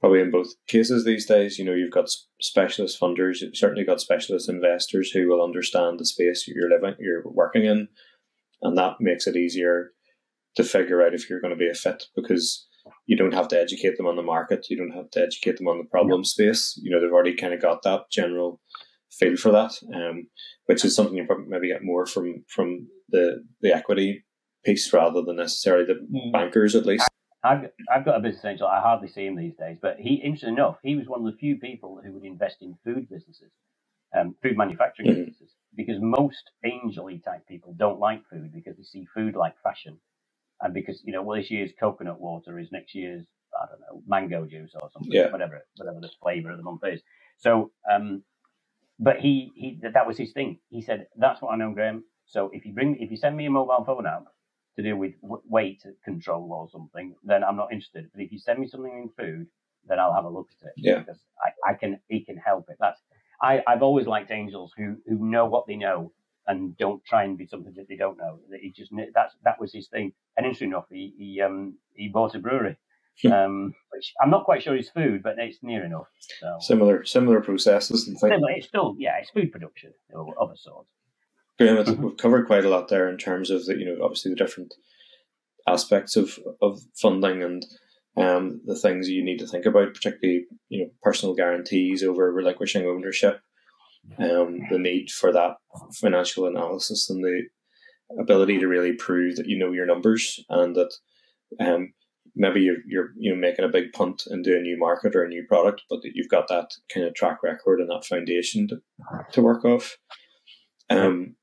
probably 0.00 0.20
in 0.20 0.30
both 0.30 0.54
cases 0.66 1.04
these 1.04 1.26
days. 1.26 1.58
You 1.58 1.64
know, 1.64 1.74
you've 1.74 1.90
got 1.90 2.08
specialist 2.40 3.00
funders, 3.00 3.40
you've 3.40 3.56
certainly 3.56 3.84
got 3.84 4.00
specialist 4.00 4.48
investors 4.48 5.10
who 5.10 5.28
will 5.28 5.42
understand 5.42 5.98
the 5.98 6.06
space 6.06 6.46
you're 6.46 6.70
living, 6.70 6.94
you're 6.98 7.22
working 7.24 7.64
in, 7.64 7.88
and 8.66 8.76
that 8.76 8.96
makes 9.00 9.26
it 9.26 9.36
easier 9.36 9.92
to 10.56 10.64
figure 10.64 11.02
out 11.02 11.14
if 11.14 11.28
you're 11.28 11.40
going 11.40 11.52
to 11.52 11.58
be 11.58 11.68
a 11.68 11.74
fit 11.74 12.04
because 12.14 12.66
you 13.06 13.16
don't 13.16 13.34
have 13.34 13.48
to 13.48 13.60
educate 13.60 13.96
them 13.96 14.06
on 14.06 14.16
the 14.16 14.22
market, 14.22 14.66
you 14.70 14.76
don't 14.76 14.96
have 14.96 15.10
to 15.10 15.20
educate 15.20 15.56
them 15.58 15.68
on 15.68 15.78
the 15.78 15.84
problem 15.84 16.24
space. 16.24 16.78
You 16.82 16.90
know, 16.90 17.00
they've 17.00 17.12
already 17.12 17.36
kind 17.36 17.54
of 17.54 17.60
got 17.60 17.82
that 17.82 18.10
general 18.10 18.60
feel 19.10 19.36
for 19.36 19.52
that, 19.52 19.72
um, 19.94 20.28
which 20.66 20.84
is 20.84 20.94
something 20.94 21.16
you 21.16 21.24
probably 21.24 21.46
maybe 21.48 21.68
get 21.68 21.82
more 21.82 22.06
from 22.06 22.44
from 22.48 22.88
the 23.08 23.44
the 23.60 23.74
equity 23.74 24.24
piece 24.64 24.92
rather 24.92 25.22
than 25.22 25.36
necessarily 25.36 25.84
the 25.84 25.94
mm. 25.94 26.32
bankers 26.32 26.74
at 26.74 26.86
least. 26.86 27.08
I've, 27.44 27.70
I've 27.94 28.04
got 28.04 28.16
a 28.16 28.20
business 28.20 28.44
angel. 28.44 28.66
I 28.66 28.80
hardly 28.80 29.08
see 29.08 29.24
him 29.24 29.36
these 29.36 29.54
days, 29.54 29.76
but 29.80 29.98
he, 30.00 30.14
interesting 30.14 30.54
enough, 30.54 30.78
he 30.82 30.96
was 30.96 31.06
one 31.06 31.24
of 31.24 31.26
the 31.26 31.38
few 31.38 31.56
people 31.56 32.00
who 32.04 32.12
would 32.12 32.24
invest 32.24 32.56
in 32.60 32.76
food 32.84 33.08
businesses, 33.08 33.52
um, 34.16 34.34
food 34.42 34.56
manufacturing 34.56 35.08
mm-hmm. 35.10 35.20
businesses, 35.24 35.54
because 35.76 35.96
most 36.00 36.50
angel 36.64 37.08
type 37.24 37.46
people 37.48 37.74
don't 37.78 38.00
like 38.00 38.22
food 38.30 38.52
because 38.54 38.76
they 38.76 38.84
see 38.84 39.06
food 39.14 39.36
like 39.36 39.54
fashion, 39.62 39.98
and 40.62 40.74
because 40.74 41.02
you 41.04 41.12
know, 41.12 41.22
well, 41.22 41.38
this 41.38 41.50
year's 41.50 41.72
coconut 41.78 42.20
water 42.20 42.58
is 42.58 42.68
next 42.72 42.94
year's 42.94 43.26
I 43.60 43.66
don't 43.66 43.80
know 43.80 44.02
mango 44.06 44.46
juice 44.46 44.72
or 44.80 44.90
something, 44.92 45.12
yeah. 45.12 45.30
whatever 45.32 45.60
whatever 45.76 46.00
the 46.00 46.10
flavour 46.22 46.50
of 46.50 46.58
the 46.58 46.64
month 46.64 46.82
is. 46.84 47.02
So, 47.38 47.72
um, 47.92 48.22
but 48.98 49.18
he 49.20 49.52
he 49.54 49.80
that 49.82 50.06
was 50.06 50.18
his 50.18 50.32
thing. 50.32 50.58
He 50.70 50.82
said 50.82 51.06
that's 51.16 51.42
what 51.42 51.52
I 51.52 51.56
know, 51.56 51.72
Graham. 51.72 52.04
So 52.26 52.50
if 52.52 52.66
you 52.66 52.74
bring 52.74 52.96
if 53.00 53.10
you 53.10 53.16
send 53.16 53.36
me 53.36 53.46
a 53.46 53.50
mobile 53.50 53.84
phone 53.86 54.06
app 54.06 54.24
to 54.76 54.82
do 54.82 54.96
with 54.96 55.14
weight 55.22 55.82
control 56.04 56.52
or 56.52 56.68
something, 56.70 57.14
then 57.24 57.44
I'm 57.44 57.56
not 57.56 57.72
interested. 57.72 58.06
But 58.14 58.22
if 58.22 58.32
you 58.32 58.38
send 58.38 58.58
me 58.58 58.68
something 58.68 58.92
in 58.92 59.10
food, 59.24 59.46
then 59.86 59.98
I'll 59.98 60.14
have 60.14 60.24
a 60.24 60.30
look 60.30 60.48
at 60.60 60.68
it. 60.68 60.74
Yeah. 60.76 60.98
Because 61.00 61.20
I, 61.42 61.70
I 61.70 61.74
can, 61.74 61.98
he 62.08 62.24
can 62.24 62.36
help 62.36 62.66
it. 62.68 62.76
That's, 62.78 63.00
I, 63.40 63.62
I've 63.66 63.82
always 63.82 64.06
liked 64.06 64.30
angels 64.30 64.72
who, 64.76 64.96
who 65.06 65.18
know 65.18 65.46
what 65.46 65.66
they 65.66 65.76
know 65.76 66.12
and 66.46 66.76
don't 66.76 67.04
try 67.04 67.24
and 67.24 67.36
be 67.36 67.46
something 67.46 67.74
that 67.76 67.88
they 67.88 67.96
don't 67.96 68.18
know. 68.18 68.38
That 68.50 68.60
he 68.60 68.70
just, 68.70 68.92
that's, 69.14 69.34
that 69.44 69.60
was 69.60 69.72
his 69.72 69.88
thing. 69.88 70.12
And 70.36 70.46
interesting 70.46 70.68
enough, 70.68 70.86
he, 70.90 71.12
he, 71.18 71.40
um, 71.40 71.74
he 71.94 72.08
bought 72.08 72.34
a 72.34 72.38
brewery. 72.38 72.76
Hmm. 73.22 73.32
um, 73.32 73.74
which 73.92 74.12
I'm 74.20 74.28
not 74.28 74.44
quite 74.44 74.62
sure 74.62 74.76
is 74.76 74.90
food, 74.90 75.22
but 75.22 75.36
it's 75.38 75.62
near 75.62 75.82
enough. 75.84 76.08
So. 76.38 76.58
Similar, 76.60 77.06
similar 77.06 77.40
processes 77.40 78.06
and 78.06 78.18
things. 78.20 78.30
Similar, 78.30 78.50
it's 78.50 78.66
still, 78.66 78.94
yeah, 78.98 79.16
it's 79.18 79.30
food 79.30 79.52
production 79.52 79.94
of 80.14 80.50
a 80.50 80.56
sort. 80.56 80.86
Graham, 81.58 81.78
mm-hmm. 81.78 82.02
we've 82.02 82.16
covered 82.18 82.46
quite 82.46 82.66
a 82.66 82.68
lot 82.68 82.88
there 82.88 83.08
in 83.08 83.16
terms 83.16 83.50
of 83.50 83.64
the, 83.64 83.74
you 83.78 83.86
know, 83.86 84.04
obviously 84.04 84.30
the 84.30 84.36
different 84.36 84.74
aspects 85.66 86.14
of, 86.14 86.38
of 86.60 86.82
funding 86.94 87.42
and 87.42 87.64
um, 88.16 88.60
the 88.64 88.76
things 88.76 89.08
you 89.08 89.24
need 89.24 89.38
to 89.38 89.46
think 89.46 89.66
about, 89.66 89.94
particularly, 89.94 90.46
you 90.68 90.84
know, 90.84 90.90
personal 91.02 91.34
guarantees 91.34 92.02
over 92.02 92.32
relinquishing 92.32 92.86
ownership, 92.86 93.40
um, 94.18 94.60
the 94.70 94.78
need 94.78 95.10
for 95.10 95.32
that 95.32 95.56
financial 95.94 96.46
analysis 96.46 97.10
and 97.10 97.22
the 97.22 97.42
ability 98.18 98.58
to 98.58 98.68
really 98.68 98.92
prove 98.92 99.36
that 99.36 99.48
you 99.48 99.58
know 99.58 99.72
your 99.72 99.86
numbers 99.86 100.44
and 100.48 100.76
that 100.76 100.94
um, 101.60 101.92
maybe 102.34 102.60
you're, 102.60 102.76
you're 102.86 103.10
you 103.16 103.32
know 103.32 103.36
making 103.36 103.64
a 103.64 103.68
big 103.68 103.92
punt 103.92 104.22
into 104.30 104.56
a 104.56 104.60
new 104.60 104.78
market 104.78 105.14
or 105.14 105.24
a 105.24 105.28
new 105.28 105.44
product, 105.46 105.82
but 105.90 106.02
that 106.02 106.12
you've 106.14 106.28
got 106.28 106.48
that 106.48 106.70
kind 106.92 107.06
of 107.06 107.14
track 107.14 107.42
record 107.42 107.80
and 107.80 107.90
that 107.90 108.04
foundation 108.04 108.68
to, 108.68 108.76
to 109.32 109.42
work 109.42 109.64
off. 109.64 109.98
Um, 110.88 111.34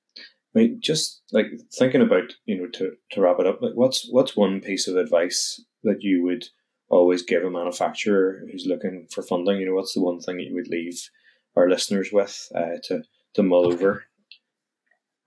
I 0.55 0.59
mean, 0.59 0.79
just 0.81 1.23
like 1.31 1.47
thinking 1.77 2.01
about, 2.01 2.33
you 2.45 2.57
know, 2.57 2.67
to, 2.73 2.91
to 3.11 3.21
wrap 3.21 3.39
it 3.39 3.47
up, 3.47 3.61
like 3.61 3.73
what's 3.73 4.07
what's 4.09 4.37
one 4.37 4.61
piece 4.61 4.87
of 4.87 4.95
advice 4.95 5.63
that 5.83 5.97
you 6.01 6.23
would 6.23 6.45
always 6.93 7.23
give 7.23 7.43
a 7.43 7.49
manufacturer 7.49 8.43
who's 8.51 8.65
looking 8.65 9.07
for 9.11 9.23
funding? 9.23 9.57
You 9.57 9.67
know, 9.67 9.73
what's 9.73 9.93
the 9.93 10.01
one 10.01 10.19
thing 10.19 10.37
that 10.37 10.43
you 10.43 10.53
would 10.55 10.67
leave 10.67 11.09
our 11.55 11.69
listeners 11.69 12.09
with 12.11 12.51
uh, 12.55 12.77
to 12.85 13.03
to 13.35 13.43
mull 13.43 13.71
over? 13.71 14.05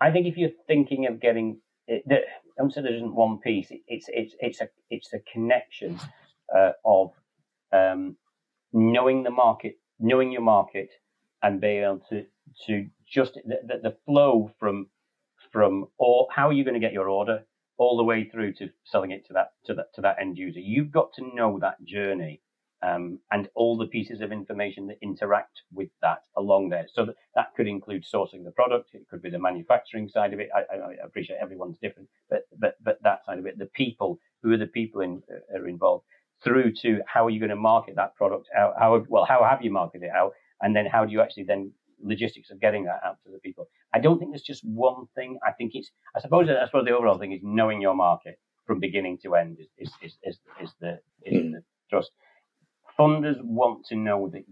I 0.00 0.10
think 0.10 0.26
if 0.26 0.36
you're 0.36 0.50
thinking 0.66 1.06
of 1.06 1.20
getting, 1.20 1.60
it, 1.86 2.02
the, 2.06 2.18
I'm 2.58 2.70
saying 2.70 2.84
there 2.84 2.94
isn't 2.94 3.14
one 3.14 3.38
piece. 3.38 3.68
It's 3.86 4.06
it's 4.08 4.34
it's 4.40 4.60
a 4.60 4.68
it's 4.90 5.12
a 5.12 5.20
connection 5.32 5.98
uh, 6.54 6.72
of 6.84 7.12
um, 7.72 8.16
knowing 8.72 9.22
the 9.22 9.30
market, 9.30 9.78
knowing 9.98 10.32
your 10.32 10.42
market, 10.42 10.90
and 11.42 11.60
being 11.60 11.84
able 11.84 12.02
to 12.10 12.24
to 12.66 12.86
just 13.06 13.34
the, 13.34 13.58
the, 13.66 13.90
the 13.90 13.96
flow 14.06 14.50
from 14.58 14.88
from 15.52 15.86
or 15.98 16.28
how 16.30 16.48
are 16.48 16.52
you 16.52 16.64
going 16.64 16.74
to 16.74 16.80
get 16.80 16.92
your 16.92 17.08
order 17.08 17.44
all 17.78 17.96
the 17.96 18.04
way 18.04 18.24
through 18.24 18.52
to 18.54 18.68
selling 18.84 19.10
it 19.10 19.26
to 19.26 19.32
that 19.34 19.52
to 19.66 19.74
that 19.74 19.94
to 19.94 20.00
that 20.00 20.16
end 20.20 20.38
user. 20.38 20.60
You've 20.60 20.90
got 20.90 21.12
to 21.14 21.34
know 21.34 21.58
that 21.60 21.82
journey 21.84 22.40
um, 22.82 23.18
and 23.30 23.48
all 23.54 23.76
the 23.76 23.86
pieces 23.86 24.20
of 24.20 24.32
information 24.32 24.86
that 24.86 24.98
interact 25.02 25.62
with 25.72 25.88
that 26.02 26.18
along 26.36 26.68
there. 26.68 26.86
So 26.92 27.06
that, 27.06 27.16
that 27.34 27.54
could 27.56 27.66
include 27.66 28.04
sourcing 28.04 28.44
the 28.44 28.50
product. 28.50 28.90
It 28.92 29.08
could 29.08 29.22
be 29.22 29.30
the 29.30 29.38
manufacturing 29.38 30.08
side 30.08 30.32
of 30.32 30.40
it. 30.40 30.50
I, 30.54 30.76
I, 30.76 31.04
appreciate 31.04 31.38
everyone's 31.40 31.78
different, 31.78 32.08
but 32.30 32.42
but 32.58 32.76
but 32.82 33.02
that 33.02 33.20
side 33.26 33.38
of 33.38 33.46
it, 33.46 33.58
the 33.58 33.66
people 33.66 34.18
who 34.42 34.52
are 34.52 34.58
the 34.58 34.66
people 34.66 35.00
in, 35.00 35.22
uh, 35.30 35.58
are 35.58 35.68
involved, 35.68 36.04
through 36.44 36.72
to 36.82 37.00
how 37.06 37.26
are 37.26 37.30
you 37.30 37.40
going 37.40 37.50
to 37.50 37.56
market 37.56 37.96
that 37.96 38.14
product 38.14 38.48
out? 38.56 38.74
How 38.78 39.04
well 39.08 39.24
how 39.24 39.44
have 39.44 39.62
you 39.62 39.70
marketed 39.70 40.08
it 40.08 40.14
out? 40.14 40.32
And 40.60 40.74
then 40.74 40.86
how 40.86 41.04
do 41.04 41.12
you 41.12 41.20
actually 41.20 41.44
then 41.44 41.72
logistics 42.06 42.50
of 42.50 42.60
getting 42.60 42.84
that 42.84 43.00
out 43.04 43.16
to 43.24 43.32
the 43.32 43.38
people. 43.38 43.68
I 43.94 43.98
don't 43.98 44.18
think 44.18 44.32
there's 44.32 44.42
just 44.42 44.64
one 44.64 45.06
thing. 45.14 45.38
I 45.46 45.52
think 45.52 45.72
it's, 45.74 45.90
I 46.16 46.20
suppose, 46.20 46.48
I 46.48 46.66
suppose 46.66 46.84
the 46.84 46.96
overall 46.96 47.18
thing 47.18 47.32
is 47.32 47.40
knowing 47.42 47.80
your 47.80 47.94
market 47.94 48.38
from 48.66 48.80
beginning 48.80 49.18
to 49.22 49.34
end 49.34 49.58
is, 49.60 49.68
is, 49.78 49.92
is, 50.02 50.18
is, 50.24 50.38
is 50.62 50.74
the, 50.80 51.00
is 51.24 51.34
mm. 51.34 51.52
the 51.52 51.62
trust. 51.90 52.10
Funders 52.98 53.36
want 53.42 53.84
to 53.86 53.96
know 53.96 54.30
that, 54.32 54.44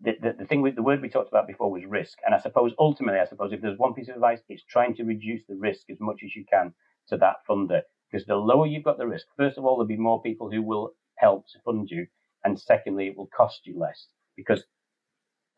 the, 0.00 0.12
the, 0.20 0.34
the 0.38 0.44
thing 0.44 0.62
with 0.62 0.76
the 0.76 0.82
word 0.82 1.00
we 1.00 1.08
talked 1.08 1.30
about 1.30 1.46
before 1.46 1.70
was 1.70 1.84
risk. 1.86 2.18
And 2.24 2.34
I 2.34 2.40
suppose 2.40 2.72
ultimately, 2.78 3.20
I 3.20 3.26
suppose 3.26 3.52
if 3.52 3.62
there's 3.62 3.78
one 3.78 3.94
piece 3.94 4.08
of 4.08 4.16
advice, 4.16 4.40
it's 4.48 4.64
trying 4.68 4.94
to 4.96 5.04
reduce 5.04 5.42
the 5.48 5.56
risk 5.56 5.88
as 5.90 5.98
much 6.00 6.20
as 6.24 6.34
you 6.36 6.44
can 6.50 6.74
to 7.08 7.16
that 7.18 7.36
funder. 7.48 7.82
Because 8.10 8.26
the 8.26 8.36
lower 8.36 8.66
you've 8.66 8.84
got 8.84 8.98
the 8.98 9.06
risk, 9.06 9.26
first 9.36 9.58
of 9.58 9.64
all, 9.64 9.76
there'll 9.76 9.88
be 9.88 9.96
more 9.96 10.22
people 10.22 10.50
who 10.50 10.62
will 10.62 10.90
help 11.16 11.46
to 11.48 11.58
fund 11.64 11.88
you. 11.90 12.06
And 12.44 12.60
secondly, 12.60 13.08
it 13.08 13.16
will 13.16 13.30
cost 13.34 13.62
you 13.64 13.78
less 13.78 14.06
because 14.36 14.64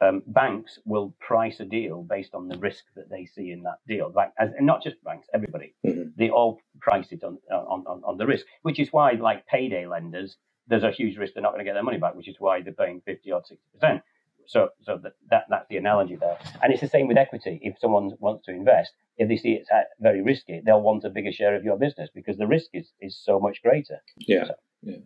um, 0.00 0.22
banks 0.26 0.78
will 0.84 1.14
price 1.18 1.60
a 1.60 1.64
deal 1.64 2.02
based 2.02 2.34
on 2.34 2.48
the 2.48 2.58
risk 2.58 2.84
that 2.94 3.10
they 3.10 3.26
see 3.26 3.50
in 3.50 3.62
that 3.62 3.78
deal. 3.86 4.12
Like, 4.14 4.32
and 4.38 4.54
not 4.60 4.82
just 4.82 5.02
banks, 5.02 5.26
everybody. 5.34 5.74
Mm-hmm. 5.84 6.10
They 6.16 6.30
all 6.30 6.60
price 6.80 7.10
it 7.10 7.24
on, 7.24 7.38
on, 7.50 7.84
on, 7.86 8.02
on 8.04 8.16
the 8.16 8.26
risk, 8.26 8.46
which 8.62 8.78
is 8.78 8.92
why, 8.92 9.12
like 9.12 9.46
payday 9.46 9.86
lenders, 9.86 10.36
there's 10.68 10.84
a 10.84 10.90
huge 10.90 11.16
risk 11.16 11.34
they're 11.34 11.42
not 11.42 11.52
going 11.52 11.64
to 11.64 11.68
get 11.68 11.74
their 11.74 11.82
money 11.82 11.98
back, 11.98 12.14
which 12.14 12.28
is 12.28 12.36
why 12.38 12.60
they're 12.62 12.72
paying 12.72 13.00
50 13.04 13.32
or 13.32 13.42
60%. 13.82 14.02
So, 14.46 14.70
so 14.82 14.98
that, 15.02 15.12
that, 15.30 15.44
that's 15.50 15.66
the 15.68 15.76
analogy 15.76 16.16
there. 16.16 16.38
And 16.62 16.72
it's 16.72 16.80
the 16.80 16.88
same 16.88 17.06
with 17.08 17.18
equity. 17.18 17.58
If 17.62 17.78
someone 17.80 18.12
wants 18.18 18.44
to 18.46 18.52
invest, 18.52 18.92
if 19.18 19.28
they 19.28 19.36
see 19.36 19.52
it's 19.52 19.68
very 20.00 20.22
risky, 20.22 20.62
they'll 20.64 20.80
want 20.80 21.04
a 21.04 21.10
bigger 21.10 21.32
share 21.32 21.54
of 21.54 21.64
your 21.64 21.76
business 21.76 22.08
because 22.14 22.36
the 22.38 22.46
risk 22.46 22.70
is, 22.72 22.92
is 23.00 23.20
so 23.22 23.40
much 23.40 23.62
greater. 23.62 24.00
Yeah. 24.16 24.44
So, 24.46 24.54
yeah. 24.82 24.96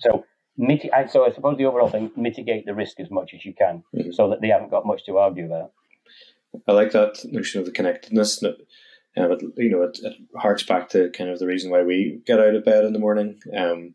so, 0.00 0.24
mitigate, 0.58 1.10
so 1.10 1.24
I 1.24 1.32
suppose 1.32 1.56
the 1.56 1.64
overall 1.64 1.88
thing, 1.88 2.10
mitigate 2.16 2.66
the 2.66 2.74
risk 2.74 3.00
as 3.00 3.10
much 3.10 3.32
as 3.32 3.44
you 3.44 3.54
can 3.54 3.82
mm-hmm. 3.94 4.10
so 4.12 4.28
that 4.28 4.40
they 4.42 4.48
haven't 4.48 4.70
got 4.70 4.84
much 4.84 5.06
to 5.06 5.16
argue 5.16 5.46
about. 5.46 5.72
I 6.66 6.72
like 6.72 6.92
that 6.92 7.24
notion 7.24 7.60
of 7.60 7.66
the 7.66 7.72
connectedness. 7.72 8.42
Um, 8.42 8.56
it, 9.16 9.42
you 9.56 9.70
know, 9.70 9.82
it, 9.82 9.98
it 10.02 10.14
harks 10.36 10.62
back 10.62 10.88
to 10.90 11.10
kind 11.10 11.30
of 11.30 11.38
the 11.38 11.46
reason 11.46 11.70
why 11.70 11.82
we 11.82 12.20
get 12.26 12.40
out 12.40 12.54
of 12.54 12.64
bed 12.64 12.84
in 12.84 12.92
the 12.92 12.98
morning. 12.98 13.40
Um, 13.56 13.94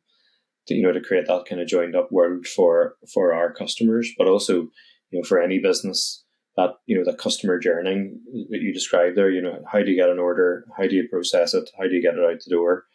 to, 0.68 0.76
you 0.76 0.82
know, 0.82 0.94
to 0.94 1.02
create 1.02 1.28
that 1.28 1.46
kind 1.48 1.62
of 1.62 1.68
joined 1.68 1.96
up 1.96 2.12
world 2.12 2.48
for 2.48 2.96
for 3.14 3.34
our 3.34 3.54
customers, 3.54 4.12
but 4.18 4.28
also 4.28 4.70
you 5.12 5.20
know, 5.20 5.24
for 5.24 5.42
any 5.42 5.60
business, 5.60 6.24
that 6.56 6.72
you 6.86 6.98
know, 6.98 7.04
the 7.04 7.18
customer 7.18 7.60
journey 7.60 8.14
that 8.50 8.62
you 8.62 8.74
described 8.74 9.18
there. 9.18 9.30
You 9.30 9.42
know, 9.42 9.64
how 9.72 9.80
do 9.80 9.92
you 9.92 9.98
get 9.98 10.10
an 10.10 10.20
order? 10.20 10.66
How 10.78 10.88
do 10.88 10.96
you 10.96 11.08
process 11.10 11.54
it? 11.54 11.70
How 11.78 11.86
do 11.86 11.94
you 11.94 12.02
get 12.02 12.16
it 12.16 12.24
out 12.24 12.40
the 12.44 12.50
door? 12.50 12.86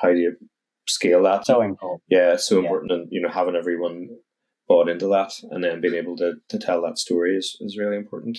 How 0.00 0.10
do 0.10 0.18
you 0.18 0.36
scale 0.94 1.22
that? 1.24 1.46
So 1.46 1.62
important. 1.62 2.02
Yeah, 2.08 2.34
it's 2.34 2.48
so 2.48 2.56
yeah. 2.56 2.62
important, 2.62 2.92
and 2.92 3.08
you 3.10 3.20
know, 3.20 3.28
having 3.28 3.56
everyone 3.56 4.08
bought 4.68 4.88
into 4.88 5.06
that, 5.08 5.32
and 5.50 5.62
then 5.62 5.80
being 5.80 5.94
able 5.94 6.16
to 6.16 6.34
to 6.48 6.58
tell 6.58 6.82
that 6.82 6.98
story 6.98 7.36
is 7.36 7.56
is 7.60 7.78
really 7.78 7.96
important. 7.96 8.38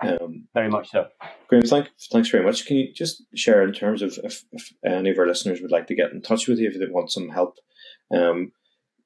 Um, 0.00 0.46
very 0.54 0.68
much 0.68 0.90
so. 0.90 1.08
Graham, 1.48 1.64
thank, 1.64 1.88
thanks 2.12 2.28
very 2.28 2.44
much. 2.44 2.66
Can 2.66 2.76
you 2.76 2.92
just 2.94 3.24
share 3.34 3.64
in 3.64 3.72
terms 3.72 4.00
of 4.00 4.16
if, 4.22 4.44
if 4.52 4.72
any 4.86 5.10
of 5.10 5.18
our 5.18 5.26
listeners 5.26 5.60
would 5.60 5.72
like 5.72 5.88
to 5.88 5.96
get 5.96 6.12
in 6.12 6.22
touch 6.22 6.46
with 6.46 6.60
you 6.60 6.68
if 6.68 6.78
they 6.78 6.86
want 6.88 7.10
some 7.10 7.30
help 7.30 7.56
um, 8.14 8.52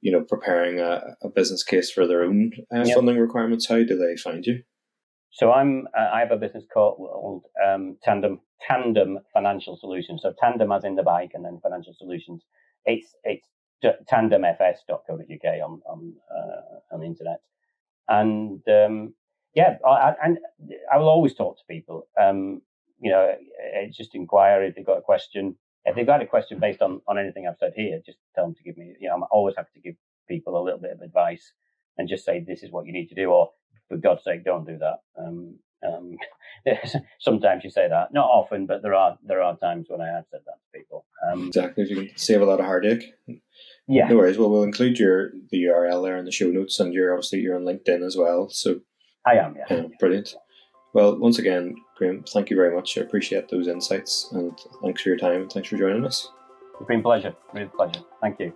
you 0.01 0.11
know, 0.11 0.23
preparing 0.29 0.81
a, 0.81 1.17
a 1.23 1.29
business 1.29 1.63
case 1.63 1.91
for 1.91 2.07
their 2.07 2.25
own 2.25 2.53
uh, 2.75 2.83
yep. 2.85 2.97
funding 2.97 3.19
requirements, 3.19 3.69
how 3.69 3.77
do 3.77 3.97
they 3.97 4.17
find 4.17 4.45
you? 4.45 4.63
So 5.31 5.53
I'm 5.53 5.87
uh, 5.97 6.11
I 6.13 6.21
have 6.21 6.33
a 6.33 6.37
business 6.37 6.65
called 6.73 7.45
um, 7.67 7.97
Tandem 8.03 8.41
Tandem 8.69 9.19
Financial 9.33 9.77
Solutions. 9.77 10.23
So 10.23 10.33
Tandem 10.41 10.73
as 10.73 10.85
in 10.85 10.97
the 10.97 11.03
bike, 11.03 11.33
and 11.35 11.45
then 11.45 11.61
Financial 11.63 11.95
Solutions. 11.97 12.43
It's 12.85 13.15
it's 13.25 13.47
tandemfs.co.uk 13.85 15.45
on 15.65 15.83
on 15.87 16.15
uh, 16.31 16.95
on 16.95 17.01
the 17.01 17.07
internet, 17.07 17.41
and 18.09 18.63
um, 18.69 19.15
yeah, 19.55 19.77
I, 19.87 20.15
and 20.25 20.39
I 20.93 20.99
will 20.99 21.09
always 21.09 21.35
talk 21.35 21.59
to 21.59 21.65
people. 21.69 22.09
Um, 22.21 22.63
you 23.01 23.11
know, 23.11 23.35
it's 23.75 23.97
just 23.97 24.15
inquire 24.15 24.63
if 24.65 24.77
they've 24.77 24.87
got 24.87 24.99
a 24.99 25.03
question 25.03 25.57
if 25.85 25.97
they've 25.97 26.07
got 26.07 26.23
a 26.23 26.27
question 26.27 26.61
based 26.61 26.83
on, 26.83 27.01
on 27.09 27.19
anything 27.19 27.47
I've 27.49 27.59
said 27.59 27.73
here, 27.77 28.01
just 28.05 28.19
tell 28.35 28.45
them 28.45 28.55
to 28.55 28.63
give 28.63 28.77
me, 28.77 28.95
you 29.01 29.09
know, 29.09 29.17
I'm 29.17 29.25
always 29.31 29.57
happy 29.57 29.71
to 29.75 29.81
give 29.81 29.97
people 30.29 30.61
a 30.61 30.63
little 30.63 30.79
bit 30.79 30.93
of 30.93 31.01
advice 31.01 31.53
and 31.99 32.09
just 32.09 32.25
say, 32.25 32.41
this 32.47 32.63
is 32.63 32.71
what 32.71 32.87
you 32.87 32.93
need 32.93 33.09
to 33.09 33.15
do, 33.15 33.31
or 33.31 33.51
for 33.89 33.97
God's 33.97 34.25
sake, 34.25 34.45
don't 34.45 34.67
do 34.67 34.79
that. 34.79 34.99
Um, 35.19 35.59
um, 35.87 36.17
sometimes 37.21 37.65
you 37.65 37.71
say 37.71 37.89
that, 37.89 38.13
not 38.13 38.27
often, 38.27 38.67
but 38.67 38.83
there 38.83 38.95
are 38.95 39.19
there 39.25 39.43
are 39.43 39.57
times 39.57 39.87
when 39.89 40.01
I 40.01 40.09
have 40.09 40.25
said 40.31 40.41
that 40.47 40.55
to 40.55 40.79
people. 40.79 41.05
Um, 41.31 41.49
exactly, 41.49 41.85
you 41.89 41.97
can 41.97 42.11
save 42.17 42.41
a 42.41 42.45
lot 42.45 42.61
of 42.61 42.67
heartache. 42.67 43.15
Yeah, 43.89 44.09
no 44.09 44.17
worries. 44.17 44.39
Well, 44.39 44.51
we'll 44.51 44.63
include 44.63 44.99
your 44.99 45.31
the 45.51 45.65
URL 45.65 46.05
there 46.05 46.17
in 46.17 46.25
the 46.25 46.33
show 46.33 46.49
notes, 46.49 46.79
and 46.79 46.95
you're 46.95 47.13
obviously 47.13 47.41
you're 47.41 47.57
on 47.57 47.65
LinkedIn 47.65 48.05
as 48.05 48.17
well. 48.17 48.49
So 48.49 48.81
I 49.27 49.35
am. 49.35 49.57
Yeah, 49.57 49.77
yeah. 49.77 49.83
brilliant. 49.99 50.35
Well, 50.95 51.19
once 51.19 51.39
again, 51.39 51.77
Graham, 51.97 52.23
thank 52.29 52.51
you 52.51 52.57
very 52.57 52.75
much. 52.75 52.99
I 52.99 53.01
appreciate 53.01 53.49
those 53.49 53.67
insights 53.67 54.29
and 54.33 54.53
thanks 54.83 55.01
for 55.01 55.09
your 55.09 55.17
time 55.17 55.43
and 55.43 55.51
thanks 55.51 55.71
for 55.71 55.79
joining 55.79 56.05
us. 56.05 56.29
It's 56.79 56.87
been 56.87 57.01
a 57.01 57.03
pleasure. 57.03 57.35
Real 57.55 57.69
pleasure. 57.69 58.03
Thank 58.21 58.41
you. 58.41 58.53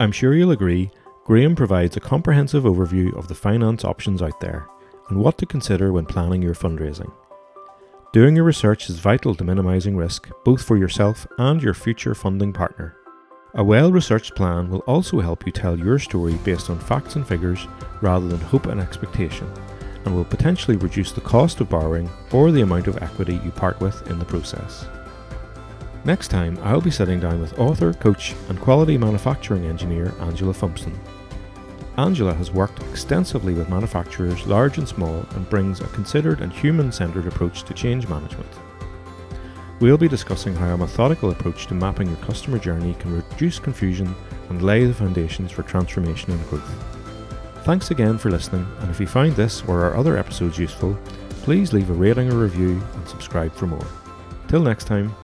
I'm 0.00 0.12
sure 0.12 0.34
you'll 0.34 0.52
agree, 0.52 0.90
Graham 1.24 1.54
provides 1.54 1.98
a 1.98 2.00
comprehensive 2.00 2.64
overview 2.64 3.14
of 3.18 3.28
the 3.28 3.34
finance 3.34 3.84
options 3.84 4.22
out 4.22 4.40
there 4.40 4.66
and 5.08 5.18
what 5.18 5.38
to 5.38 5.46
consider 5.46 5.92
when 5.92 6.06
planning 6.06 6.42
your 6.42 6.54
fundraising. 6.54 7.12
Doing 8.12 8.36
your 8.36 8.44
research 8.44 8.88
is 8.88 8.98
vital 8.98 9.34
to 9.34 9.44
minimising 9.44 9.96
risk, 9.96 10.30
both 10.44 10.62
for 10.62 10.76
yourself 10.76 11.26
and 11.38 11.62
your 11.62 11.74
future 11.74 12.14
funding 12.14 12.52
partner. 12.52 12.96
A 13.54 13.64
well 13.64 13.92
researched 13.92 14.34
plan 14.34 14.70
will 14.70 14.80
also 14.80 15.20
help 15.20 15.46
you 15.46 15.52
tell 15.52 15.78
your 15.78 15.98
story 15.98 16.34
based 16.44 16.70
on 16.70 16.78
facts 16.78 17.16
and 17.16 17.26
figures 17.26 17.66
rather 18.00 18.28
than 18.28 18.40
hope 18.40 18.66
and 18.66 18.80
expectation 18.80 19.52
and 20.04 20.14
will 20.14 20.24
potentially 20.24 20.76
reduce 20.76 21.12
the 21.12 21.20
cost 21.20 21.60
of 21.60 21.68
borrowing 21.68 22.10
or 22.32 22.50
the 22.50 22.60
amount 22.60 22.86
of 22.86 23.02
equity 23.02 23.40
you 23.44 23.50
part 23.50 23.80
with 23.80 24.08
in 24.10 24.18
the 24.18 24.24
process. 24.24 24.86
Next 26.04 26.28
time, 26.28 26.58
I'll 26.62 26.80
be 26.80 26.90
sitting 26.90 27.18
down 27.18 27.40
with 27.40 27.58
author, 27.58 27.94
coach, 27.94 28.34
and 28.48 28.60
quality 28.60 28.98
manufacturing 28.98 29.64
engineer 29.64 30.12
Angela 30.20 30.52
Fumpson. 30.52 30.98
Angela 31.96 32.34
has 32.34 32.50
worked 32.50 32.82
extensively 32.90 33.54
with 33.54 33.68
manufacturers 33.68 34.46
large 34.46 34.78
and 34.78 34.88
small 34.88 35.24
and 35.30 35.48
brings 35.48 35.80
a 35.80 35.86
considered 35.88 36.40
and 36.40 36.52
human 36.52 36.90
centered 36.90 37.26
approach 37.26 37.62
to 37.64 37.74
change 37.74 38.08
management. 38.08 38.48
We'll 39.80 39.98
be 39.98 40.08
discussing 40.08 40.54
how 40.54 40.74
a 40.74 40.78
methodical 40.78 41.30
approach 41.30 41.66
to 41.66 41.74
mapping 41.74 42.08
your 42.08 42.16
customer 42.18 42.58
journey 42.58 42.94
can 42.98 43.14
reduce 43.14 43.58
confusion 43.58 44.14
and 44.48 44.62
lay 44.62 44.84
the 44.86 44.94
foundations 44.94 45.52
for 45.52 45.62
transformation 45.62 46.32
and 46.32 46.48
growth. 46.48 46.84
Thanks 47.64 47.90
again 47.90 48.18
for 48.18 48.30
listening, 48.30 48.66
and 48.80 48.90
if 48.90 49.00
you 49.00 49.06
find 49.06 49.34
this 49.34 49.62
or 49.66 49.84
our 49.84 49.96
other 49.96 50.16
episodes 50.16 50.58
useful, 50.58 50.98
please 51.42 51.72
leave 51.72 51.90
a 51.90 51.94
rating 51.94 52.32
or 52.32 52.36
review 52.36 52.80
and 52.94 53.08
subscribe 53.08 53.52
for 53.54 53.66
more. 53.66 53.86
Till 54.48 54.62
next 54.62 54.84
time, 54.84 55.12